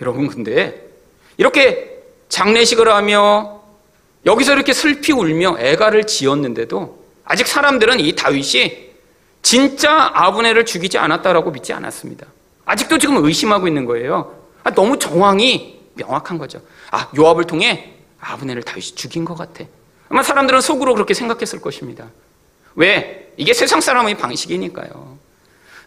여러분, 0.00 0.28
근데 0.28 0.90
이렇게 1.38 2.02
장례식을 2.28 2.92
하며 2.92 3.62
여기서 4.26 4.54
이렇게 4.54 4.72
슬피 4.72 5.12
울며 5.12 5.56
애가를 5.58 6.06
지었는데도 6.06 7.04
아직 7.24 7.46
사람들은 7.46 8.00
이 8.00 8.14
다윗이 8.14 8.86
진짜 9.42 10.10
아브네를 10.12 10.66
죽이지 10.66 10.98
않았다라고 10.98 11.52
믿지 11.52 11.72
않았습니다. 11.72 12.26
아직도 12.66 12.98
지금 12.98 13.24
의심하고 13.24 13.66
있는 13.66 13.86
거예요. 13.86 14.36
아, 14.62 14.70
너무 14.72 14.98
정황이 14.98 15.80
명확한 15.94 16.36
거죠. 16.36 16.60
아, 16.90 17.08
요압을 17.16 17.44
통해 17.44 17.94
아브넬을 18.20 18.62
다윗이 18.64 18.94
죽인 18.96 19.24
것 19.24 19.36
같아. 19.36 19.64
아마 20.08 20.22
사람들은 20.22 20.60
속으로 20.60 20.92
그렇게 20.94 21.14
생각했을 21.14 21.60
것입니다. 21.60 22.06
왜? 22.74 23.32
이게 23.36 23.54
세상 23.54 23.80
사람의 23.80 24.18
방식이니까요. 24.18 25.16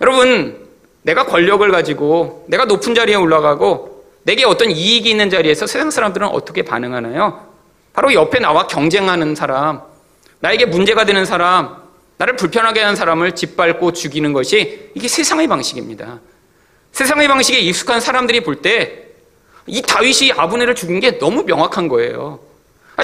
여러분, 0.02 0.68
내가 1.04 1.26
권력을 1.26 1.70
가지고 1.72 2.46
내가 2.48 2.66
높은 2.66 2.96
자리에 2.96 3.16
올라가고 3.16 4.06
내게 4.24 4.46
어떤 4.46 4.72
이익이 4.72 5.10
있는 5.10 5.30
자리에서 5.30 5.68
세상 5.68 5.92
사람들은 5.92 6.28
어떻게 6.28 6.64
반응하나요? 6.64 7.48
바로 7.94 8.14
옆에 8.14 8.40
나와 8.40 8.68
경쟁하는 8.68 9.36
사람, 9.36 9.82
나에게 10.40 10.66
문제가 10.66 11.06
되는 11.06 11.26
사람, 11.26 11.78
나를 12.18 12.36
불편하게 12.36 12.82
하는 12.82 12.96
사람을 12.96 13.34
짓밟고 13.36 13.94
죽이는 13.94 14.34
것이 14.34 14.92
이게 14.94 15.08
세상의 15.08 15.48
방식입니다. 15.48 16.20
세상의 16.92 17.28
방식에 17.28 17.60
익숙한 17.60 18.00
사람들이 18.02 18.42
볼 18.42 18.62
때 18.62 19.10
이 19.70 19.84
다윗이 19.84 20.32
아브네를 20.36 20.74
죽인 20.74 21.00
게 21.00 21.20
너무 21.20 21.44
명확한 21.44 21.88
거예요. 21.90 22.40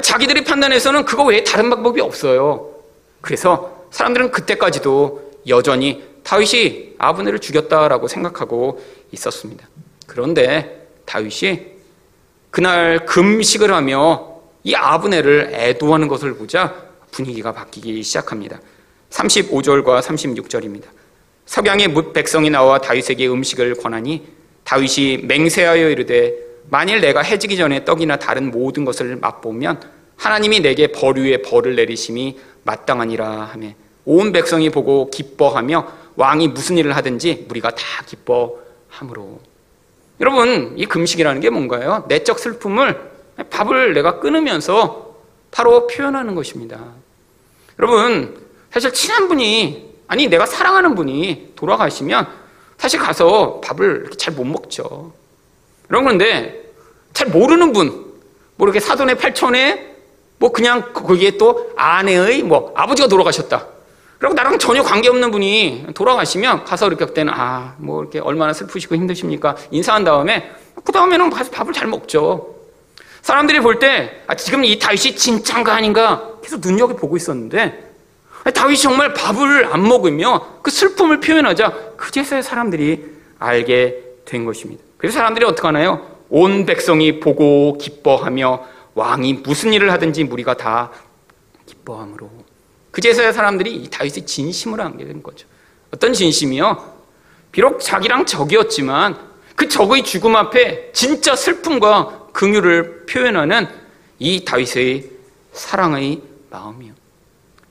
자기들이 0.02 0.42
판단해서는 0.44 1.04
그거 1.04 1.24
외에 1.24 1.44
다른 1.44 1.70
방법이 1.70 2.00
없어요. 2.00 2.74
그래서 3.20 3.86
사람들은 3.92 4.32
그때까지도 4.32 5.32
여전히 5.48 6.02
다윗이 6.24 6.94
아브네를 6.98 7.38
죽였다라고 7.38 8.08
생각하고 8.08 8.82
있었습니다. 9.12 9.68
그런데 10.08 10.88
다윗이 11.04 11.66
그날 12.50 13.06
금식을 13.06 13.72
하며 13.72 14.40
이 14.64 14.74
아브네를 14.74 15.50
애도하는 15.54 16.08
것을 16.08 16.34
보자 16.34 16.74
분위기가 17.12 17.52
바뀌기 17.52 18.02
시작합니다. 18.02 18.58
35절과 19.10 20.02
36절입니다. 20.02 20.84
석양의 21.46 21.88
뭇 21.88 22.12
백성이 22.12 22.50
나와 22.50 22.78
다윗에게 22.80 23.26
음식을 23.28 23.76
권하니 23.76 24.26
다윗이 24.64 25.18
맹세하여 25.24 25.88
이르되 25.90 26.34
만일 26.68 27.00
내가 27.00 27.22
해지기 27.22 27.56
전에 27.56 27.84
떡이나 27.84 28.16
다른 28.16 28.50
모든 28.50 28.84
것을 28.84 29.16
맛보면 29.16 29.80
하나님이 30.16 30.60
내게 30.60 30.88
벌 30.88 31.16
위에 31.16 31.42
벌을 31.42 31.76
내리심이 31.76 32.38
마땅하니라 32.64 33.28
하며 33.52 33.68
온 34.04 34.32
백성이 34.32 34.70
보고 34.70 35.10
기뻐하며 35.10 35.92
왕이 36.16 36.48
무슨 36.48 36.78
일을 36.78 36.96
하든지 36.96 37.46
우리가 37.48 37.70
다 37.70 37.82
기뻐함으로 38.06 39.40
여러분 40.20 40.74
이 40.76 40.86
금식이라는 40.86 41.40
게 41.40 41.50
뭔가요? 41.50 42.04
내적 42.08 42.38
슬픔을 42.38 42.98
밥을 43.50 43.92
내가 43.92 44.18
끊으면서 44.18 45.14
바로 45.50 45.86
표현하는 45.86 46.34
것입니다. 46.34 46.80
여러분 47.78 48.36
사실 48.70 48.92
친한 48.92 49.28
분이 49.28 49.85
아니 50.08 50.28
내가 50.28 50.46
사랑하는 50.46 50.94
분이 50.94 51.52
돌아가시면 51.56 52.28
사실 52.78 53.00
가서 53.00 53.60
밥을 53.62 54.10
잘 54.18 54.34
못 54.34 54.44
먹죠. 54.44 55.12
여러분 55.90 56.18
그런데 56.18 56.64
잘 57.12 57.28
모르는 57.28 57.72
분, 57.72 58.12
뭐 58.56 58.66
이렇게 58.66 58.80
사돈의 58.80 59.18
팔촌에 59.18 59.94
뭐 60.38 60.52
그냥 60.52 60.92
거기에 60.92 61.38
또 61.38 61.70
아내의 61.76 62.42
뭐 62.42 62.72
아버지가 62.76 63.08
돌아가셨다. 63.08 63.66
그리고 64.18 64.34
나랑 64.34 64.58
전혀 64.58 64.82
관계없는 64.82 65.30
분이 65.30 65.86
돌아가시면 65.94 66.64
가서 66.64 66.86
이렇게 66.88 67.04
그때는 67.04 67.32
아, 67.34 67.74
뭐 67.78 68.02
이렇게 68.02 68.18
얼마나 68.18 68.52
슬프시고 68.52 68.94
힘드십니까? 68.96 69.56
인사한 69.70 70.04
다음에 70.04 70.50
그 70.84 70.92
다음에는 70.92 71.30
가서 71.30 71.50
밥을 71.50 71.72
잘 71.72 71.86
먹죠. 71.88 72.54
사람들이 73.22 73.60
볼 73.60 73.78
때 73.78 74.22
아, 74.26 74.34
지금 74.34 74.64
이 74.64 74.78
다윗이 74.78 75.16
진짠가 75.16 75.74
아닌가 75.74 76.30
계속 76.42 76.60
눈여겨보고 76.60 77.16
있었는데 77.16 77.85
다윗이 78.52 78.78
정말 78.78 79.12
밥을 79.12 79.72
안 79.72 79.82
먹으며 79.82 80.60
그 80.62 80.70
슬픔을 80.70 81.20
표현하자 81.20 81.94
그제서야 81.96 82.42
사람들이 82.42 83.04
알게 83.38 84.02
된 84.24 84.44
것입니다. 84.44 84.82
그래서 84.98 85.18
사람들이 85.18 85.44
어떻게 85.44 85.66
하나요? 85.66 86.16
온 86.28 86.66
백성이 86.66 87.20
보고 87.20 87.78
기뻐하며 87.78 88.64
왕이 88.94 89.34
무슨 89.44 89.72
일을 89.72 89.92
하든지 89.92 90.24
무리가 90.24 90.54
다 90.54 90.90
기뻐함으로 91.66 92.30
그제서야 92.90 93.32
사람들이 93.32 93.74
이 93.74 93.90
다윗의 93.90 94.24
진심을 94.24 94.80
알게 94.80 95.04
된 95.04 95.22
거죠. 95.22 95.46
어떤 95.92 96.12
진심이요? 96.12 96.94
비록 97.52 97.80
자기랑 97.80 98.26
적이었지만 98.26 99.18
그 99.54 99.68
적의 99.68 100.02
죽음 100.02 100.34
앞에 100.36 100.92
진짜 100.92 101.36
슬픔과 101.36 102.28
긍휼을 102.32 103.06
표현하는 103.06 103.68
이 104.18 104.44
다윗의 104.44 105.10
사랑의 105.52 106.22
마음이요. 106.50 106.94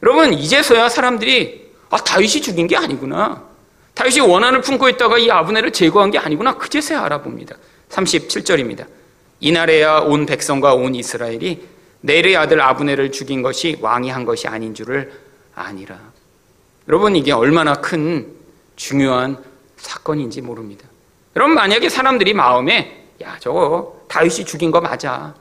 여러분 0.05 0.33
이제서야 0.33 0.87
사람들이 0.87 1.71
아 1.89 1.97
다윗이 1.97 2.41
죽인 2.41 2.67
게 2.67 2.77
아니구나. 2.77 3.43
다윗이 3.95 4.19
원한을 4.19 4.61
품고 4.61 4.87
있다가 4.89 5.17
이 5.17 5.31
아브네를 5.31 5.73
제거한 5.73 6.11
게 6.11 6.19
아니구나. 6.19 6.57
그제서야 6.57 7.03
알아봅니다. 7.05 7.55
37절입니다. 7.89 8.85
이날에야 9.39 9.99
온 10.01 10.27
백성과 10.27 10.75
온 10.75 10.93
이스라엘이 10.93 11.67
내의 12.01 12.37
아들 12.37 12.61
아브네를 12.61 13.11
죽인 13.11 13.41
것이 13.41 13.77
왕이 13.81 14.11
한 14.11 14.25
것이 14.25 14.47
아닌 14.47 14.75
줄을 14.75 15.11
아니라. 15.55 15.97
여러분 16.87 17.15
이게 17.15 17.31
얼마나 17.31 17.73
큰 17.73 18.27
중요한 18.75 19.43
사건인지 19.77 20.41
모릅니다. 20.41 20.87
여러분 21.35 21.55
만약에 21.55 21.89
사람들이 21.89 22.33
마음에 22.33 23.07
야 23.23 23.37
저거 23.39 24.05
다윗이 24.07 24.45
죽인 24.45 24.69
거 24.69 24.79
맞아. 24.81 25.33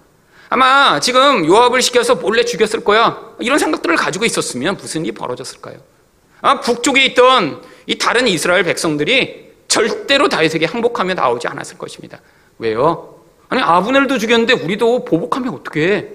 아마 0.55 1.01
지금 1.01 1.45
요압을 1.45 1.83
시켜서 1.83 2.15
몰래 2.15 2.45
죽였을 2.45 2.85
거야. 2.85 3.21
이런 3.41 3.59
생각들을 3.59 3.97
가지고 3.97 4.25
있었으면 4.25 4.77
무슨 4.77 5.05
일이 5.05 5.11
벌어졌을까요? 5.11 5.79
아, 6.43 6.61
북쪽에 6.61 7.05
있던 7.07 7.61
이 7.87 7.99
다른 7.99 8.29
이스라엘 8.29 8.63
백성들이 8.63 9.51
절대로 9.67 10.29
다윗에게 10.29 10.67
항복하며 10.67 11.15
나오지 11.15 11.49
않았을 11.49 11.77
것입니다. 11.77 12.21
왜요? 12.61 13.19
아니 13.49 13.63
아브넬도 13.63 14.17
죽였는데 14.19 14.53
우리도 14.53 15.05
보복하면 15.05 15.55
어떻게? 15.55 16.15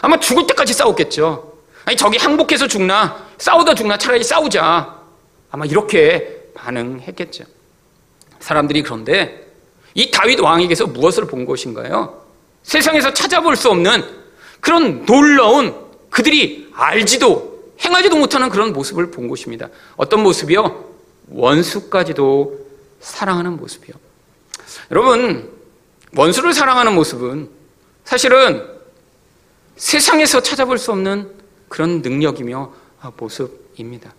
아마 0.00 0.18
죽을 0.18 0.46
때까지 0.46 0.72
싸웠겠죠. 0.72 1.52
아니, 1.84 1.94
저기 1.94 2.16
항복해서 2.16 2.66
죽나? 2.66 3.22
싸우다 3.36 3.74
죽나? 3.74 3.98
차라리 3.98 4.24
싸우자. 4.24 4.98
아마 5.50 5.66
이렇게 5.66 6.48
반응했겠죠. 6.54 7.44
사람들이 8.40 8.82
그런데 8.82 9.46
이 9.92 10.10
다윗 10.10 10.40
왕에게서 10.40 10.86
무엇을 10.86 11.26
본 11.26 11.44
것인가요? 11.44 12.23
세상에서 12.64 13.14
찾아볼 13.14 13.54
수 13.56 13.70
없는 13.70 14.02
그런 14.60 15.06
놀라운 15.06 15.74
그들이 16.10 16.70
알지도 16.74 17.74
행하지도 17.84 18.16
못하는 18.16 18.48
그런 18.48 18.72
모습을 18.72 19.10
본 19.10 19.28
것입니다. 19.28 19.68
어떤 19.96 20.22
모습이요? 20.22 20.92
원수까지도 21.28 22.66
사랑하는 23.00 23.56
모습이요. 23.56 23.94
여러분, 24.90 25.50
원수를 26.16 26.52
사랑하는 26.52 26.94
모습은 26.94 27.48
사실은 28.04 28.66
세상에서 29.76 30.40
찾아볼 30.40 30.78
수 30.78 30.92
없는 30.92 31.30
그런 31.68 32.00
능력이며 32.02 32.72
모습입니다. 33.16 34.14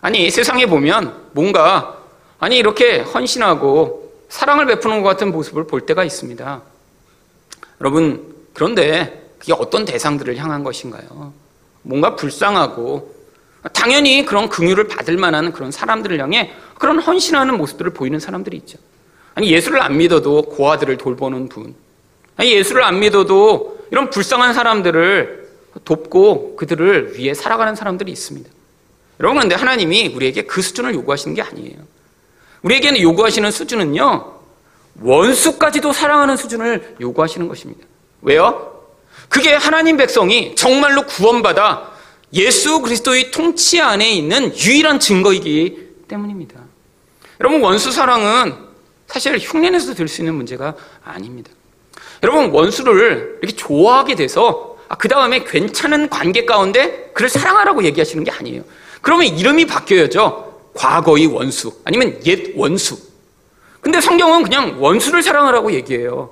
아니, 0.00 0.30
세상에 0.30 0.66
보면 0.66 1.30
뭔가, 1.32 1.98
아니, 2.38 2.58
이렇게 2.58 2.98
헌신하고 2.98 4.24
사랑을 4.28 4.66
베푸는 4.66 5.02
것 5.02 5.08
같은 5.08 5.32
모습을 5.32 5.66
볼 5.66 5.86
때가 5.86 6.04
있습니다. 6.04 6.62
여러분, 7.80 8.34
그런데 8.54 9.30
그게 9.38 9.52
어떤 9.52 9.84
대상들을 9.84 10.36
향한 10.36 10.64
것인가요? 10.64 11.32
뭔가 11.82 12.16
불쌍하고, 12.16 13.14
당연히 13.72 14.24
그런 14.24 14.48
긍휼을 14.48 14.88
받을 14.88 15.16
만한 15.16 15.52
그런 15.52 15.70
사람들을 15.70 16.20
향해 16.20 16.52
그런 16.78 16.98
헌신하는 16.98 17.56
모습들을 17.58 17.92
보이는 17.92 18.18
사람들이 18.18 18.56
있죠. 18.58 18.78
아니, 19.34 19.50
예수를 19.50 19.80
안 19.82 19.96
믿어도 19.96 20.42
고아들을 20.42 20.96
돌보는 20.96 21.48
분. 21.48 21.74
아니, 22.36 22.52
예수를 22.52 22.82
안 22.82 23.00
믿어도 23.00 23.86
이런 23.90 24.10
불쌍한 24.10 24.54
사람들을 24.54 25.48
돕고 25.84 26.56
그들을 26.56 27.16
위해 27.16 27.34
살아가는 27.34 27.74
사람들이 27.74 28.10
있습니다. 28.10 28.48
여러분, 29.20 29.38
그런데 29.38 29.54
하나님이 29.54 30.14
우리에게 30.14 30.42
그 30.42 30.62
수준을 30.62 30.94
요구하시는 30.94 31.34
게 31.34 31.42
아니에요. 31.42 31.76
우리에게는 32.62 33.00
요구하시는 33.00 33.50
수준은요, 33.50 34.37
원수까지도 35.00 35.92
사랑하는 35.92 36.36
수준을 36.36 36.96
요구하시는 37.00 37.46
것입니다. 37.48 37.86
왜요? 38.22 38.82
그게 39.28 39.54
하나님 39.54 39.96
백성이 39.96 40.54
정말로 40.54 41.02
구원받아 41.06 41.92
예수 42.32 42.80
그리스도의 42.80 43.30
통치 43.30 43.80
안에 43.80 44.10
있는 44.10 44.52
유일한 44.56 45.00
증거이기 45.00 46.04
때문입니다. 46.08 46.60
여러분, 47.40 47.62
원수 47.62 47.92
사랑은 47.92 48.54
사실 49.06 49.38
흉내내서 49.38 49.94
될수 49.94 50.20
있는 50.20 50.34
문제가 50.34 50.74
아닙니다. 51.04 51.50
여러분 52.22 52.50
원수를 52.50 53.38
이렇게 53.42 53.56
좋아하게 53.56 54.14
돼서 54.14 54.76
아, 54.88 54.96
그 54.96 55.08
다음에 55.08 55.44
괜찮은 55.44 56.08
관계 56.08 56.44
가운데 56.44 57.10
그를 57.14 57.28
사랑하라고 57.28 57.84
얘기하시는 57.84 58.24
게 58.24 58.30
아니에요. 58.30 58.64
그러면 59.02 59.26
이름이 59.26 59.66
바뀌어야죠. 59.66 60.70
과거의 60.74 61.26
원수 61.26 61.72
아니면 61.84 62.18
옛 62.26 62.52
원수. 62.56 63.07
근데 63.80 64.00
성경은 64.00 64.42
그냥 64.42 64.76
원수를 64.78 65.22
사랑하라고 65.22 65.72
얘기해요. 65.72 66.30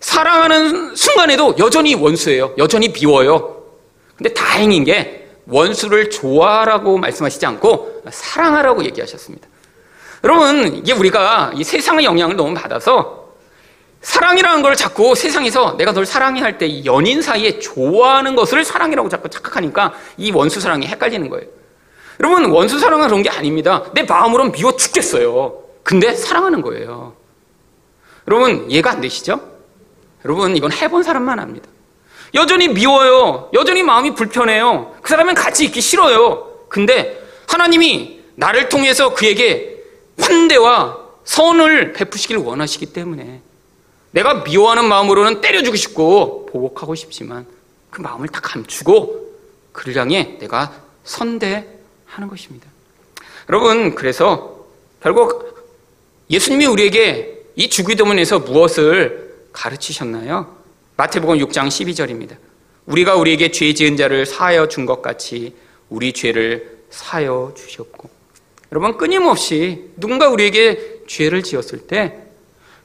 사랑하는 0.00 0.94
순간에도 0.94 1.54
여전히 1.58 1.94
원수예요. 1.94 2.54
여전히 2.58 2.92
미워요. 2.92 3.62
근데 4.16 4.32
다행인 4.32 4.84
게 4.84 5.28
원수를 5.46 6.10
좋아하라고 6.10 6.98
말씀하시지 6.98 7.44
않고 7.46 8.02
사랑하라고 8.10 8.84
얘기하셨습니다. 8.84 9.48
여러분, 10.24 10.74
이게 10.74 10.92
우리가 10.92 11.52
이 11.54 11.64
세상의 11.64 12.04
영향을 12.04 12.36
너무 12.36 12.54
받아서 12.54 13.28
사랑이라는 14.00 14.62
걸 14.62 14.76
자꾸 14.76 15.14
세상에서 15.14 15.76
내가 15.76 15.92
널 15.92 16.06
사랑해 16.06 16.40
할때 16.40 16.84
연인 16.84 17.20
사이에 17.22 17.58
좋아하는 17.58 18.36
것을 18.36 18.64
사랑이라고 18.64 19.08
자꾸 19.08 19.28
착각하니까 19.28 19.94
이 20.16 20.30
원수 20.30 20.60
사랑이 20.60 20.86
헷갈리는 20.86 21.28
거예요. 21.28 21.46
여러분, 22.20 22.46
원수 22.46 22.78
사랑은 22.78 23.08
그런 23.08 23.22
게 23.22 23.30
아닙니다. 23.30 23.84
내 23.94 24.02
마음으로는 24.02 24.52
미워 24.52 24.76
죽겠어요. 24.76 25.67
근데 25.88 26.14
사랑하는 26.14 26.60
거예요. 26.60 27.16
여러분, 28.26 28.70
이해가 28.70 28.90
안 28.90 29.00
되시죠? 29.00 29.40
여러분, 30.22 30.54
이건 30.54 30.70
해본 30.70 31.02
사람만 31.02 31.40
압니다. 31.40 31.66
여전히 32.34 32.68
미워요. 32.68 33.48
여전히 33.54 33.82
마음이 33.82 34.14
불편해요. 34.14 34.94
그 35.00 35.08
사람은 35.08 35.32
같이 35.32 35.64
있기 35.64 35.80
싫어요. 35.80 36.66
근데 36.68 37.26
하나님이 37.48 38.22
나를 38.34 38.68
통해서 38.68 39.14
그에게 39.14 39.82
환대와 40.20 40.98
선을 41.24 41.94
베푸시길 41.94 42.36
원하시기 42.36 42.92
때문에 42.92 43.40
내가 44.10 44.42
미워하는 44.44 44.84
마음으로는 44.84 45.40
때려주고 45.40 45.78
싶고 45.78 46.44
보복하고 46.52 46.96
싶지만 46.96 47.46
그 47.88 48.02
마음을 48.02 48.28
다 48.28 48.40
감추고 48.42 49.36
그를 49.72 49.96
향해 49.96 50.36
내가 50.38 50.70
선대하는 51.04 52.28
것입니다. 52.28 52.68
여러분, 53.48 53.94
그래서 53.94 54.66
결국 55.02 55.48
예수님이 56.30 56.66
우리에게 56.66 57.44
이 57.56 57.68
주기도문에서 57.68 58.40
무엇을 58.40 59.46
가르치셨나요? 59.52 60.56
마태복음 60.96 61.38
6장 61.38 61.68
12절입니다. 61.68 62.36
우리가 62.86 63.16
우리에게 63.16 63.50
죄 63.50 63.72
지은 63.72 63.96
자를 63.96 64.26
사하여 64.26 64.68
준 64.68 64.86
것 64.86 65.02
같이 65.02 65.54
우리 65.88 66.12
죄를 66.12 66.78
사여 66.90 67.54
주셨고 67.56 68.08
여러분 68.72 68.96
끊임없이 68.96 69.90
누군가 69.96 70.28
우리에게 70.28 71.02
죄를 71.06 71.42
지었을 71.42 71.80
때 71.86 72.18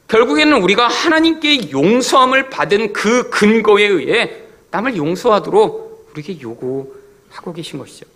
결국에는 0.08 0.62
우리가 0.62 0.86
하나님께 0.88 1.70
용서함을 1.70 2.50
받은 2.50 2.92
그 2.92 3.30
근거에 3.30 3.84
의해 3.86 4.30
남을 4.70 4.96
용서하도록 4.96 6.10
우리에게 6.12 6.40
요구하고 6.40 7.52
계신 7.54 7.78
것이죠. 7.78 8.06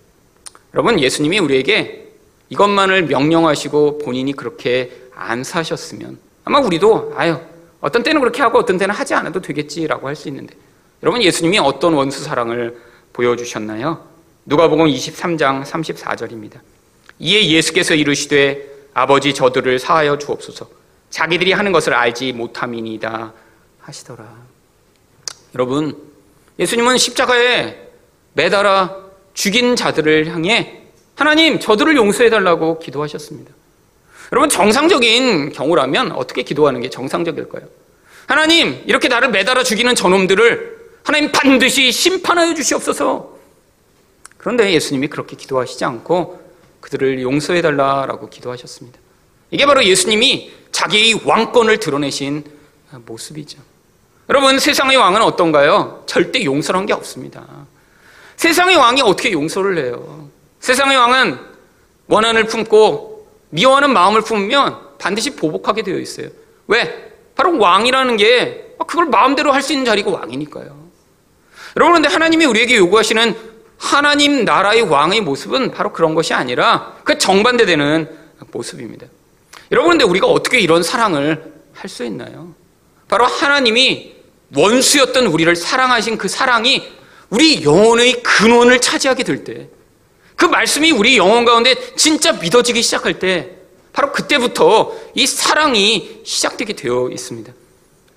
여러분 0.75 1.01
예수님이 1.01 1.39
우리에게 1.39 2.09
이것만을 2.51 3.05
명령하시고 3.05 3.99
본인이 3.99 4.33
그렇게 4.33 4.91
안 5.19 5.43
사셨으면 5.45 6.19
아마 6.45 6.61
우리도 6.61 7.13
아유 7.17 7.39
어떤 7.81 8.03
때는 8.03 8.21
그렇게 8.21 8.41
하고 8.43 8.59
어떤 8.59 8.79
때는 8.79 8.95
하지 8.95 9.15
않아도 9.15 9.41
되겠지라고 9.43 10.07
할 10.09 10.17
수 10.17 10.29
있는데 10.29 10.55
여러분 11.03 11.23
예수님이 11.23 11.59
어떤 11.59 11.95
원수 11.95 12.23
사랑을 12.25 12.81
보여주셨나요? 13.13 14.05
누가복음 14.47 14.87
23장 14.87 15.65
34절입니다. 15.65 16.61
이에 17.19 17.49
예수께서 17.49 17.95
이르시되 17.95 18.67
아버지 18.95 19.35
저들을 19.35 19.79
사하여 19.79 20.19
주옵소서 20.19 20.69
자기들이 21.11 21.53
하는 21.53 21.73
것을 21.73 21.95
알지 21.95 22.33
못함이니이다 22.33 23.33
하시더라. 23.81 24.25
여러분 25.55 25.97
예수님은 26.59 26.97
십자가에 26.99 27.89
매달아 28.35 28.97
죽인 29.35 29.77
자들을 29.77 30.29
향해 30.29 30.83
하나님 31.17 31.59
저들을 31.59 31.97
용서해 31.97 32.31
달라고 32.31 32.79
기도하셨습니다. 32.79 33.58
여러분 34.33 34.49
정상적인 34.49 35.53
경우라면 35.53 36.13
어떻게 36.13 36.43
기도하는 36.43 36.81
게 36.81 36.91
정상적일까요? 36.91 37.63
하나님 38.27 38.83
이렇게 38.87 39.09
나를 39.09 39.31
매달아 39.31 39.63
죽이는 39.63 39.95
저놈들을 39.95 40.79
하나님 41.03 41.33
반드시 41.33 41.91
심판하여 41.91 42.55
주시옵소서. 42.55 43.39
그런데 44.37 44.73
예수님이 44.73 45.09
그렇게 45.09 45.37
기도하시지 45.37 45.85
않고 45.85 46.43
그들을 46.81 47.23
용서해 47.23 47.63
달라라고 47.63 48.29
기도하셨습니다. 48.29 48.99
이게 49.51 49.65
바로 49.65 49.83
예수님이 49.83 50.53
자기의 50.73 51.23
왕권을 51.25 51.81
드러내신 51.81 52.45
모습이죠. 53.07 53.59
여러분 54.29 54.59
세상의 54.59 54.99
왕은 54.99 55.23
어떤가요? 55.23 56.03
절대 56.07 56.45
용서란 56.45 56.85
게 56.85 56.93
없습니다. 56.93 57.47
세상의 58.37 58.77
왕이 58.77 59.01
어떻게 59.01 59.33
용서를 59.33 59.79
해요? 59.79 60.29
세상의 60.61 60.97
왕은 60.99 61.39
원한을 62.09 62.45
품고 62.45 63.18
미워하는 63.51 63.93
마음을 63.93 64.21
품으면 64.23 64.77
반드시 64.99 65.37
보복하게 65.37 65.83
되어 65.83 65.99
있어요. 65.99 66.29
왜? 66.67 67.13
바로 67.35 67.59
왕이라는 67.59 68.17
게 68.17 68.75
그걸 68.87 69.07
마음대로 69.07 69.53
할 69.53 69.63
수 69.63 69.73
있는 69.73 69.85
자리가 69.85 70.11
왕이니까요. 70.11 70.89
여러분, 71.77 71.95
근데 71.95 72.09
하나님이 72.09 72.45
우리에게 72.47 72.77
요구하시는 72.77 73.35
하나님 73.79 74.45
나라의 74.45 74.83
왕의 74.83 75.21
모습은 75.21 75.71
바로 75.71 75.93
그런 75.93 76.15
것이 76.15 76.35
아니라 76.35 76.97
그 77.05 77.19
정반대되는 77.19 78.09
모습입니다. 78.53 79.07
여러분, 79.71 79.91
근데 79.93 80.05
우리가 80.05 80.27
어떻게 80.27 80.59
이런 80.59 80.83
사랑을 80.83 81.53
할 81.75 81.89
수 81.89 82.05
있나요? 82.05 82.55
바로 83.07 83.25
하나님이 83.25 84.17
원수였던 84.57 85.27
우리를 85.27 85.55
사랑하신 85.55 86.19
그 86.19 86.27
사랑이 86.29 86.91
우리 87.31 87.63
영혼의 87.63 88.23
근원을 88.23 88.81
차지하게 88.81 89.23
될 89.23 89.45
때, 89.45 89.69
그 90.39 90.45
말씀이 90.45 90.93
우리 90.93 91.19
영혼 91.19 91.45
가운데 91.45 91.75
진짜 91.97 92.33
믿어지기 92.33 92.81
시작할 92.81 93.19
때, 93.19 93.57
바로 93.93 94.13
그때부터 94.13 94.95
이 95.15 95.27
사랑이 95.27 96.21
시작되게 96.25 96.75
되어 96.75 97.09
있습니다. 97.11 97.53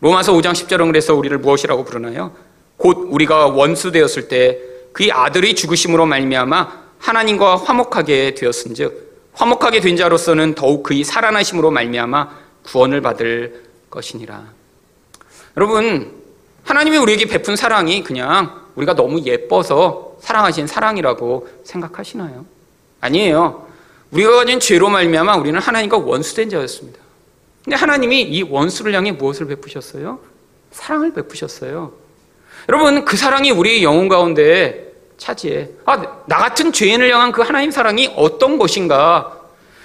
로마서 0.02 0.32
5장 0.34 0.52
10절은 0.52 0.86
그래서 0.86 1.16
우리를 1.16 1.36
무엇이라고 1.40 1.84
부르나요? 1.84 2.36
곧 2.78 3.08
우리가 3.10 3.48
원수 3.48 3.92
되었을 3.92 4.28
때 4.28 4.60
그의 4.94 5.12
아들의 5.12 5.56
죽으심으로 5.56 6.06
말미암아 6.06 6.82
하나님과 7.00 7.56
화목하게 7.56 8.36
되었은즉 8.36 9.32
화목하게 9.34 9.80
된 9.80 9.98
자로서는 9.98 10.54
더욱 10.54 10.84
그의 10.84 11.04
살아나심으로 11.04 11.72
말미암아 11.72 12.30
구원을 12.66 13.02
받을 13.02 13.64
것이니라. 13.90 14.44
여러분 15.58 16.22
하나님이 16.66 16.98
우리에게 16.98 17.26
베푼 17.26 17.56
사랑이 17.56 18.04
그냥 18.04 18.61
우리가 18.76 18.96
너무 18.96 19.22
예뻐서 19.22 20.18
사랑하신 20.20 20.68
사랑이라고 20.68 21.48
생각하시나요? 21.64 22.46
아니에요. 23.00 23.68
우리가 24.12 24.32
가진 24.32 24.60
죄로 24.60 24.90
말미암아 24.90 25.38
우리는 25.38 25.60
하나님과 25.60 25.98
원수된 25.98 26.50
자였습니다. 26.50 27.00
근데 27.64 27.76
하나님이 27.76 28.22
이 28.22 28.44
원수를 28.44 28.94
향해 28.94 29.12
무엇을 29.12 29.48
베푸셨어요? 29.48 30.20
사랑을 30.72 31.14
베푸셨어요. 31.14 31.94
여러분 32.70 33.06
그 33.06 33.18
사랑이 33.18 33.52
우리 33.52 33.84
영혼 33.84 34.08
가운데 34.08 34.92
차지해. 35.18 35.70
아, 35.86 35.98
나 36.26 36.38
같은 36.38 36.72
죄인을 36.72 37.14
향한 37.14 37.32
그 37.32 37.42
하나님 37.42 37.72
사랑이 37.72 38.12
어떤 38.16 38.58
것인가? 38.58 39.38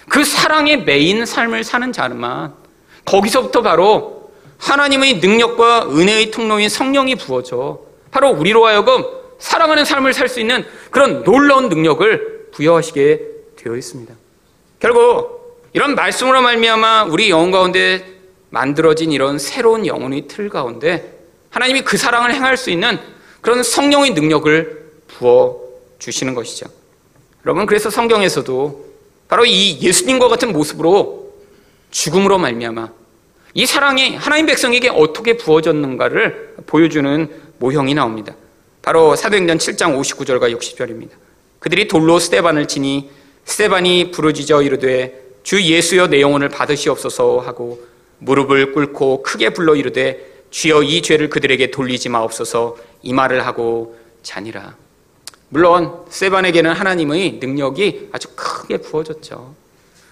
그 0.09 0.25
사랑에 0.25 0.77
매인 0.77 1.27
삶을 1.27 1.65
사는 1.65 1.93
자만 1.93 2.55
거기서부터 3.05 3.63
바로 3.63 4.33
하나님의 4.59 5.19
능력과 5.19 5.89
은혜의 5.91 6.31
통로인 6.31 6.69
성령이 6.69 7.17
부어져 7.17 7.86
바로 8.11 8.31
우리로 8.31 8.67
하여금 8.67 9.05
사랑하는 9.39 9.85
삶을 9.85 10.15
살 10.15 10.29
수 10.29 10.41
있는 10.41 10.65
그런 10.91 11.23
놀라운 11.25 11.69
능력을 11.69 12.49
부여하시게 12.53 13.21
되어 13.57 13.77
있습니다. 13.77 14.15
결국 14.81 15.61
이런 15.73 15.95
말씀으로 15.95 16.41
말미암아 16.43 17.05
우리 17.05 17.31
영혼 17.31 17.51
가운데 17.51 18.17
만들어진 18.51 19.13
이런 19.13 19.39
새로운 19.39 19.87
영혼의 19.87 20.27
틀 20.29 20.49
가운데 20.49 21.19
하나님이 21.51 21.83
그 21.83 21.97
사랑을 21.97 22.33
행할 22.35 22.57
수 22.57 22.71
있는 22.71 22.99
그런 23.41 23.63
성령의 23.63 24.13
능력을 24.13 24.87
부어 25.09 25.61
주시는 25.99 26.35
것이죠. 26.35 26.67
여러분 27.45 27.67
그래서 27.67 27.91
성경에서도 27.91 28.87
바로 29.29 29.45
이 29.45 29.79
예수님과 29.81 30.29
같은 30.29 30.53
모습으로 30.53 31.33
죽음으로 31.91 32.39
말미암아 32.39 32.89
이 33.55 33.67
사랑이 33.67 34.17
하나님 34.17 34.47
백성에게 34.47 34.89
어떻게 34.91 35.37
부어졌는가를 35.37 36.57
보여주는 36.67 37.31
모형이 37.59 37.95
나옵니다. 37.95 38.35
바로 38.83 39.17
사도행전 39.17 39.59
7장 39.59 39.99
59절과 39.99 40.57
60절입니다. 40.57 41.11
그들이 41.59 41.89
돌로 41.89 42.19
스테반을 42.19 42.69
치니 42.69 43.11
스테반이 43.45 44.11
부르짖어 44.11 44.63
이르되 44.63 45.23
주 45.43 45.63
예수여 45.63 46.09
내 46.09 46.21
영혼을 46.21 46.49
받으시옵소서 46.49 47.39
하고 47.39 47.81
무릎을 48.19 48.73
꿇고 48.73 49.23
크게 49.23 49.51
불러 49.51 49.75
이르되 49.75 50.45
주여 50.51 50.83
이 50.83 51.03
죄를 51.03 51.29
그들에게 51.29 51.71
돌리지 51.71 52.09
마옵소서 52.09 52.77
이 53.03 53.13
말을 53.13 53.47
하고 53.47 53.97
자니라. 54.23 54.77
물론 55.49 56.05
세반에게는 56.09 56.73
하나님의 56.73 57.39
능력이 57.41 58.09
아주 58.13 58.29
크게 58.35 58.79
부어졌죠. 58.79 59.55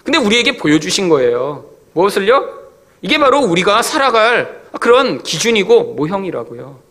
근데 0.04 0.18
우리에게 0.18 0.56
보여주신 0.56 1.08
거예요. 1.08 1.64
무엇을요? 1.92 2.64
이게 3.02 3.18
바로 3.18 3.40
우리가 3.40 3.82
살아갈 3.82 4.62
그런 4.80 5.22
기준이고 5.22 5.94
모형이라고요. 5.94 6.83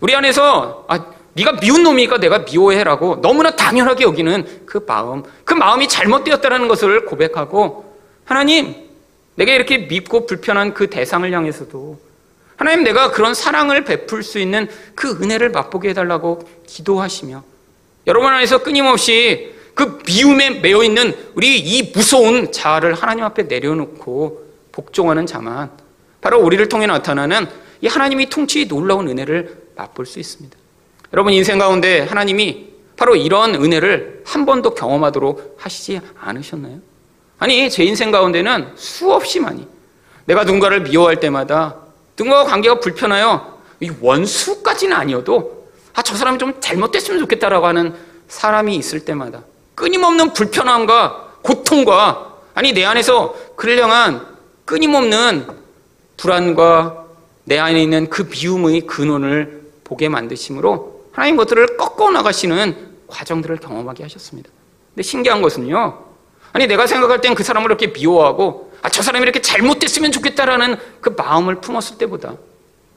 우리 0.00 0.14
안에서 0.14 0.84
아, 0.88 1.04
네가 1.34 1.60
미운 1.60 1.82
놈이니까 1.82 2.18
내가 2.18 2.40
미워해라고 2.40 3.20
너무나 3.20 3.54
당연하게 3.54 4.04
여기는 4.04 4.62
그 4.66 4.84
마음, 4.86 5.22
그 5.44 5.54
마음이 5.54 5.88
잘못되었다는 5.88 6.68
것을 6.68 7.04
고백하고 7.04 7.98
하나님, 8.24 8.74
내가 9.36 9.52
이렇게 9.52 9.78
밉고 9.78 10.26
불편한 10.26 10.74
그 10.74 10.90
대상을 10.90 11.30
향해서도 11.30 11.98
하나님 12.56 12.84
내가 12.84 13.10
그런 13.10 13.32
사랑을 13.32 13.84
베풀 13.84 14.22
수 14.22 14.38
있는 14.38 14.68
그 14.94 15.18
은혜를 15.22 15.50
맛보게 15.50 15.90
해달라고 15.90 16.46
기도하시며 16.66 17.42
여러분 18.06 18.30
안에서 18.30 18.62
끊임없이 18.62 19.54
그 19.74 19.98
미움에 20.06 20.50
매여 20.60 20.82
있는 20.82 21.16
우리 21.34 21.58
이 21.58 21.90
무서운 21.94 22.52
자아를 22.52 22.92
하나님 22.92 23.24
앞에 23.24 23.44
내려놓고 23.44 24.44
복종하는 24.72 25.24
자만 25.24 25.70
바로 26.20 26.38
우리를 26.40 26.68
통해 26.68 26.86
나타나는 26.86 27.46
이 27.80 27.86
하나님이 27.86 28.28
통치 28.28 28.68
놀라운 28.68 29.08
은혜를 29.08 29.69
맛볼 29.80 30.06
수 30.06 30.18
있습니다. 30.18 30.56
여러분 31.12 31.32
인생 31.32 31.58
가운데 31.58 32.00
하나님이 32.00 32.70
바로 32.96 33.16
이런 33.16 33.54
은혜를 33.54 34.22
한 34.26 34.44
번도 34.44 34.74
경험하도록 34.74 35.56
하시지 35.58 36.00
않으셨나요? 36.20 36.78
아니 37.38 37.70
제 37.70 37.84
인생 37.84 38.10
가운데는 38.10 38.72
수없이 38.76 39.40
많이 39.40 39.66
내가 40.26 40.44
누군가를 40.44 40.82
미워할 40.82 41.18
때마다 41.18 41.76
누군가와 42.18 42.44
관계가 42.44 42.80
불편하여 42.80 43.58
이 43.80 43.90
원수까지는 44.00 44.94
아니어도 44.94 45.68
아, 45.94 46.02
저 46.02 46.14
사람이 46.14 46.38
좀 46.38 46.54
잘못됐으면 46.60 47.18
좋겠다라고 47.20 47.66
하는 47.66 47.94
사람이 48.28 48.76
있을 48.76 49.04
때마다 49.04 49.42
끊임없는 49.74 50.34
불편함과 50.34 51.38
고통과 51.42 52.36
아니 52.54 52.72
내 52.72 52.84
안에서 52.84 53.34
그를 53.56 53.82
향한 53.82 54.26
끊임없는 54.66 55.46
불안과 56.18 57.06
내 57.44 57.58
안에 57.58 57.82
있는 57.82 58.10
그 58.10 58.28
미움의 58.30 58.82
근원을 58.82 59.59
보게 59.90 60.08
만드심으로 60.08 61.02
하나님 61.12 61.36
것들을 61.36 61.76
꺾어 61.76 62.10
나가시는 62.12 62.90
과정들을 63.08 63.56
경험하게 63.56 64.04
하셨습니다. 64.04 64.48
근데 64.94 65.02
신기한 65.02 65.42
것은요. 65.42 66.04
아니 66.52 66.66
내가 66.68 66.86
생각할 66.86 67.20
땐 67.20 67.34
그 67.34 67.42
사람을 67.42 67.68
이렇게 67.68 67.88
미워하고 67.88 68.72
아, 68.82 68.88
저 68.88 69.02
사람이 69.02 69.24
이렇게 69.24 69.42
잘못됐으면 69.42 70.12
좋겠다라는 70.12 70.76
그 71.00 71.10
마음을 71.10 71.56
품었을 71.56 71.98
때보다 71.98 72.34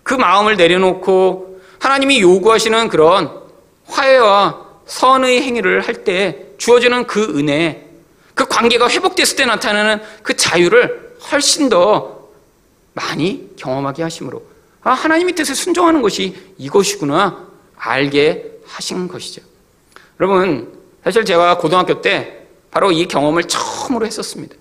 그 0.04 0.14
마음을 0.14 0.56
내려놓고 0.56 1.60
하나님이 1.80 2.22
요구하시는 2.22 2.88
그런 2.89 3.41
화해와 3.88 4.62
선의 4.86 5.41
행위를 5.41 5.82
할 5.82 6.04
때 6.04 6.46
주어지는 6.58 7.08
그 7.08 7.38
은혜, 7.38 7.89
그 8.36 8.46
관계가 8.46 8.88
회복됐을 8.88 9.36
때 9.36 9.46
나타나는 9.46 10.00
그 10.22 10.38
자유를 10.38 11.16
훨씬 11.32 11.70
더 11.70 12.30
많이 12.94 13.50
경험하게 13.58 14.04
하심으로 14.04 14.44
아, 14.84 14.92
하나님의 14.92 15.34
뜻에 15.36 15.54
순종하는 15.54 16.02
것이 16.02 16.36
이것이구나 16.58 17.48
알게 17.78 18.60
하신 18.66 19.08
것이죠. 19.08 19.42
여러분, 20.20 20.72
사실 21.04 21.26
제가 21.26 21.58
고등학교 21.58 22.02
때 22.02 22.48
바로 22.72 22.92
이 22.92 23.06
경험을 23.08 23.44
처음으로 23.44 24.06
했었습니다. 24.06 24.56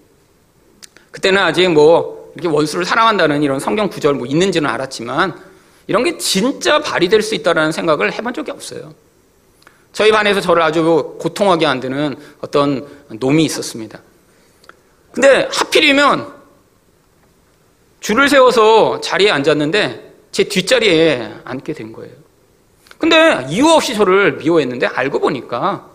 그때는 1.11 1.43
아직 1.43 1.69
뭐 1.69 2.33
이렇게 2.35 2.49
원수를 2.49 2.85
사랑한다는 2.85 3.43
이런 3.43 3.61
성경 3.61 3.89
구절 3.89 4.15
뭐 4.15 4.27
있는지는 4.27 4.69
알았지만 4.69 5.39
이런 5.87 6.05
게 6.05 6.17
진짜 6.19 6.81
발휘될 6.81 7.23
수 7.23 7.35
있다라는 7.35 7.73
생각을 7.73 8.13
해본 8.13 8.35
적이 8.35 8.53
없어요. 8.53 8.95
저희 9.93 10.11
반에서 10.11 10.41
저를 10.41 10.63
아주 10.63 11.17
고통하게 11.21 11.67
만드는 11.67 12.17
어떤 12.41 12.87
놈이 13.09 13.45
있었습니다. 13.45 14.01
근데 15.13 15.49
하필이면 15.53 16.33
줄을 18.01 18.29
세워서 18.29 19.01
자리에 19.01 19.31
앉았는데 19.31 20.12
제 20.33 20.45
뒷자리에 20.45 21.31
앉게 21.45 21.75
된 21.75 21.93
거예요. 21.93 22.13
근데 22.99 23.47
이유 23.51 23.67
없이 23.69 23.95
저를 23.95 24.37
미워했는데 24.39 24.87
알고 24.87 25.21
보니까 25.21 25.89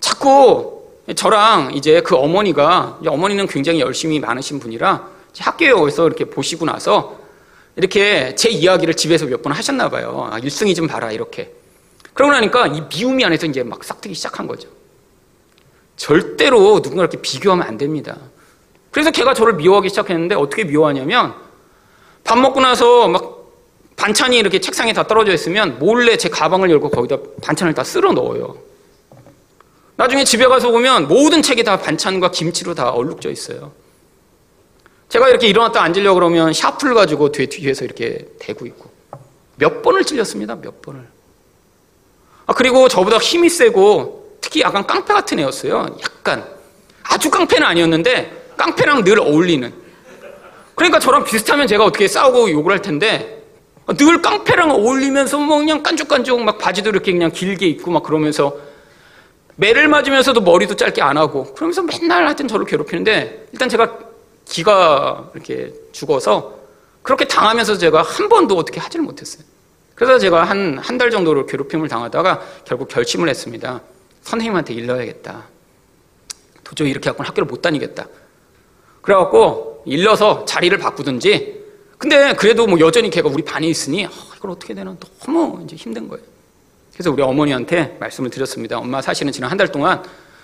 자꾸 0.00 0.82
저랑 1.14 1.74
이제 1.74 2.00
그 2.00 2.16
어머니가 2.16 3.00
어머니는 3.04 3.46
굉장히 3.46 3.80
열심히 3.80 4.18
많으신 4.18 4.60
분이라 4.60 5.08
학교에 5.38 5.70
와서 5.70 6.06
이렇게 6.06 6.24
보시고 6.24 6.64
나서 6.64 7.18
이렇게 7.76 8.34
제 8.34 8.48
이야기를 8.48 8.94
집에서 8.94 9.26
몇 9.26 9.42
번 9.42 9.52
하셨나 9.52 9.88
봐요. 9.88 10.28
아, 10.30 10.38
일승이 10.38 10.74
좀 10.74 10.86
봐라 10.86 11.10
이렇게. 11.10 11.52
그러고 12.14 12.32
나니까 12.32 12.66
이 12.68 12.82
미움이 12.82 13.24
안에서 13.24 13.46
이제 13.46 13.62
막 13.62 13.82
싹트기 13.82 14.14
시작한 14.14 14.46
거죠. 14.46 14.68
절대로 15.96 16.80
누군가 16.80 17.02
이렇게 17.02 17.20
비교하면 17.20 17.66
안 17.66 17.78
됩니다. 17.78 18.16
그래서 18.90 19.10
걔가 19.10 19.34
저를 19.34 19.54
미워하기 19.54 19.88
시작했는데 19.88 20.34
어떻게 20.34 20.64
미워하냐면 20.64 21.34
밥 22.24 22.38
먹고 22.38 22.60
나서 22.60 23.08
막 23.08 23.42
반찬이 23.96 24.36
이렇게 24.38 24.60
책상에 24.60 24.92
다 24.92 25.06
떨어져 25.06 25.32
있으면 25.32 25.78
몰래 25.78 26.16
제 26.16 26.28
가방을 26.28 26.70
열고 26.70 26.90
거기다 26.90 27.18
반찬을 27.42 27.74
다 27.74 27.84
쓸어 27.84 28.12
넣어요. 28.12 28.56
나중에 29.96 30.24
집에 30.24 30.46
가서 30.46 30.70
보면 30.70 31.08
모든 31.08 31.42
책이 31.42 31.64
다 31.64 31.78
반찬과 31.78 32.30
김치로 32.30 32.74
다 32.74 32.90
얼룩져 32.90 33.30
있어요. 33.30 33.72
제가 35.08 35.28
이렇게 35.28 35.46
일어났다 35.46 35.82
앉으려고 35.82 36.14
그러면 36.14 36.52
샤프를 36.52 36.94
가지고 36.94 37.30
뒤에, 37.30 37.46
뒤에서 37.46 37.84
이렇게 37.84 38.26
대고 38.38 38.66
있고 38.66 38.90
몇 39.56 39.82
번을 39.82 40.04
찔렸습니다. 40.04 40.56
몇 40.56 40.80
번을. 40.80 41.06
아, 42.46 42.54
그리고 42.54 42.88
저보다 42.88 43.18
힘이 43.18 43.50
세고 43.50 44.38
특히 44.40 44.62
약간 44.62 44.86
깡패 44.86 45.12
같은 45.12 45.38
애였어요. 45.38 45.96
약간. 46.02 46.44
아주 47.04 47.30
깡패는 47.30 47.66
아니었는데 47.66 48.54
깡패랑 48.56 49.04
늘 49.04 49.20
어울리는. 49.20 49.81
그러니까 50.82 50.98
저랑 50.98 51.22
비슷하면 51.22 51.68
제가 51.68 51.84
어떻게 51.84 52.08
싸우고 52.08 52.50
욕을 52.50 52.72
할 52.72 52.82
텐데 52.82 53.40
늘 53.96 54.20
깡패랑 54.20 54.72
어울리면서 54.72 55.38
뭐 55.38 55.58
그냥 55.58 55.80
깐죽깐죽 55.84 56.42
막 56.42 56.58
바지도 56.58 56.90
이렇게 56.90 57.12
그냥 57.12 57.30
길게 57.30 57.68
입고 57.68 57.92
막 57.92 58.02
그러면서 58.02 58.56
매를 59.54 59.86
맞으면서도 59.86 60.40
머리도 60.40 60.74
짧게 60.74 61.00
안 61.00 61.16
하고 61.18 61.54
그러면서 61.54 61.82
맨날 61.82 62.26
하여튼 62.26 62.48
저를 62.48 62.66
괴롭히는데 62.66 63.46
일단 63.52 63.68
제가 63.68 63.96
기가 64.44 65.30
이렇게 65.34 65.72
죽어서 65.92 66.56
그렇게 67.02 67.26
당하면서 67.26 67.78
제가 67.78 68.02
한 68.02 68.28
번도 68.28 68.56
어떻게 68.56 68.80
하지를 68.80 69.04
못했어요. 69.04 69.44
그래서 69.94 70.18
제가 70.18 70.42
한, 70.42 70.78
한 70.78 70.98
달 70.98 71.12
정도로 71.12 71.46
괴롭힘을 71.46 71.86
당하다가 71.88 72.40
결국 72.64 72.88
결심을 72.88 73.28
했습니다. 73.28 73.82
선생님한테 74.22 74.74
일러야겠다. 74.74 75.44
도저히 76.64 76.90
이렇게 76.90 77.10
갖고는 77.10 77.28
학교를 77.28 77.46
못 77.46 77.62
다니겠다. 77.62 78.06
그래갖고 79.02 79.71
일러서 79.84 80.44
자리를 80.44 80.76
바꾸든지 80.78 81.62
근데 81.98 82.34
그래도 82.34 82.66
뭐 82.66 82.80
여전히 82.80 83.10
걔가 83.10 83.28
우리 83.28 83.42
반에 83.44 83.66
있으니 83.68 84.04
어, 84.04 84.10
이걸 84.36 84.50
어떻게 84.50 84.74
되나 84.74 84.96
너무 85.24 85.62
이제 85.64 85.76
힘든 85.76 86.08
거예요. 86.08 86.24
그래서 86.92 87.10
우리 87.10 87.22
어머니한테 87.22 87.96
말씀을 88.00 88.30
드렸습니다. 88.30 88.78
엄마 88.78 89.00
사실은 89.00 89.32
지난 89.32 89.50
한 89.50 89.56
달 89.58 89.68
동안 89.70 90.02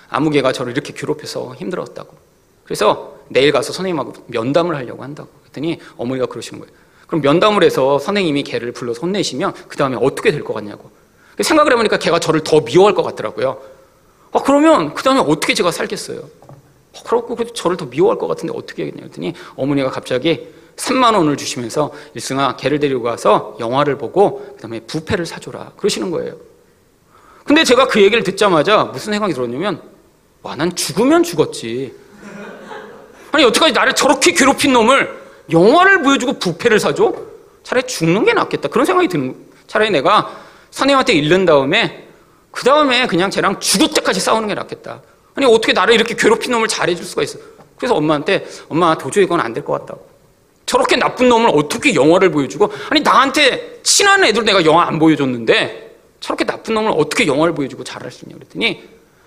아무개가 0.09 0.53
저를 0.53 0.73
이렇게 0.73 0.93
괴롭혀서 0.93 1.57
힘들었다고. 1.57 2.17
그래서 2.65 3.17
내일 3.29 3.53
가서 3.53 3.73
선생님하고 3.73 4.13
면담을 4.29 4.75
하려고 4.77 5.03
한다고. 5.03 5.29
그랬더니 5.43 5.79
어머니가 5.97 6.27
그러시는 6.27 6.61
거예요. 6.61 6.73
그럼 7.07 7.23
면담을 7.23 7.63
해서 7.65 7.99
선생님이 7.99 8.43
걔를 8.45 8.73
불러서 8.73 9.01
혼내시면 9.03 9.53
그 9.69 9.77
다음에 9.77 9.97
어떻게 10.01 10.31
될 10.31 10.45
것 10.45 10.55
같냐고. 10.55 10.91
생각을 11.41 11.73
해보니까 11.73 11.99
걔가 11.99 12.19
저를 12.21 12.43
더 12.43 12.61
미워할 12.61 12.95
것 12.95 13.03
같더라고요. 13.03 13.61
아, 14.33 14.43
그러면 14.43 14.95
그 14.95 15.03
다음에 15.03 15.21
어떻게 15.21 15.55
제가 15.55 15.71
살겠어요? 15.71 16.23
아, 16.99 17.03
그렇고 17.09 17.37
저를 17.53 17.77
더 17.77 17.87
미워할 17.87 18.19
것 18.19 18.27
같은데 18.27 18.53
어떻게 18.57 18.85
하겠냐 18.85 19.05
했더니 19.05 19.35
어머니가 19.57 19.91
갑자기 19.91 20.49
3만 20.77 21.15
원을 21.15 21.37
주시면서 21.37 21.93
일승아 22.15 22.57
걔를 22.57 22.79
데리고 22.79 23.03
가서 23.03 23.57
영화를 23.59 23.99
보고 23.99 24.45
그다음에 24.57 24.81
부페를 24.81 25.27
사줘라 25.27 25.73
그러시는 25.77 26.11
거예요. 26.11 26.37
근데 27.45 27.65
제가 27.65 27.87
그 27.89 28.01
얘기를 28.03 28.23
듣자마자 28.23 28.85
무슨 28.85 29.13
생각이 29.13 29.33
들었냐면 29.35 29.81
와 30.43 30.55
난 30.55 30.75
죽으면 30.75 31.25
죽었지. 31.25 31.95
아니 33.33 33.45
어떡하지 33.45 33.73
나를 33.75 33.95
저렇게 33.95 34.33
괴롭힌 34.33 34.73
놈을 34.73 35.19
영화를 35.51 36.03
보여주고 36.03 36.35
부페를 36.39 36.79
사줘? 36.79 37.13
차라리 37.63 37.87
죽는 37.87 38.25
게 38.25 38.33
낫겠다 38.33 38.69
그런 38.69 38.87
생각이 38.87 39.09
드는 39.09 39.37
차라리 39.67 39.91
내가 39.91 40.31
선생님한테 40.71 41.13
잃는 41.15 41.45
다음에 41.45 42.09
그 42.51 42.65
다음에 42.65 43.07
그냥 43.07 43.31
쟤랑 43.31 43.61
죽을 43.61 43.89
때까지 43.91 44.21
싸우는 44.21 44.49
게 44.49 44.55
낫겠다. 44.55 45.03
아니 45.39 45.47
어떻게 45.47 45.73
나를 45.73 45.95
이렇게 45.95 46.15
괴롭힌 46.17 46.51
놈을 46.51 46.67
잘해줄 46.67 47.05
수가 47.05 47.23
있어? 47.23 47.39
그래서 47.77 47.95
엄마한테 47.95 48.45
엄마 48.69 48.99
도저히 48.99 49.25
이건 49.25 49.39
안 49.41 49.55
될 49.55 49.65
것 49.65 49.73
같다고. 49.79 50.05
저렇게 50.67 50.97
나쁜 50.97 51.29
놈을 51.29 51.49
어떻게 51.55 51.95
영화를 51.95 52.31
보여주고 52.33 52.71
아니 52.91 53.01
나한테 53.01 53.81
친한 53.85 54.25
애들 54.25 54.45
내가 54.45 54.65
영화 54.65 54.87
안 54.87 54.99
보여줬는데 54.99 55.97
저렇게 56.21 56.45
나쁜 56.45 56.75
놈을 56.75 56.91
어떻게 56.97 57.27
영화를 57.29 57.55
보여주고 57.55 57.85
잘할 57.85 58.11
수 58.11 58.25
있냐? 58.27 58.35
그랬더니 58.37 58.83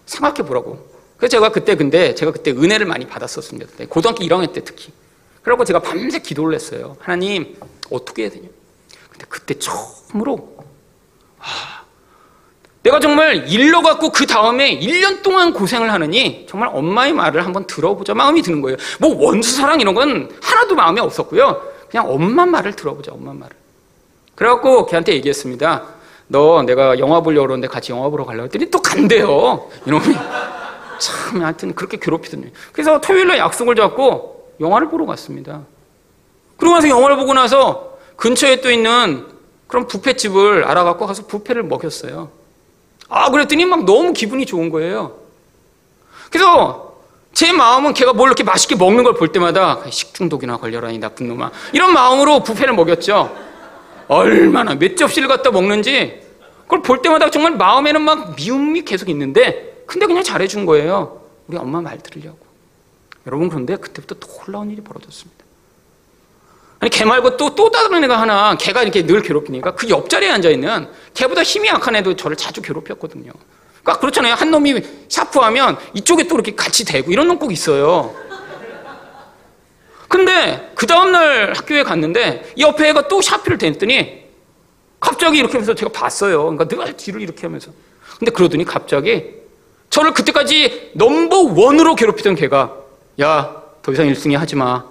생각해 0.06 0.44
보라고. 0.44 0.86
그래서 1.18 1.32
제가 1.32 1.50
그때 1.50 1.76
근데 1.76 2.14
제가 2.14 2.32
그때 2.32 2.52
은혜를 2.52 2.86
많이 2.86 3.08
받았었습니다 3.08 3.86
고등학교 3.88 4.24
1학년 4.26 4.52
때 4.54 4.64
특히. 4.66 4.92
그래고 5.44 5.64
제가 5.64 5.80
밤새 5.80 6.20
기도를 6.20 6.54
했어요 6.54 6.98
하나님 7.00 7.56
어떻게 7.90 8.24
해야 8.24 8.30
되냐? 8.32 8.48
근데 9.12 9.26
그때 9.30 9.54
처음으로 9.58 10.58
아 11.40 11.81
내가 12.84 13.00
정말 13.00 13.48
일러 13.48 13.82
갖고 13.82 14.12
그 14.12 14.26
다음에 14.26 14.80
1년 14.80 15.22
동안 15.22 15.54
고생을 15.54 15.92
하느니 15.92 16.46
정말 16.50 16.70
엄마의 16.74 17.14
말을 17.14 17.46
한번 17.46 17.68
들어보자 17.68 18.14
마음이 18.16 18.42
드는 18.42 18.62
거예요. 18.62 18.78
뭐 19.00 19.16
원수 19.24 19.56
사랑 19.56 19.80
이런 19.80 19.94
건 19.94 20.30
하나도 20.42 20.76
마음에 20.76 21.00
없었고요. 21.00 21.62
그냥 21.90 22.10
엄마 22.10 22.46
말을 22.46 22.74
들어보자, 22.76 23.12
엄마 23.12 23.34
말을. 23.34 23.56
그래갖고 24.36 24.88
걔한테 24.88 25.14
얘기했습니다. 25.14 25.84
너 26.28 26.64
내가 26.64 26.98
영화 26.98 27.22
보려고 27.22 27.48
그러는데 27.48 27.68
같이 27.68 27.92
영화 27.92 28.10
보러 28.10 28.26
가려고 28.26 28.46
했더니 28.46 28.72
또 28.72 28.82
간대요. 28.82 29.70
이놈이. 29.86 30.06
참, 30.98 31.44
하여튼 31.44 31.76
그렇게 31.76 31.98
괴롭히더니. 32.00 32.52
그래서 32.72 33.02
토요일날 33.02 33.38
약속을 33.38 33.76
잡고 33.76 34.56
영화를 34.60 34.90
보러 34.90 35.06
갔습니다. 35.06 35.62
그러고 36.58 36.76
나서 36.76 36.88
영화를 36.88 37.18
보고 37.18 37.34
나서 37.34 37.98
근처에 38.16 38.62
또 38.62 38.72
있는 38.72 39.28
그런 39.68 39.88
부페집을 39.88 40.64
알아갖고 40.64 41.06
가서 41.06 41.28
부페를 41.28 41.64
먹였어요. 41.64 42.41
아, 43.12 43.30
그랬더니 43.30 43.66
막 43.66 43.84
너무 43.84 44.14
기분이 44.14 44.46
좋은 44.46 44.70
거예요. 44.70 45.18
그래서 46.32 46.96
제 47.34 47.52
마음은 47.52 47.94
걔가 47.94 48.14
뭘 48.14 48.30
이렇게 48.30 48.44
맛있게 48.44 48.76
먹는 48.76 49.04
걸 49.04 49.14
볼 49.16 49.32
때마다 49.34 49.82
식중독이나 49.90 50.58
걸려라, 50.58 50.90
이 50.92 50.98
나쁜 50.98 51.28
놈아. 51.28 51.52
이런 51.74 51.94
마음으로 51.94 52.42
부페를 52.44 52.74
먹였죠. 52.74 53.36
얼마나 54.08 54.76
몇 54.76 54.96
접시를 54.96 55.28
갖다 55.28 55.52
먹는지 55.52 56.22
그걸 56.64 56.82
볼 56.82 57.02
때마다 57.02 57.30
정말 57.30 57.56
마음에는 57.58 58.02
막 58.02 58.36
미움이 58.36 58.84
계속 58.84 59.10
있는데 59.10 59.84
근데 59.86 60.06
그냥 60.06 60.24
잘해준 60.24 60.66
거예요. 60.66 61.22
우리 61.48 61.58
엄마 61.58 61.82
말 61.82 61.98
들으려고. 62.00 62.40
여러분 63.28 63.50
그런데 63.50 63.76
그때부터 63.76 64.16
놀라운 64.46 64.72
일이 64.72 64.82
벌어졌습니다. 64.82 65.41
아니 66.82 66.90
걔 66.90 67.06
말고 67.06 67.38
또 67.38 67.56
또 67.56 67.70
다른 67.70 68.04
애가 68.04 68.20
하나 68.20 68.56
걔가 68.58 68.82
이렇게 68.82 69.06
늘 69.06 69.22
괴롭히니까 69.22 69.76
그 69.76 69.88
옆자리에 69.88 70.32
앉아 70.32 70.50
있는 70.50 70.88
걔보다 71.14 71.44
힘이 71.44 71.68
약한 71.70 71.96
애도 71.96 72.16
저를 72.16 72.36
자주 72.36 72.62
괴롭혔거든요. 72.62 73.32
그러니까 73.84 74.00
그렇잖아요. 74.00 74.34
한 74.34 74.50
놈이 74.52 74.82
샤프하면 75.08 75.78
이쪽에 75.94 76.28
또 76.28 76.36
이렇게 76.36 76.56
같이 76.56 76.84
대고 76.84 77.12
이런 77.12 77.28
놈 77.28 77.38
꼭 77.38 77.52
있어요. 77.52 78.14
근데 80.08 80.72
그 80.76 80.86
다음날 80.88 81.54
학교에 81.56 81.84
갔는데 81.84 82.52
이 82.56 82.64
옆에 82.64 82.90
애가 82.90 83.08
또 83.08 83.22
샤프를 83.22 83.58
댔더니 83.58 84.24
갑자기 85.00 85.38
이렇게 85.38 85.54
하면서 85.54 85.74
제가 85.74 85.92
봤어요. 85.92 86.44
그러니까 86.44 86.68
늘 86.68 86.98
뒤를 86.98 87.22
이렇게 87.22 87.44
하면서. 87.44 87.72
근데 88.20 88.32
그러더니 88.32 88.66
갑자기 88.66 89.36
저를 89.90 90.14
그때까지 90.14 90.92
넘버 90.96 91.54
원으로 91.56 91.96
괴롭히던 91.96 92.36
걔가 92.36 92.76
야, 93.22 93.62
더 93.82 93.92
이상 93.92 94.08
1승이 94.08 94.36
하지 94.36 94.56
마. 94.56 94.84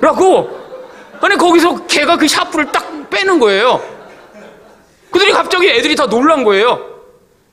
라고 0.00 0.65
아니 1.20 1.36
거기서 1.36 1.86
걔가 1.86 2.16
그 2.16 2.28
샤프를 2.28 2.72
딱 2.72 3.08
빼는 3.10 3.38
거예요. 3.38 3.82
그들이 5.10 5.32
갑자기 5.32 5.68
애들이 5.70 5.96
다 5.96 6.06
놀란 6.08 6.44
거예요. 6.44 6.94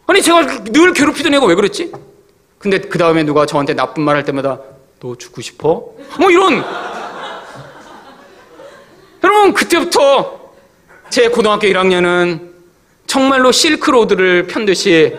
아니 0.07 0.21
제가 0.21 0.63
늘 0.65 0.93
괴롭히던 0.93 1.33
애가 1.33 1.45
왜 1.45 1.55
그랬지? 1.55 1.91
근데 2.59 2.79
그 2.79 2.97
다음에 2.97 3.23
누가 3.23 3.45
저한테 3.45 3.73
나쁜 3.73 4.03
말 4.03 4.15
할 4.15 4.23
때마다 4.25 4.59
너 4.99 5.15
죽고 5.15 5.41
싶어? 5.41 5.93
뭐 6.19 6.31
이런 6.31 6.63
여러분 9.23 9.53
그때부터 9.53 10.51
제 11.09 11.29
고등학교 11.29 11.67
1학년은 11.67 12.51
정말로 13.07 13.51
실크로드를 13.51 14.47
편 14.47 14.65
듯이 14.65 15.15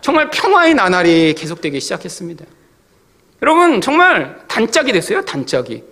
정말 0.00 0.30
평화의 0.30 0.74
나날이 0.74 1.34
계속되기 1.34 1.80
시작했습니다. 1.80 2.44
여러분 3.42 3.80
정말 3.80 4.40
단짝이 4.48 4.92
됐어요 4.92 5.24
단짝이. 5.24 5.82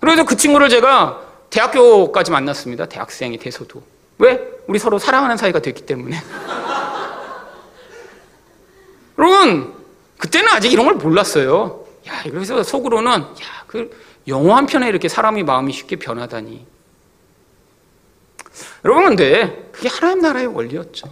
그래서 0.00 0.24
그 0.24 0.36
친구를 0.36 0.68
제가 0.68 1.22
대학교까지 1.50 2.30
만났습니다. 2.30 2.86
대학생이 2.86 3.38
돼서도. 3.38 3.82
왜? 4.18 4.40
우리 4.66 4.78
서로 4.78 4.98
사랑하는 4.98 5.36
사이가 5.36 5.60
됐기 5.60 5.86
때문에. 5.86 6.16
여러분, 9.18 9.74
그때는 10.18 10.48
아직 10.52 10.72
이런 10.72 10.86
걸 10.86 10.94
몰랐어요. 10.94 11.84
야, 12.06 12.22
그래서 12.24 12.62
속으로는, 12.62 13.10
야, 13.10 13.64
그 13.66 13.90
영화 14.28 14.56
한 14.56 14.66
편에 14.66 14.88
이렇게 14.88 15.08
사람이 15.08 15.42
마음이 15.42 15.72
쉽게 15.72 15.96
변하다니. 15.96 16.66
여러분, 18.84 19.04
근데 19.04 19.68
그게 19.72 19.88
하나님 19.88 20.20
나라의 20.20 20.46
원리였죠. 20.48 21.08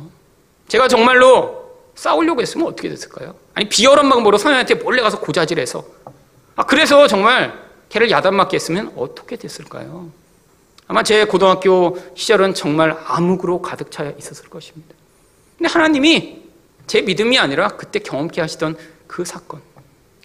제가 0.68 0.88
정말로 0.88 1.64
싸우려고 1.94 2.42
했으면 2.42 2.66
어떻게 2.66 2.88
됐을까요? 2.88 3.34
아니, 3.54 3.68
비열한 3.68 4.08
방법으로 4.08 4.38
선생님한테 4.38 4.74
몰래 4.74 5.02
가서 5.02 5.20
고자질해서. 5.20 5.84
아, 6.56 6.64
그래서 6.64 7.06
정말 7.06 7.65
걔를 7.96 8.10
야단 8.10 8.34
맞게 8.34 8.56
했으면 8.56 8.92
어떻게 8.94 9.36
됐을까요? 9.36 10.10
아마 10.86 11.02
제 11.02 11.24
고등학교 11.24 11.98
시절은 12.14 12.52
정말 12.52 12.94
암흑으로 13.06 13.62
가득 13.62 13.90
차 13.90 14.04
있었을 14.04 14.50
것입니다. 14.50 14.94
근데 15.56 15.70
하나님이 15.72 16.42
제 16.86 17.00
믿음이 17.00 17.38
아니라 17.38 17.68
그때 17.68 17.98
경험케 17.98 18.42
하시던 18.42 18.76
그 19.06 19.24
사건. 19.24 19.62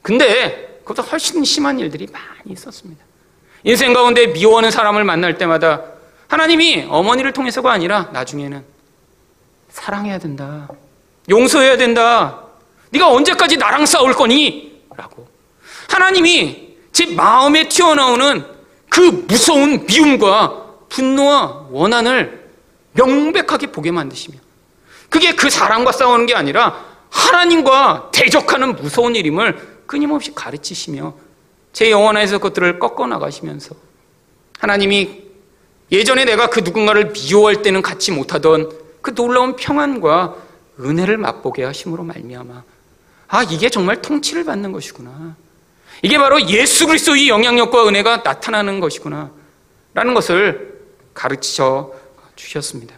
근데 0.01 0.82
그보다 0.84 1.01
훨씬 1.01 1.45
심한 1.45 1.80
일들이 1.80 2.07
많이 2.11 2.51
있었습니다. 2.51 3.01
인생 3.63 3.93
가운데 3.93 4.28
미워하는 4.28 4.69
사람을 4.69 5.05
만날 5.05 5.38
때마다 5.38 5.82
하나님이 6.28 6.88
어머니를 6.89 7.32
통해서가 7.32 7.72
아니라 7.72 8.09
나중에는 8.11 8.65
사랑해야 9.69 10.19
된다. 10.19 10.67
용서해야 11.30 11.78
된다. 11.78 12.47
네가 12.89 13.09
언제까지 13.09 13.55
나랑 13.55 13.86
싸울 13.86 14.13
거니? 14.13 14.84
라고. 14.97 15.26
하나님이 15.88 16.70
제 16.91 17.13
마음에 17.15 17.67
튀어나오는 17.67 18.45
그 18.89 19.25
무서운 19.27 19.85
미움과 19.85 20.65
분노와 20.89 21.67
원한을 21.71 22.49
명백하게 22.93 23.67
보게 23.67 23.91
만드시며 23.91 24.37
그게 25.09 25.33
그 25.35 25.49
사람과 25.49 25.91
싸우는 25.91 26.25
게 26.25 26.35
아니라 26.35 26.85
하나님과 27.09 28.09
대적하는 28.13 28.75
무서운 28.75 29.15
일임을 29.15 29.83
끊임없이 29.85 30.33
가르치시며 30.33 31.13
제 31.73 31.91
영혼 31.91 32.17
안에서 32.17 32.37
그것들을 32.37 32.79
꺾어 32.79 33.07
나가시면서 33.07 33.75
하나님이 34.59 35.21
예전에 35.91 36.25
내가 36.25 36.47
그 36.47 36.61
누군가를 36.61 37.11
미워할 37.11 37.61
때는 37.61 37.81
갖지 37.81 38.11
못하던 38.11 38.71
그 39.01 39.13
놀라운 39.13 39.55
평안과 39.55 40.35
은혜를 40.79 41.17
맛보게 41.17 41.63
하심으로 41.63 42.03
말미암아 42.03 42.63
아 43.27 43.43
이게 43.43 43.69
정말 43.69 44.01
통치를 44.01 44.45
받는 44.45 44.71
것이구나 44.71 45.35
이게 46.01 46.17
바로 46.17 46.41
예수 46.47 46.87
그리스도의 46.87 47.29
영향력과 47.29 47.87
은혜가 47.87 48.17
나타나는 48.17 48.79
것이구나 48.79 49.31
라는 49.93 50.13
것을 50.13 50.79
가르쳐 51.13 51.93
주셨습니다 52.35 52.95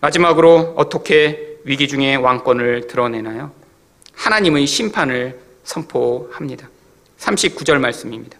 마지막으로 0.00 0.74
어떻게 0.76 1.58
위기 1.64 1.88
중에 1.88 2.14
왕권을 2.16 2.86
드러내나요? 2.86 3.52
하나님의 4.14 4.66
심판을 4.66 5.40
선포합니다. 5.64 6.68
39절 7.18 7.78
말씀입니다. 7.78 8.38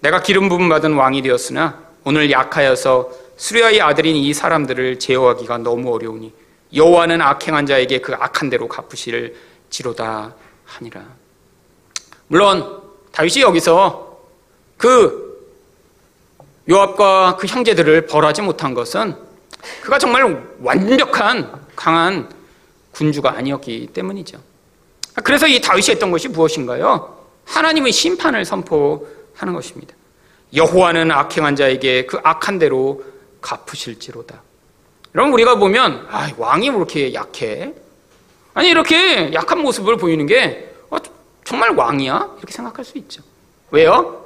내가 0.00 0.22
기름 0.22 0.48
부음 0.48 0.68
받은 0.68 0.94
왕이 0.94 1.22
되었으나 1.22 1.82
오늘 2.04 2.30
약하여서 2.30 3.10
수리아의 3.36 3.80
아들인 3.80 4.16
이 4.16 4.32
사람들을 4.34 4.98
제어하기가 4.98 5.58
너무 5.58 5.92
어려우니 5.94 6.32
여호와는 6.74 7.20
악행한 7.20 7.66
자에게 7.66 8.00
그 8.00 8.14
악한 8.14 8.50
대로 8.50 8.68
갚으실 8.68 9.34
지로다 9.70 10.34
하니라. 10.64 11.04
물론 12.28 12.79
다윗이 13.12 13.42
여기서 13.42 14.18
그 14.76 15.30
요압과 16.68 17.36
그 17.38 17.46
형제들을 17.46 18.06
벌하지 18.06 18.42
못한 18.42 18.74
것은 18.74 19.14
그가 19.82 19.98
정말 19.98 20.46
완벽한 20.60 21.66
강한 21.74 22.28
군주가 22.92 23.36
아니었기 23.36 23.88
때문이죠. 23.92 24.38
그래서 25.24 25.46
이 25.46 25.60
다윗이 25.60 25.88
했던 25.90 26.10
것이 26.10 26.28
무엇인가요? 26.28 27.18
하나님의 27.44 27.92
심판을 27.92 28.44
선포하는 28.44 29.54
것입니다. 29.54 29.94
여호와는 30.54 31.10
악행한 31.10 31.56
자에게 31.56 32.06
그 32.06 32.18
악한 32.22 32.58
대로 32.58 33.04
갚으실지로다. 33.40 34.42
여러분 35.14 35.32
우리가 35.32 35.56
보면 35.56 36.06
아, 36.10 36.30
왕이 36.36 36.68
왜 36.70 36.76
이렇게 36.76 37.14
약해? 37.14 37.74
아니 38.54 38.68
이렇게 38.68 39.32
약한 39.32 39.60
모습을 39.60 39.96
보이는 39.96 40.26
게 40.26 40.69
어, 40.69 40.69
정말 41.50 41.70
왕이야? 41.70 42.34
이렇게 42.38 42.52
생각할 42.52 42.84
수 42.84 42.96
있죠. 42.98 43.24
왜요? 43.72 44.24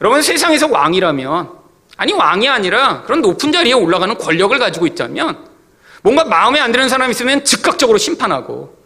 여러분 0.00 0.22
세상에서 0.22 0.66
왕이라면 0.68 1.50
아니 1.98 2.14
왕이 2.14 2.48
아니라 2.48 3.02
그런 3.02 3.20
높은 3.20 3.52
자리에 3.52 3.74
올라가는 3.74 4.16
권력을 4.16 4.58
가지고 4.58 4.86
있다면 4.86 5.46
뭔가 6.02 6.24
마음에 6.24 6.58
안 6.60 6.72
드는 6.72 6.88
사람이 6.88 7.10
있으면 7.10 7.44
즉각적으로 7.44 7.98
심판하고 7.98 8.78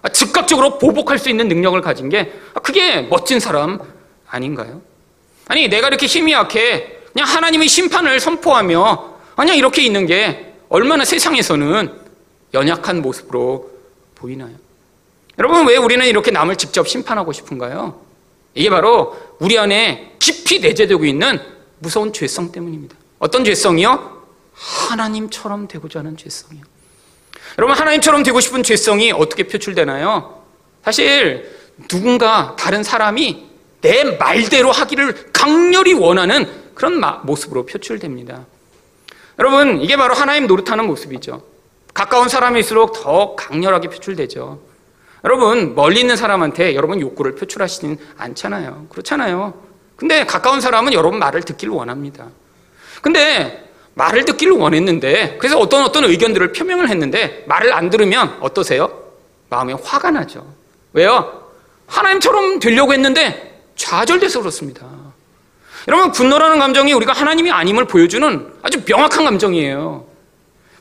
아, 0.00 0.08
즉각적으로 0.08 0.78
보복할 0.78 1.18
수 1.18 1.28
있는 1.28 1.48
능력을 1.48 1.78
가진 1.82 2.08
게 2.08 2.32
아, 2.54 2.60
그게 2.60 3.02
멋진 3.02 3.38
사람 3.38 3.80
아닌가요? 4.26 4.80
아니 5.46 5.68
내가 5.68 5.88
이렇게 5.88 6.06
힘이 6.06 6.32
약해 6.32 7.00
그냥 7.12 7.28
하나님의 7.28 7.68
심판을 7.68 8.18
선포하며 8.18 9.14
그냥 9.36 9.56
이렇게 9.56 9.82
있는 9.82 10.06
게 10.06 10.54
얼마나 10.70 11.04
세상에서는 11.04 12.00
연약한 12.54 13.02
모습으로 13.02 13.70
보이나요? 14.14 14.65
여러분 15.38 15.66
왜 15.66 15.76
우리는 15.76 16.04
이렇게 16.06 16.30
남을 16.30 16.56
직접 16.56 16.88
심판하고 16.88 17.32
싶은가요? 17.32 18.00
이게 18.54 18.70
바로 18.70 19.16
우리 19.38 19.58
안에 19.58 20.16
깊이 20.18 20.60
내재되고 20.60 21.04
있는 21.04 21.40
무서운 21.78 22.12
죄성 22.12 22.52
때문입니다. 22.52 22.96
어떤 23.18 23.44
죄성이요? 23.44 24.22
하나님처럼 24.54 25.68
되고자 25.68 26.00
하는 26.00 26.16
죄성이요. 26.16 26.64
여러분, 27.58 27.76
하나님처럼 27.76 28.22
되고 28.22 28.40
싶은 28.40 28.62
죄성이 28.62 29.12
어떻게 29.12 29.44
표출되나요? 29.46 30.42
사실, 30.82 31.54
누군가 31.88 32.56
다른 32.58 32.82
사람이 32.82 33.46
내 33.82 34.04
말대로 34.16 34.72
하기를 34.72 35.32
강렬히 35.32 35.92
원하는 35.92 36.50
그런 36.74 37.00
모습으로 37.24 37.66
표출됩니다. 37.66 38.46
여러분, 39.38 39.80
이게 39.82 39.96
바로 39.96 40.14
하나님 40.14 40.46
노릇하는 40.46 40.86
모습이죠. 40.86 41.42
가까운 41.92 42.28
사람일수록 42.28 42.92
더 43.02 43.34
강렬하게 43.36 43.88
표출되죠. 43.88 44.60
여러분, 45.26 45.74
멀리 45.74 46.00
있는 46.00 46.16
사람한테 46.16 46.76
여러분 46.76 47.00
욕구를 47.00 47.34
표출하시진 47.34 47.98
않잖아요. 48.16 48.86
그렇잖아요. 48.90 49.54
근데 49.96 50.24
가까운 50.24 50.60
사람은 50.60 50.92
여러분 50.92 51.18
말을 51.18 51.42
듣기를 51.42 51.74
원합니다. 51.74 52.28
근데 53.02 53.68
말을 53.94 54.24
듣기를 54.24 54.52
원했는데 54.52 55.38
그래서 55.38 55.58
어떤 55.58 55.82
어떤 55.82 56.04
의견들을 56.04 56.52
표명을 56.52 56.88
했는데 56.88 57.44
말을 57.48 57.72
안 57.72 57.90
들으면 57.90 58.36
어떠세요? 58.40 59.02
마음에 59.48 59.72
화가 59.72 60.12
나죠. 60.12 60.46
왜요? 60.92 61.42
하나님처럼 61.88 62.60
되려고 62.60 62.92
했는데 62.92 63.62
좌절돼서 63.74 64.38
그렇습니다. 64.38 64.86
여러분 65.88 66.12
분노라는 66.12 66.60
감정이 66.60 66.92
우리가 66.92 67.12
하나님이 67.12 67.50
아님을 67.50 67.86
보여주는 67.86 68.52
아주 68.62 68.82
명확한 68.86 69.24
감정이에요. 69.24 70.06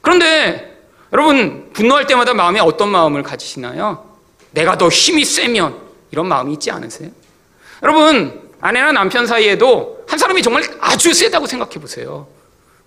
그런데 0.01 0.77
여러분 1.13 1.71
분노할 1.73 2.05
때마다 2.05 2.35
마음에 2.35 2.59
어떤 2.59 2.89
마음을 2.89 3.23
가지시나요? 3.23 4.14
내가 4.55 4.77
더 4.77 4.89
힘이 4.89 5.23
세면 5.25 5.75
이런 6.11 6.27
마음이 6.27 6.53
있지 6.53 6.71
않으세요? 6.71 7.09
여러분 7.83 8.41
아내나 8.61 8.93
남편 8.93 9.27
사이에도 9.27 10.03
한 10.07 10.17
사람이 10.17 10.41
정말 10.41 10.63
아주 10.79 11.13
세다고 11.13 11.45
생각해 11.45 11.73
보세요. 11.75 12.25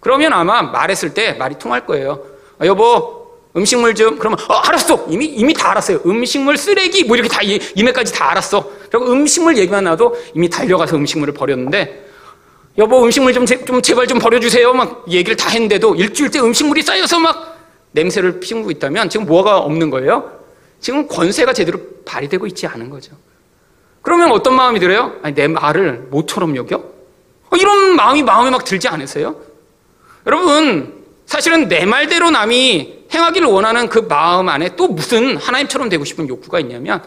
그러면 0.00 0.32
아마 0.32 0.62
말했을 0.62 1.14
때 1.14 1.34
말이 1.34 1.56
통할 1.58 1.84
거예요. 1.86 2.24
아, 2.58 2.66
여보, 2.66 3.28
음식물 3.56 3.94
좀, 3.94 4.18
그러면, 4.18 4.38
어, 4.48 4.54
알았어! 4.54 5.06
이미, 5.08 5.26
이미 5.26 5.52
다 5.52 5.70
알았어요. 5.70 6.00
음식물 6.06 6.56
쓰레기, 6.56 7.04
뭐 7.04 7.16
이렇게 7.16 7.28
다, 7.28 7.40
이메까지 7.42 8.12
다 8.12 8.30
알았어. 8.30 8.70
그리고 8.90 9.12
음식물 9.12 9.56
얘기만 9.58 9.84
나도 9.84 10.16
이미 10.34 10.48
달려가서 10.48 10.96
음식물을 10.96 11.34
버렸는데, 11.34 12.06
여보, 12.78 13.02
음식물 13.04 13.32
좀, 13.32 13.44
제, 13.46 13.64
좀 13.64 13.82
제발 13.82 14.06
좀 14.06 14.18
버려주세요. 14.18 14.72
막 14.72 15.04
얘기를 15.08 15.36
다 15.36 15.48
했는데도 15.48 15.96
일주일째 15.96 16.40
음식물이 16.40 16.82
쌓여서 16.82 17.18
막 17.18 17.58
냄새를 17.92 18.40
피우고 18.40 18.70
있다면 18.70 19.10
지금 19.10 19.26
뭐가 19.26 19.58
없는 19.58 19.90
거예요? 19.90 20.37
지금 20.80 21.08
권세가 21.08 21.52
제대로 21.52 21.80
발휘되고 22.04 22.46
있지 22.46 22.66
않은 22.66 22.90
거죠. 22.90 23.16
그러면 24.02 24.30
어떤 24.32 24.54
마음이 24.54 24.80
들어요? 24.80 25.16
아니, 25.22 25.34
내 25.34 25.48
말을 25.48 26.06
모처럼 26.10 26.56
여겨? 26.56 26.76
어, 26.76 27.56
이런 27.56 27.96
마음이 27.96 28.22
마음에 28.22 28.50
막 28.50 28.64
들지 28.64 28.88
않으세요? 28.88 29.36
여러분, 30.26 31.04
사실은 31.26 31.68
내 31.68 31.84
말대로 31.84 32.30
남이 32.30 33.06
행하기를 33.12 33.48
원하는 33.48 33.88
그 33.88 33.98
마음 33.98 34.48
안에 34.48 34.76
또 34.76 34.88
무슨 34.88 35.36
하나님처럼 35.36 35.88
되고 35.88 36.04
싶은 36.04 36.28
욕구가 36.28 36.60
있냐면 36.60 37.02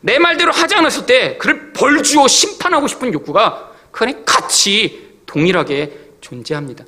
내 0.00 0.18
말대로 0.18 0.52
하지 0.52 0.74
않았을 0.74 1.06
때 1.06 1.36
그를 1.38 1.72
벌주어 1.72 2.28
심판하고 2.28 2.86
싶은 2.88 3.12
욕구가 3.12 3.72
그 3.90 4.04
안에 4.04 4.22
같이 4.24 5.20
동일하게 5.26 5.98
존재합니다. 6.20 6.84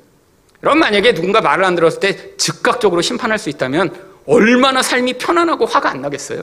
여러분 0.63 0.79
만약에 0.79 1.13
누군가 1.13 1.41
말을 1.41 1.63
안 1.63 1.75
들었을 1.75 1.99
때 1.99 2.35
즉각적으로 2.37 3.01
심판할 3.01 3.37
수 3.37 3.49
있다면 3.49 3.93
얼마나 4.27 4.81
삶이 4.81 5.13
편안하고 5.13 5.65
화가 5.65 5.89
안 5.91 6.01
나겠어요. 6.01 6.41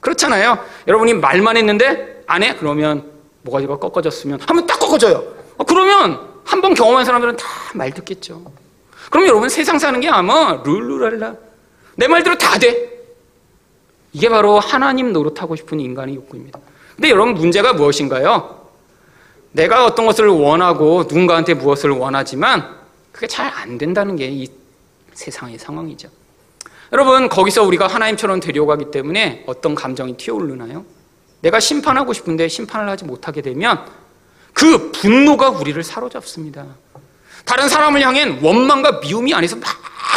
그렇잖아요. 0.00 0.58
여러분이 0.88 1.14
말만 1.14 1.56
했는데 1.56 2.22
안 2.26 2.42
해? 2.42 2.54
그러면 2.56 3.10
뭐가지가 3.42 3.78
꺾어졌으면 3.78 4.40
하면 4.40 4.66
딱 4.66 4.78
꺾어져요. 4.78 5.22
어, 5.56 5.64
그러면 5.64 6.32
한 6.44 6.60
번 6.60 6.74
경험한 6.74 7.04
사람들은 7.04 7.36
다 7.36 7.46
말 7.74 7.90
듣겠죠. 7.92 8.52
그럼 9.10 9.26
여러분 9.26 9.48
세상 9.48 9.78
사는 9.80 9.98
게 10.00 10.08
아마 10.08 10.62
룰루랄라 10.64 11.34
내 11.96 12.06
말대로 12.06 12.36
다 12.38 12.58
돼. 12.58 12.92
이게 14.12 14.28
바로 14.28 14.60
하나님 14.60 15.12
노릇하고 15.12 15.56
싶은 15.56 15.80
인간의 15.80 16.14
욕구입니다. 16.16 16.60
근데 16.94 17.10
여러분 17.10 17.34
문제가 17.34 17.72
무엇인가요? 17.72 18.68
내가 19.52 19.86
어떤 19.86 20.06
것을 20.06 20.28
원하고 20.28 21.02
누군가한테 21.02 21.54
무엇을 21.54 21.90
원하지만 21.90 22.76
그게 23.12 23.26
잘 23.26 23.46
안 23.52 23.76
된다는 23.78 24.14
게 24.16 24.28
이 24.28 24.46
세상의 25.14 25.58
상황이죠. 25.58 26.08
여러분 26.94 27.28
거기서 27.28 27.64
우리가 27.64 27.88
하나님처럼 27.88 28.38
되려가기 28.38 28.92
때문에 28.92 29.42
어떤 29.48 29.74
감정이 29.74 30.16
튀어오르나요? 30.16 30.84
내가 31.40 31.58
심판하고 31.58 32.12
싶은데 32.12 32.46
심판을 32.46 32.88
하지 32.88 33.04
못하게 33.04 33.42
되면 33.42 33.84
그 34.52 34.92
분노가 34.92 35.48
우리를 35.50 35.82
사로잡습니다. 35.82 36.64
다른 37.44 37.68
사람을 37.68 38.00
향한 38.00 38.38
원망과 38.40 39.00
미움이 39.00 39.34
안에서 39.34 39.56
막 39.56 39.66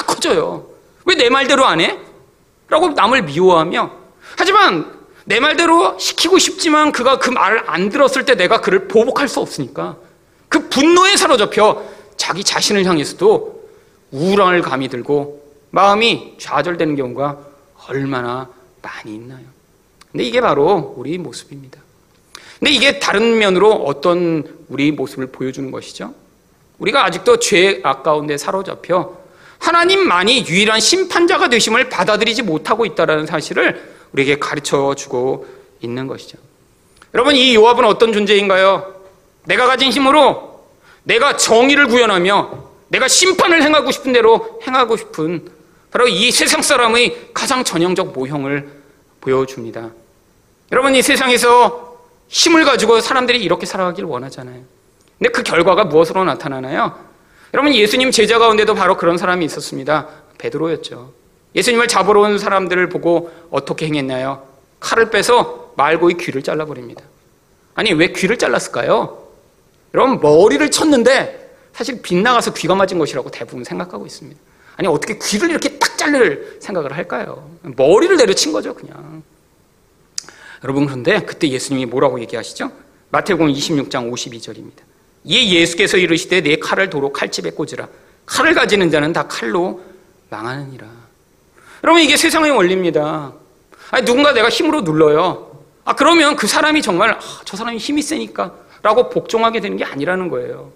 커져요. 0.05 0.67
왜 1.05 1.15
내 1.15 1.29
말대로 1.29 1.65
안 1.65 1.81
해? 1.81 1.97
라고 2.67 2.89
남을 2.89 3.23
미워하며 3.23 3.91
하지만 4.37 4.93
내 5.25 5.39
말대로 5.39 5.97
시키고 5.97 6.37
싶지만 6.37 6.91
그가 6.91 7.17
그 7.17 7.31
말을 7.31 7.63
안 7.65 7.89
들었을 7.89 8.23
때 8.23 8.35
내가 8.35 8.61
그를 8.61 8.87
보복할 8.87 9.27
수 9.27 9.39
없으니까 9.39 9.97
그 10.47 10.69
분노에 10.69 11.17
사로잡혀 11.17 11.83
자기 12.17 12.43
자신을 12.43 12.85
향해서도 12.85 13.67
우울함을 14.11 14.61
감이 14.61 14.89
들고 14.89 15.46
마음이 15.71 16.35
좌절되는 16.37 16.95
경우가 16.95 17.37
얼마나 17.87 18.49
많이 18.81 19.15
있나요? 19.15 19.45
근데 20.11 20.23
이게 20.23 20.41
바로 20.41 20.95
우리 20.97 21.17
모습입니다. 21.17 21.79
근데 22.59 22.71
이게 22.71 22.99
다른 22.99 23.37
면으로 23.37 23.71
어떤 23.71 24.43
우리 24.67 24.91
모습을 24.91 25.27
보여주는 25.27 25.69
것이죠? 25.69 26.13
우리가 26.79 27.05
아직도 27.05 27.39
죄 27.39 27.81
아까운데 27.83 28.37
사로잡혀 28.37 29.17
하나님만이 29.59 30.45
유일한 30.47 30.79
심판자가 30.79 31.49
되심을 31.49 31.89
받아들이지 31.89 32.43
못하고 32.43 32.85
있다는 32.85 33.25
사실을 33.25 33.95
우리에게 34.13 34.39
가르쳐 34.39 34.95
주고 34.95 35.47
있는 35.81 36.07
것이죠. 36.07 36.37
여러분, 37.13 37.35
이 37.35 37.55
요압은 37.55 37.85
어떤 37.85 38.13
존재인가요? 38.13 38.95
내가 39.45 39.65
가진 39.65 39.91
힘으로 39.91 40.65
내가 41.03 41.37
정의를 41.37 41.87
구현하며 41.87 42.67
내가 42.89 43.07
심판을 43.07 43.63
행하고 43.63 43.91
싶은 43.91 44.13
대로 44.13 44.59
행하고 44.65 44.97
싶은 44.97 45.49
바로 45.97 46.07
이 46.07 46.29
세상 46.29 46.61
사람의 46.61 47.29
가장 47.33 47.63
전형적 47.63 48.13
모형을 48.13 48.69
보여줍니다. 49.19 49.89
여러분, 50.71 50.93
이 50.93 51.01
세상에서 51.01 51.97
힘을 52.27 52.65
가지고 52.65 52.99
사람들이 52.99 53.41
이렇게 53.41 53.65
살아가길 53.65 54.05
원하잖아요. 54.05 54.61
근데 55.17 55.31
그 55.31 55.41
결과가 55.41 55.85
무엇으로 55.85 56.23
나타나나요? 56.23 56.99
여러분, 57.51 57.73
예수님 57.73 58.11
제자 58.11 58.37
가운데도 58.37 58.75
바로 58.75 58.95
그런 58.95 59.17
사람이 59.17 59.43
있었습니다. 59.45 60.07
베드로였죠. 60.37 61.13
예수님을 61.55 61.87
잡으러 61.87 62.21
온 62.21 62.37
사람들을 62.37 62.89
보고 62.89 63.31
어떻게 63.49 63.87
행했나요? 63.87 64.47
칼을 64.79 65.09
빼서 65.09 65.73
말고의 65.77 66.17
귀를 66.17 66.43
잘라버립니다. 66.43 67.03
아니, 67.73 67.91
왜 67.93 68.11
귀를 68.11 68.37
잘랐을까요? 68.37 69.29
여러분, 69.95 70.19
머리를 70.19 70.69
쳤는데 70.69 71.55
사실 71.73 72.03
빗나가서 72.03 72.53
귀가 72.53 72.75
맞은 72.75 72.99
것이라고 72.99 73.31
대부분 73.31 73.63
생각하고 73.63 74.05
있습니다. 74.05 74.39
아니, 74.77 74.87
어떻게 74.87 75.17
귀를 75.17 75.49
이렇게 75.49 75.77
딱 75.77 75.97
자를 75.97 76.57
생각을 76.61 76.95
할까요? 76.95 77.49
머리를 77.63 78.15
내려친 78.15 78.53
거죠, 78.53 78.73
그냥. 78.73 79.23
여러분, 80.63 80.85
그런데 80.85 81.19
그때 81.21 81.49
예수님이 81.49 81.85
뭐라고 81.87 82.19
얘기하시죠? 82.21 82.71
마태복음 83.09 83.51
26장 83.51 84.11
52절입니다. 84.11 84.81
이 85.23 85.55
예수께서 85.55 85.97
이르시되 85.97 86.41
내 86.41 86.55
칼을 86.57 86.89
도로 86.89 87.11
칼집에 87.11 87.51
꽂으라. 87.51 87.87
칼을 88.25 88.53
가지는 88.53 88.89
자는 88.91 89.13
다 89.13 89.27
칼로 89.27 89.81
망하느니라. 90.29 90.87
여러분 91.83 92.01
이게 92.01 92.15
세상의 92.17 92.51
원리입니다. 92.51 93.33
아니 93.91 94.05
누군가 94.05 94.33
내가 94.33 94.49
힘으로 94.49 94.81
눌러요. 94.81 95.63
아 95.85 95.95
그러면 95.95 96.35
그 96.35 96.47
사람이 96.47 96.81
정말 96.81 97.11
아, 97.11 97.19
저 97.45 97.55
사람이 97.55 97.77
힘이 97.77 98.01
세니까라고 98.01 99.09
복종하게 99.09 99.59
되는 99.61 99.77
게 99.77 99.85
아니라는 99.85 100.29
거예요. 100.29 100.71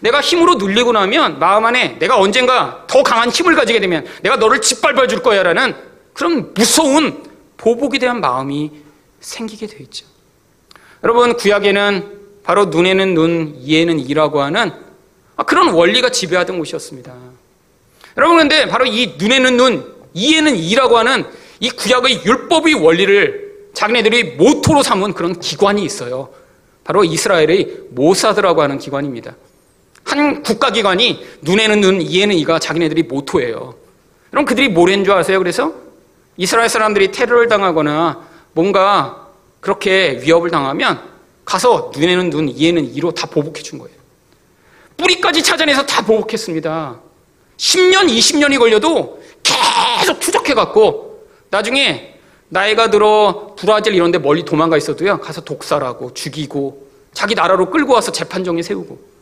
내가 0.00 0.20
힘으로 0.20 0.54
눌리고 0.54 0.92
나면 0.92 1.38
마음 1.38 1.64
안에 1.64 1.98
내가 1.98 2.18
언젠가 2.18 2.84
더 2.86 3.02
강한 3.02 3.30
힘을 3.30 3.54
가지게 3.54 3.80
되면 3.80 4.06
내가 4.22 4.36
너를 4.36 4.60
짓밟아 4.60 5.06
줄 5.06 5.22
거야 5.22 5.42
라는 5.42 5.74
그런 6.12 6.52
무서운 6.54 7.22
보복에 7.56 7.98
대한 7.98 8.20
마음이 8.20 8.70
생기게 9.20 9.66
돼 9.66 9.78
있죠. 9.84 10.06
여러분 11.02 11.36
구약에는 11.36 12.20
바로 12.44 12.66
눈에는 12.66 13.14
눈, 13.14 13.56
이에는 13.58 13.98
이라고 14.00 14.42
하는 14.42 14.72
그런 15.46 15.68
원리가 15.68 16.10
지배하던 16.10 16.58
곳이었습니다. 16.58 17.14
여러분 18.16 18.38
근데 18.38 18.68
바로 18.68 18.86
이 18.86 19.14
눈에는 19.18 19.56
눈, 19.56 19.94
이에는 20.12 20.56
이라고 20.56 20.98
하는 20.98 21.24
이 21.60 21.70
구약의 21.70 22.24
율법의 22.24 22.74
원리를 22.74 23.70
자기네들이 23.74 24.36
모토로 24.36 24.82
삼은 24.82 25.14
그런 25.14 25.38
기관이 25.40 25.84
있어요. 25.84 26.32
바로 26.84 27.02
이스라엘의 27.02 27.78
모사드라고 27.90 28.62
하는 28.62 28.78
기관입니다. 28.78 29.34
한 30.04 30.42
국가기관이 30.42 31.24
눈에는 31.42 31.80
눈, 31.80 32.02
이에는 32.02 32.34
이가 32.36 32.58
자기네들이 32.58 33.04
모토예요. 33.04 33.74
그럼 34.30 34.44
그들이 34.44 34.68
뭐랬는 34.68 35.04
줄 35.04 35.14
아세요? 35.14 35.38
그래서 35.38 35.72
이스라엘 36.36 36.68
사람들이 36.68 37.10
테러를 37.12 37.48
당하거나 37.48 38.26
뭔가 38.52 39.28
그렇게 39.60 40.20
위협을 40.22 40.50
당하면 40.50 41.00
가서 41.44 41.90
눈에는 41.94 42.30
눈, 42.30 42.48
이에는 42.48 42.94
이로 42.94 43.12
다 43.12 43.26
보복해 43.26 43.62
준 43.62 43.78
거예요. 43.78 43.94
뿌리까지 44.96 45.42
찾아내서 45.42 45.86
다 45.86 46.04
보복했습니다. 46.04 47.00
10년, 47.56 48.08
20년이 48.08 48.58
걸려도 48.58 49.22
계속 49.42 50.20
추적해 50.20 50.54
갖고 50.54 51.28
나중에 51.50 52.14
나이가 52.48 52.90
들어 52.90 53.54
브라질 53.56 53.94
이런 53.94 54.10
데 54.10 54.18
멀리 54.18 54.44
도망가 54.44 54.76
있어도요. 54.76 55.20
가서 55.20 55.40
독살하고 55.40 56.14
죽이고 56.14 56.88
자기 57.12 57.34
나라로 57.34 57.70
끌고 57.70 57.92
와서 57.92 58.12
재판정에 58.12 58.62
세우고. 58.62 59.13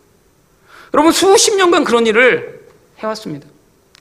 여러분 0.94 1.12
수십 1.12 1.56
년간 1.56 1.84
그런 1.84 2.06
일을 2.06 2.66
해왔습니다. 2.98 3.46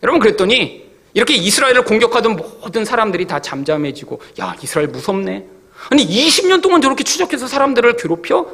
여러분 0.04 0.20
그랬더니 0.20 0.90
이렇게 1.14 1.36
이스라엘을 1.36 1.84
공격하던 1.86 2.36
모든 2.36 2.86
사람들이 2.86 3.28
다 3.28 3.40
잠잠해지고 3.40 4.22
야 4.40 4.56
이스라엘 4.62 4.88
무섭네 4.90 5.46
아니 5.90 6.06
20년 6.06 6.62
동안 6.62 6.82
저렇게 6.82 7.04
추적해서 7.04 7.48
사람들을 7.48 7.98
괴롭혀? 7.98 8.46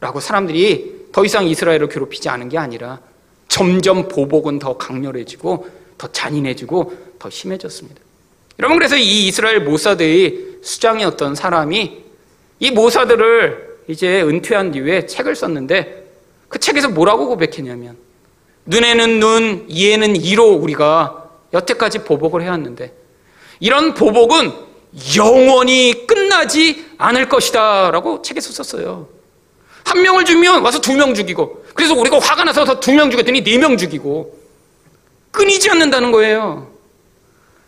라고 0.00 0.20
사람들이 0.20 1.08
더 1.12 1.24
이상 1.24 1.46
이스라엘을 1.46 1.88
괴롭히지 1.88 2.28
않은 2.28 2.48
게 2.48 2.58
아니라 2.58 3.00
점점 3.48 4.08
보복은 4.08 4.58
더 4.58 4.76
강렬해지고 4.76 5.68
더 5.96 6.08
잔인해지고 6.08 6.92
더 7.18 7.30
심해졌습니다. 7.30 8.00
여러분 8.58 8.78
그래서 8.78 8.96
이 8.96 9.26
이스라엘 9.26 9.60
모사드의 9.60 10.58
수장이었던 10.62 11.34
사람이 11.34 12.04
이 12.60 12.70
모사드를 12.70 13.78
이제 13.88 14.22
은퇴한 14.22 14.74
이후에 14.74 15.06
책을 15.06 15.34
썼는데 15.34 16.03
그 16.54 16.60
책에서 16.60 16.88
뭐라고 16.88 17.26
고백했냐면 17.26 17.96
눈에는 18.66 19.18
눈, 19.18 19.66
이에는 19.68 20.14
이로 20.14 20.52
우리가 20.52 21.28
여태까지 21.52 22.04
보복을 22.04 22.42
해왔는데 22.42 22.94
이런 23.58 23.92
보복은 23.94 24.52
영원히 25.16 26.06
끝나지 26.06 26.86
않을 26.96 27.28
것이다. 27.28 27.90
라고 27.90 28.22
책에서 28.22 28.52
썼어요. 28.52 29.08
한 29.84 30.00
명을 30.02 30.24
주면 30.24 30.62
와서 30.62 30.80
두 30.80 30.92
명 30.92 31.12
죽이고, 31.14 31.64
그래서 31.74 31.92
우리가 31.94 32.20
화가 32.20 32.44
나서 32.44 32.78
두명 32.78 33.10
죽였더니 33.10 33.42
네 33.42 33.58
명 33.58 33.76
죽이고, 33.76 34.38
끊이지 35.32 35.70
않는다는 35.70 36.12
거예요. 36.12 36.70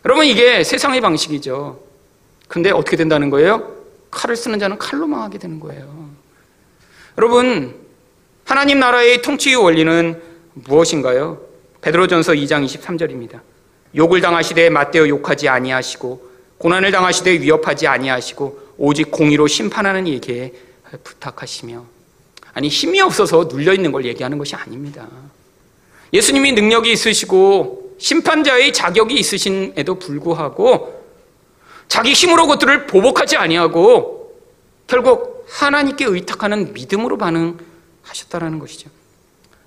여러분, 0.05 0.26
이게 0.26 0.62
세상의 0.62 1.01
방식이죠. 1.01 1.80
근데 2.47 2.70
어떻게 2.70 2.97
된다는 2.97 3.30
거예요? 3.30 3.72
칼을 4.12 4.37
쓰는 4.37 4.61
자는 4.61 4.78
칼로 4.78 5.09
망하게 5.09 5.39
되는 5.39 5.59
거예요. 5.59 6.09
여러분, 7.18 7.86
하나님 8.47 8.78
나라의 8.78 9.22
통치의 9.22 9.57
원리는 9.57 10.22
무엇인가요? 10.55 11.40
베드로전서 11.80 12.34
2장 12.34 12.64
23절입니다. 12.64 13.40
욕을 13.97 14.20
당하시되 14.20 14.70
맞대어 14.70 15.09
욕하지 15.09 15.49
아니하시고 15.49 16.30
고난을 16.59 16.92
당하시되 16.92 17.40
위협하지 17.40 17.88
아니하시고 17.88 18.74
오직 18.78 19.11
공의로 19.11 19.49
심판하는 19.49 20.07
이에게 20.07 20.55
부탁하시며 21.03 21.84
아니 22.55 22.68
힘이 22.68 23.01
없어서 23.01 23.49
눌려 23.51 23.74
있는 23.74 23.90
걸 23.90 24.05
얘기하는 24.05 24.38
것이 24.38 24.55
아닙니다. 24.55 25.09
예수님이 26.12 26.53
능력이 26.53 26.92
있으시고 26.92 27.97
심판자의 27.99 28.72
자격이 28.72 29.14
있으신에도 29.14 29.99
불구하고 29.99 31.05
자기 31.88 32.12
힘으로 32.12 32.47
것들을 32.47 32.86
보복하지 32.86 33.36
아니하고 33.36 34.36
결국 34.86 35.47
하나님께 35.51 36.05
의탁하는 36.05 36.74
믿음으로 36.74 37.18
반응 37.18 37.59
하셨다라는 38.07 38.59
것이죠. 38.59 38.91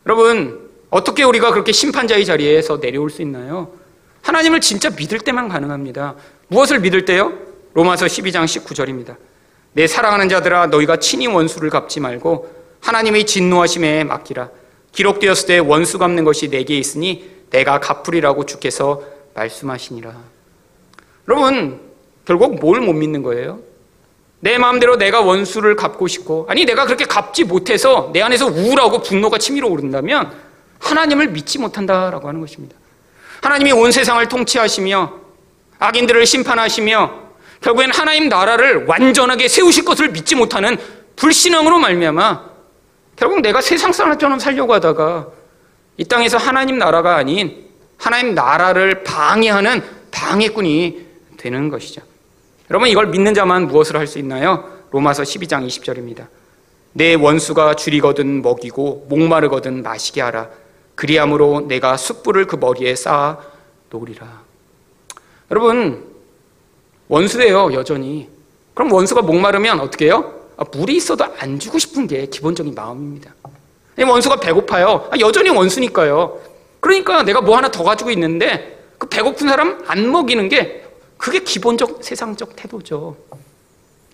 여러분 0.06 0.70
어떻게 0.90 1.24
우리가 1.24 1.52
그렇게 1.52 1.72
심판자의 1.72 2.26
자리에서 2.26 2.80
내려올 2.80 3.10
수 3.10 3.22
있나요? 3.22 3.72
하나님을 4.22 4.62
진짜 4.62 4.90
믿을 4.90 5.20
때만 5.20 5.50
가능합니다. 5.50 6.16
무엇을 6.48 6.80
믿을 6.80 7.06
때요? 7.06 7.34
로마서 7.74 8.06
12장 8.08 8.46
19절입니다. 8.46 9.16
내 9.74 9.86
사랑하는 9.88 10.30
자들아 10.30 10.68
너희가 10.68 10.98
친히 10.98 11.28
원수를 11.28 11.70
갚지 11.70 12.00
말고 12.00 12.50
하나님의 12.82 13.26
진노하심에 13.26 14.04
맡기라. 14.06 14.50
기록되었을 14.92 15.48
때 15.48 15.58
원수 15.60 16.00
갚는 16.00 16.24
것이 16.24 16.50
내게 16.50 16.78
있으니 16.78 17.30
내가 17.52 17.80
갚으리라고 17.80 18.46
주께서 18.46 19.04
말씀하시니라. 19.36 20.16
여러분 21.28 21.80
결국 22.26 22.60
뭘 22.60 22.82
못 22.82 22.94
믿는 22.94 23.22
거예요? 23.22 23.60
내 24.42 24.58
마음대로 24.58 24.96
내가 24.96 25.22
원수를 25.22 25.76
갚고 25.76 26.08
싶고 26.08 26.46
아니 26.50 26.66
내가 26.66 26.86
그렇게 26.86 27.06
갚지 27.06 27.44
못해서 27.44 28.10
내 28.14 28.22
안에서 28.22 28.48
우울하고 28.48 29.02
분노가 29.02 29.38
치밀어 29.38 29.68
오른다면 29.68 30.32
하나님을 30.80 31.30
믿지 31.30 31.60
못한다라고 31.60 32.28
하는 32.28 32.40
것입니다. 32.40 32.76
하나님이 33.42 33.74
온 33.74 33.92
세상을 33.92 34.26
통치하시며 34.28 35.14
악인들을 35.80 36.26
심판하시며 36.26 37.30
결국엔 37.62 37.92
하나님 37.92 38.30
나라를 38.30 38.86
완전하게 38.86 39.48
세우실 39.48 39.84
것을 39.84 40.10
믿지 40.10 40.36
못하는 40.36 40.78
불신앙으로 41.18 41.78
말미암아 41.80 42.50
결국 43.18 43.42
내가 43.42 43.60
세상 43.60 43.92
사람처럼 43.92 44.40
살려고 44.40 44.74
하다가 44.74 45.28
이 45.98 46.06
땅에서 46.06 46.38
하나님 46.38 46.78
나라가 46.78 47.18
아닌 47.18 47.68
하나님 47.98 48.34
나라를 48.34 49.04
방해하는 49.04 49.84
방해꾼이 50.12 51.06
되는 51.38 51.70
것이죠. 51.70 52.02
여러분 52.70 52.88
이걸 52.88 53.08
믿는 53.08 53.34
자만 53.34 53.68
무엇을 53.68 53.98
할 53.98 54.08
수 54.08 54.20
있나요? 54.20 54.70
로마서 54.92 55.24
12장 55.24 55.66
20절입니다. 55.68 56.28
내 56.94 57.14
원수가 57.16 57.76
줄이거든 57.76 58.42
먹이고 58.42 59.06
목마르거든 59.10 59.84
마시게 59.84 60.22
하라. 60.22 60.50
그리함으로 60.96 61.62
내가 61.62 61.96
숯불을 61.98 62.46
그 62.48 62.56
머리에 62.56 62.96
쌓아 62.96 63.38
놓으리라. 63.90 64.42
여러분 65.52 66.06
원수예요 67.08 67.74
여전히. 67.74 68.30
그럼 68.74 68.92
원수가 68.92 69.22
목마르면 69.22 69.80
어떻게 69.80 70.06
해요? 70.06 70.34
아, 70.58 70.64
물이 70.72 70.96
있어도 70.98 71.26
안 71.40 71.60
주고 71.60 71.78
싶은 71.80 72.08
게 72.08 72.26
기본적인 72.28 72.76
마음입니다. 72.76 73.34
원수가 73.98 74.38
배고파요. 74.38 75.10
아, 75.12 75.20
여전히 75.20 75.50
원수니까요. 75.50 76.40
그러니까 76.80 77.24
내가 77.24 77.42
뭐 77.42 77.58
하나 77.58 77.70
더 77.70 77.84
가지고 77.84 78.12
있는데 78.12 78.80
그 78.98 79.08
배고픈 79.08 79.48
사람 79.48 79.84
안 79.88 80.12
먹이는 80.12 80.50
게 80.50 80.79
그게 81.20 81.40
기본적 81.40 82.00
세상적 82.02 82.56
태도죠. 82.56 83.16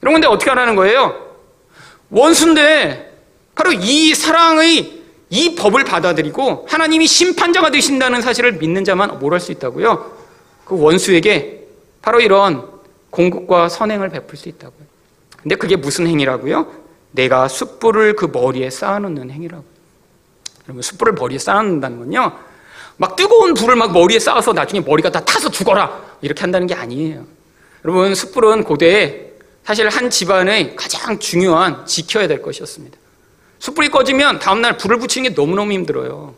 이런 0.01 0.15
건데 0.15 0.27
어떻게 0.27 0.49
하라는 0.49 0.75
거예요? 0.75 1.33
원수인데 2.09 3.13
바로 3.53 3.71
이 3.71 4.13
사랑의 4.13 5.03
이 5.29 5.55
법을 5.55 5.83
받아들이고 5.85 6.65
하나님이 6.67 7.07
심판자가 7.07 7.69
되신다는 7.71 8.21
사실을 8.21 8.53
믿는 8.53 8.83
자만 8.83 9.19
뭘 9.19 9.33
할 9.33 9.39
수 9.39 9.51
있다고요? 9.51 10.13
그 10.65 10.79
원수에게 10.79 11.67
바로 12.01 12.19
이런 12.19 12.67
공급과 13.11 13.69
선행을 13.69 14.09
베풀 14.09 14.35
수 14.37 14.49
있다고요. 14.49 14.85
근데 15.41 15.55
그게 15.55 15.75
무슨 15.75 16.07
행위라고요? 16.07 16.67
내가 17.11 17.47
숯불을 17.47 18.15
그 18.15 18.25
머리에 18.25 18.69
쌓아놓는 18.69 19.29
행위라고. 19.31 19.63
여러분, 20.67 20.81
숯불을 20.81 21.13
머리에 21.13 21.37
쌓아놓는다는 21.37 21.99
건요, 21.99 22.37
막 22.97 23.15
뜨거운 23.15 23.53
불을 23.53 23.75
막 23.75 23.91
머리에 23.91 24.19
쌓아서 24.19 24.53
나중에 24.53 24.81
머리가 24.81 25.11
다 25.11 25.19
타서 25.23 25.49
죽어라! 25.49 26.03
이렇게 26.21 26.41
한다는 26.41 26.67
게 26.67 26.73
아니에요. 26.73 27.25
여러분, 27.83 28.15
숯불은 28.15 28.63
고대에 28.63 29.33
사실 29.63 29.89
한 29.89 30.09
집안의 30.09 30.75
가장 30.75 31.19
중요한 31.19 31.85
지켜야 31.85 32.27
될 32.27 32.41
것이었습니다. 32.41 32.97
숯불이 33.59 33.89
꺼지면 33.89 34.39
다음날 34.39 34.77
불을 34.77 34.99
붙이는 34.99 35.29
게 35.29 35.35
너무너무 35.35 35.71
힘들어요. 35.71 36.35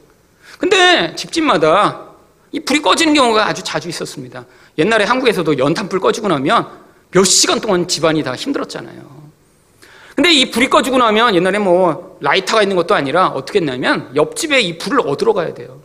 근데 0.58 1.14
집집마다 1.16 2.08
이 2.51 2.60
불이 2.60 2.82
꺼지는 2.82 3.14
경우가 3.14 3.47
아주 3.47 3.64
자주 3.64 3.89
있었습니다. 3.89 4.45
옛날에 4.78 5.03
한국에서도 5.03 5.58
연탄불 5.58 5.99
꺼지고 5.99 6.30
나면 6.30 6.70
몇 7.12 7.24
시간 7.26 7.60
동안 7.60 7.88
집안이 7.88 8.24
다 8.24 8.36
힘들었잖아요. 8.36 9.18
근데 10.16 10.34
이 10.34 10.49
불이 10.49 10.70
꺼지고 10.70 10.97
나면 10.97 11.36
옛날에 11.36 11.60
뭐 11.60 12.18
라이터가 12.22 12.64
있는 12.64 12.76
것도 12.76 12.95
아니라 12.95 13.28
어떻게 13.28 13.60
했냐면 13.60 14.10
옆집에 14.16 14.62
이 14.62 14.78
불을 14.78 15.01
얻으러 15.01 15.34
가야 15.34 15.53
돼요. 15.53 15.82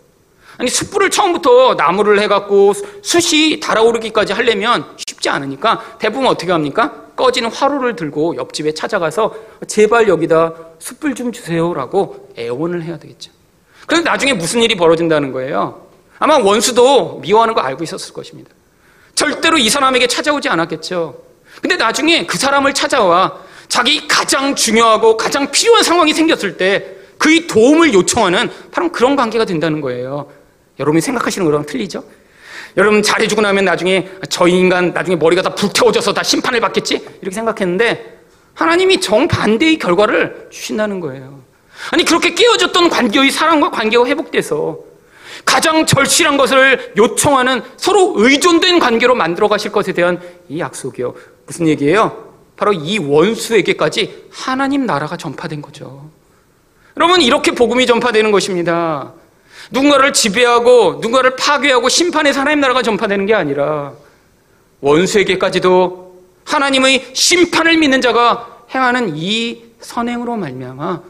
아니 0.59 0.69
숯불을 0.69 1.11
처음부터 1.11 1.75
나무를 1.75 2.21
해갖고 2.21 2.75
숯이 3.03 3.61
달아오르기까지 3.61 4.33
하려면 4.33 4.85
쉽지 4.97 5.29
않으니까 5.29 5.97
대부분 5.99 6.27
어떻게 6.27 6.53
합니까? 6.53 6.93
꺼지는 7.17 7.51
화로를 7.51 7.97
들고 7.97 8.37
옆집에 8.37 8.73
찾아가서 8.73 9.35
제발 9.67 10.09
여기다 10.09 10.55
숯불 10.79 11.15
좀 11.15 11.33
주세요라고 11.33 12.35
애원을 12.39 12.83
해야 12.83 12.99
되겠죠. 12.99 13.31
그래서 13.87 14.05
나중에 14.05 14.33
무슨 14.33 14.63
일이 14.63 14.75
벌어진다는 14.75 15.33
거예요. 15.33 15.87
아마 16.19 16.39
원수도 16.39 17.19
미워하는 17.21 17.55
거 17.55 17.61
알고 17.61 17.85
있었을 17.85 18.15
것입니다. 18.15 18.51
절대로 19.15 19.59
이 19.59 19.69
사람에게 19.69 20.07
찾아오지 20.07 20.49
않았겠죠. 20.49 21.23
근데 21.61 21.77
나중에 21.77 22.27
그 22.27 22.39
사람을 22.39 22.73
찾아와 22.75 23.39
자기 23.69 24.07
가장 24.09 24.55
중요하고 24.55 25.17
가장 25.17 25.51
필요한 25.51 25.83
상황이 25.83 26.13
생겼을 26.15 26.57
때 26.57 26.97
그의 27.19 27.47
도움을 27.47 27.95
요청하는 27.95 28.51
바로 28.71 28.91
그런 28.91 29.17
관계가 29.17 29.45
된다는 29.45 29.81
거예요. 29.81 30.31
여러분이 30.83 31.01
생각하시는 31.01 31.45
거랑 31.45 31.65
틀리죠? 31.65 32.05
여러분 32.77 33.03
잘해주고 33.03 33.41
나면 33.41 33.65
나중에 33.65 34.11
저 34.29 34.49
인간 34.49 34.93
나중에 34.93 35.17
머리가 35.17 35.43
다 35.43 35.55
불태워져서 35.55 36.13
다 36.13 36.23
심판을 36.23 36.61
받겠지? 36.61 37.07
이렇게 37.21 37.35
생각했는데 37.35 38.21
하나님이 38.55 39.01
정반대의 39.01 39.79
결과를 39.79 40.49
주신다는 40.51 41.01
거예요. 41.01 41.41
아니 41.91 42.05
그렇게 42.05 42.35
깨어졌던 42.35 42.91
관계의 42.91 43.31
사랑과 43.31 43.71
관계가 43.71 44.07
회복돼서 44.07 44.79
가장 45.45 45.87
절실한 45.87 46.37
것을 46.37 46.93
요청하는 46.97 47.63
서로 47.77 48.15
의존된 48.17 48.79
관계로 48.79 49.15
만들어 49.15 49.49
가실 49.49 49.73
것에 49.73 49.93
대한 49.93 50.21
이 50.49 50.61
약속이요. 50.61 51.15
무슨 51.47 51.69
얘기예요? 51.69 52.33
바로 52.57 52.73
이 52.73 52.99
원수에게까지 52.99 54.29
하나님 54.31 54.87
나라가 54.87 55.17
전파된 55.17 55.63
거죠. 55.63 56.11
여러분 56.97 57.21
이렇게 57.23 57.53
복음이 57.53 57.87
전파되는 57.87 58.31
것입니다. 58.31 59.13
누군가를 59.71 60.13
지배하고 60.13 60.95
누군가를 60.95 61.37
파괴하고 61.37 61.89
심판해서 61.89 62.41
하나님 62.41 62.61
나라가 62.61 62.83
전파되는 62.83 63.27
게 63.27 63.35
아니라 63.35 63.93
원수에게까지도 64.81 66.23
하나님의 66.45 67.11
심판을 67.15 67.79
믿는 67.79 68.01
자가 68.01 68.65
행하는 68.75 69.17
이 69.17 69.65
선행으로 69.81 70.37
말미암아 70.37 71.03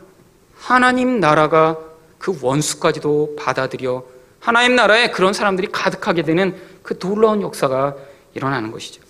하나님 0.57 1.21
나라가 1.21 1.79
그 2.19 2.39
원수까지도 2.41 3.37
받아들여 3.39 4.05
하나님 4.41 4.77
나라에 4.77 5.11
그런 5.11 5.33
사람들이 5.33 5.69
가득하게 5.73 6.23
되는 6.23 6.55
그 6.83 6.99
놀라운 6.99 7.43
역사가 7.43 7.95
일어나는 8.35 8.71
것이죠. 8.71 9.01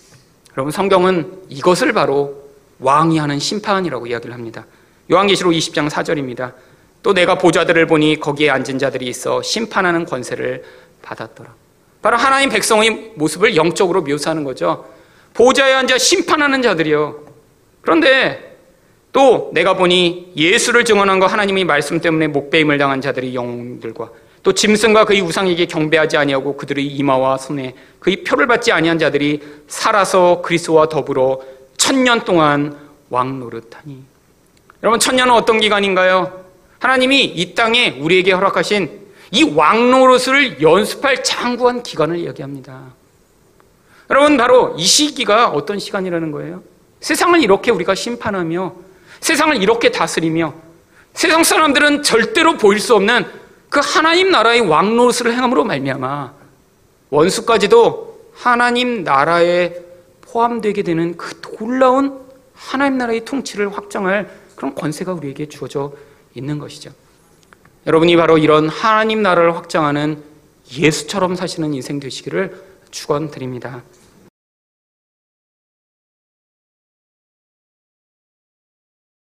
여러분 0.56 0.70
성경은 0.70 1.44
이것을 1.48 1.92
바로 1.92 2.42
왕이 2.78 3.18
하는 3.18 3.38
심판이라고 3.38 4.06
이야기를 4.06 4.34
합니다. 4.34 4.66
요한계시록 5.10 5.52
20장 5.52 5.88
4절입니다. 5.88 6.52
또 7.02 7.12
내가 7.12 7.36
보좌들을 7.36 7.86
보니 7.86 8.20
거기에 8.20 8.50
앉은 8.50 8.78
자들이 8.78 9.06
있어 9.06 9.42
심판하는 9.42 10.04
권세를 10.04 10.62
받았더라. 11.02 11.54
바로 12.00 12.16
하나님 12.16 12.48
백성의 12.50 13.12
모습을 13.16 13.56
영적으로 13.56 14.02
묘사하는 14.02 14.44
거죠. 14.44 14.86
보좌에 15.34 15.72
앉아 15.72 15.98
심판하는 15.98 16.62
자들이요. 16.62 17.20
그런데 17.80 18.58
또 19.12 19.50
내가 19.52 19.74
보니 19.74 20.32
예수를 20.36 20.84
증언한 20.84 21.18
거 21.20 21.26
하나님의 21.26 21.64
말씀 21.64 22.00
때문에 22.00 22.28
목배임을 22.28 22.78
당한 22.78 23.00
자들이 23.00 23.34
영웅들과 23.34 24.10
또 24.42 24.52
짐승과 24.52 25.04
그의 25.04 25.20
우상에게 25.20 25.66
경배하지 25.66 26.16
아니하고 26.16 26.56
그들의 26.56 26.84
이마와 26.84 27.38
손에 27.38 27.74
그의 28.00 28.24
표를 28.24 28.46
받지 28.46 28.72
아니한 28.72 28.98
자들이 28.98 29.40
살아서 29.68 30.42
그리스도와 30.42 30.88
더불어 30.88 31.40
천년 31.76 32.24
동안 32.24 32.76
왕 33.10 33.38
노릇하니 33.38 34.02
여러분 34.82 34.98
천년은 34.98 35.32
어떤 35.34 35.60
기간인가요? 35.60 36.41
하나님이 36.82 37.26
이 37.26 37.54
땅에 37.54 37.96
우리에게 38.00 38.32
허락하신 38.32 38.90
이 39.30 39.44
왕노릇을 39.44 40.60
연습할 40.60 41.22
장구한 41.22 41.84
기간을 41.84 42.18
이야기합니다. 42.18 42.92
여러분 44.10 44.36
바로 44.36 44.74
이 44.76 44.84
시기가 44.84 45.50
어떤 45.50 45.78
시간이라는 45.78 46.32
거예요? 46.32 46.60
세상을 46.98 47.40
이렇게 47.40 47.70
우리가 47.70 47.94
심판하며 47.94 48.74
세상을 49.20 49.62
이렇게 49.62 49.92
다스리며 49.92 50.54
세상 51.14 51.44
사람들은 51.44 52.02
절대로 52.02 52.56
보일 52.56 52.80
수 52.80 52.96
없는 52.96 53.26
그 53.68 53.80
하나님 53.80 54.32
나라의 54.32 54.62
왕노릇을 54.62 55.32
행함으로 55.32 55.62
말미암아 55.62 56.32
원수까지도 57.10 58.32
하나님 58.34 59.04
나라에 59.04 59.72
포함되게 60.22 60.82
되는 60.82 61.16
그 61.16 61.40
놀라운 61.42 62.18
하나님 62.54 62.98
나라의 62.98 63.24
통치를 63.24 63.72
확장할 63.72 64.28
그런 64.56 64.74
권세가 64.74 65.12
우리에게 65.12 65.48
주어져 65.48 65.92
있는 66.34 66.58
것이죠. 66.58 66.92
여러분이 67.86 68.16
바로 68.16 68.38
이런 68.38 68.68
하나님 68.68 69.22
나라를 69.22 69.56
확장하는 69.56 70.22
예수처럼 70.72 71.34
사시는 71.34 71.74
인생 71.74 72.00
되시기를 72.00 72.62
축원드립니다. 72.90 73.82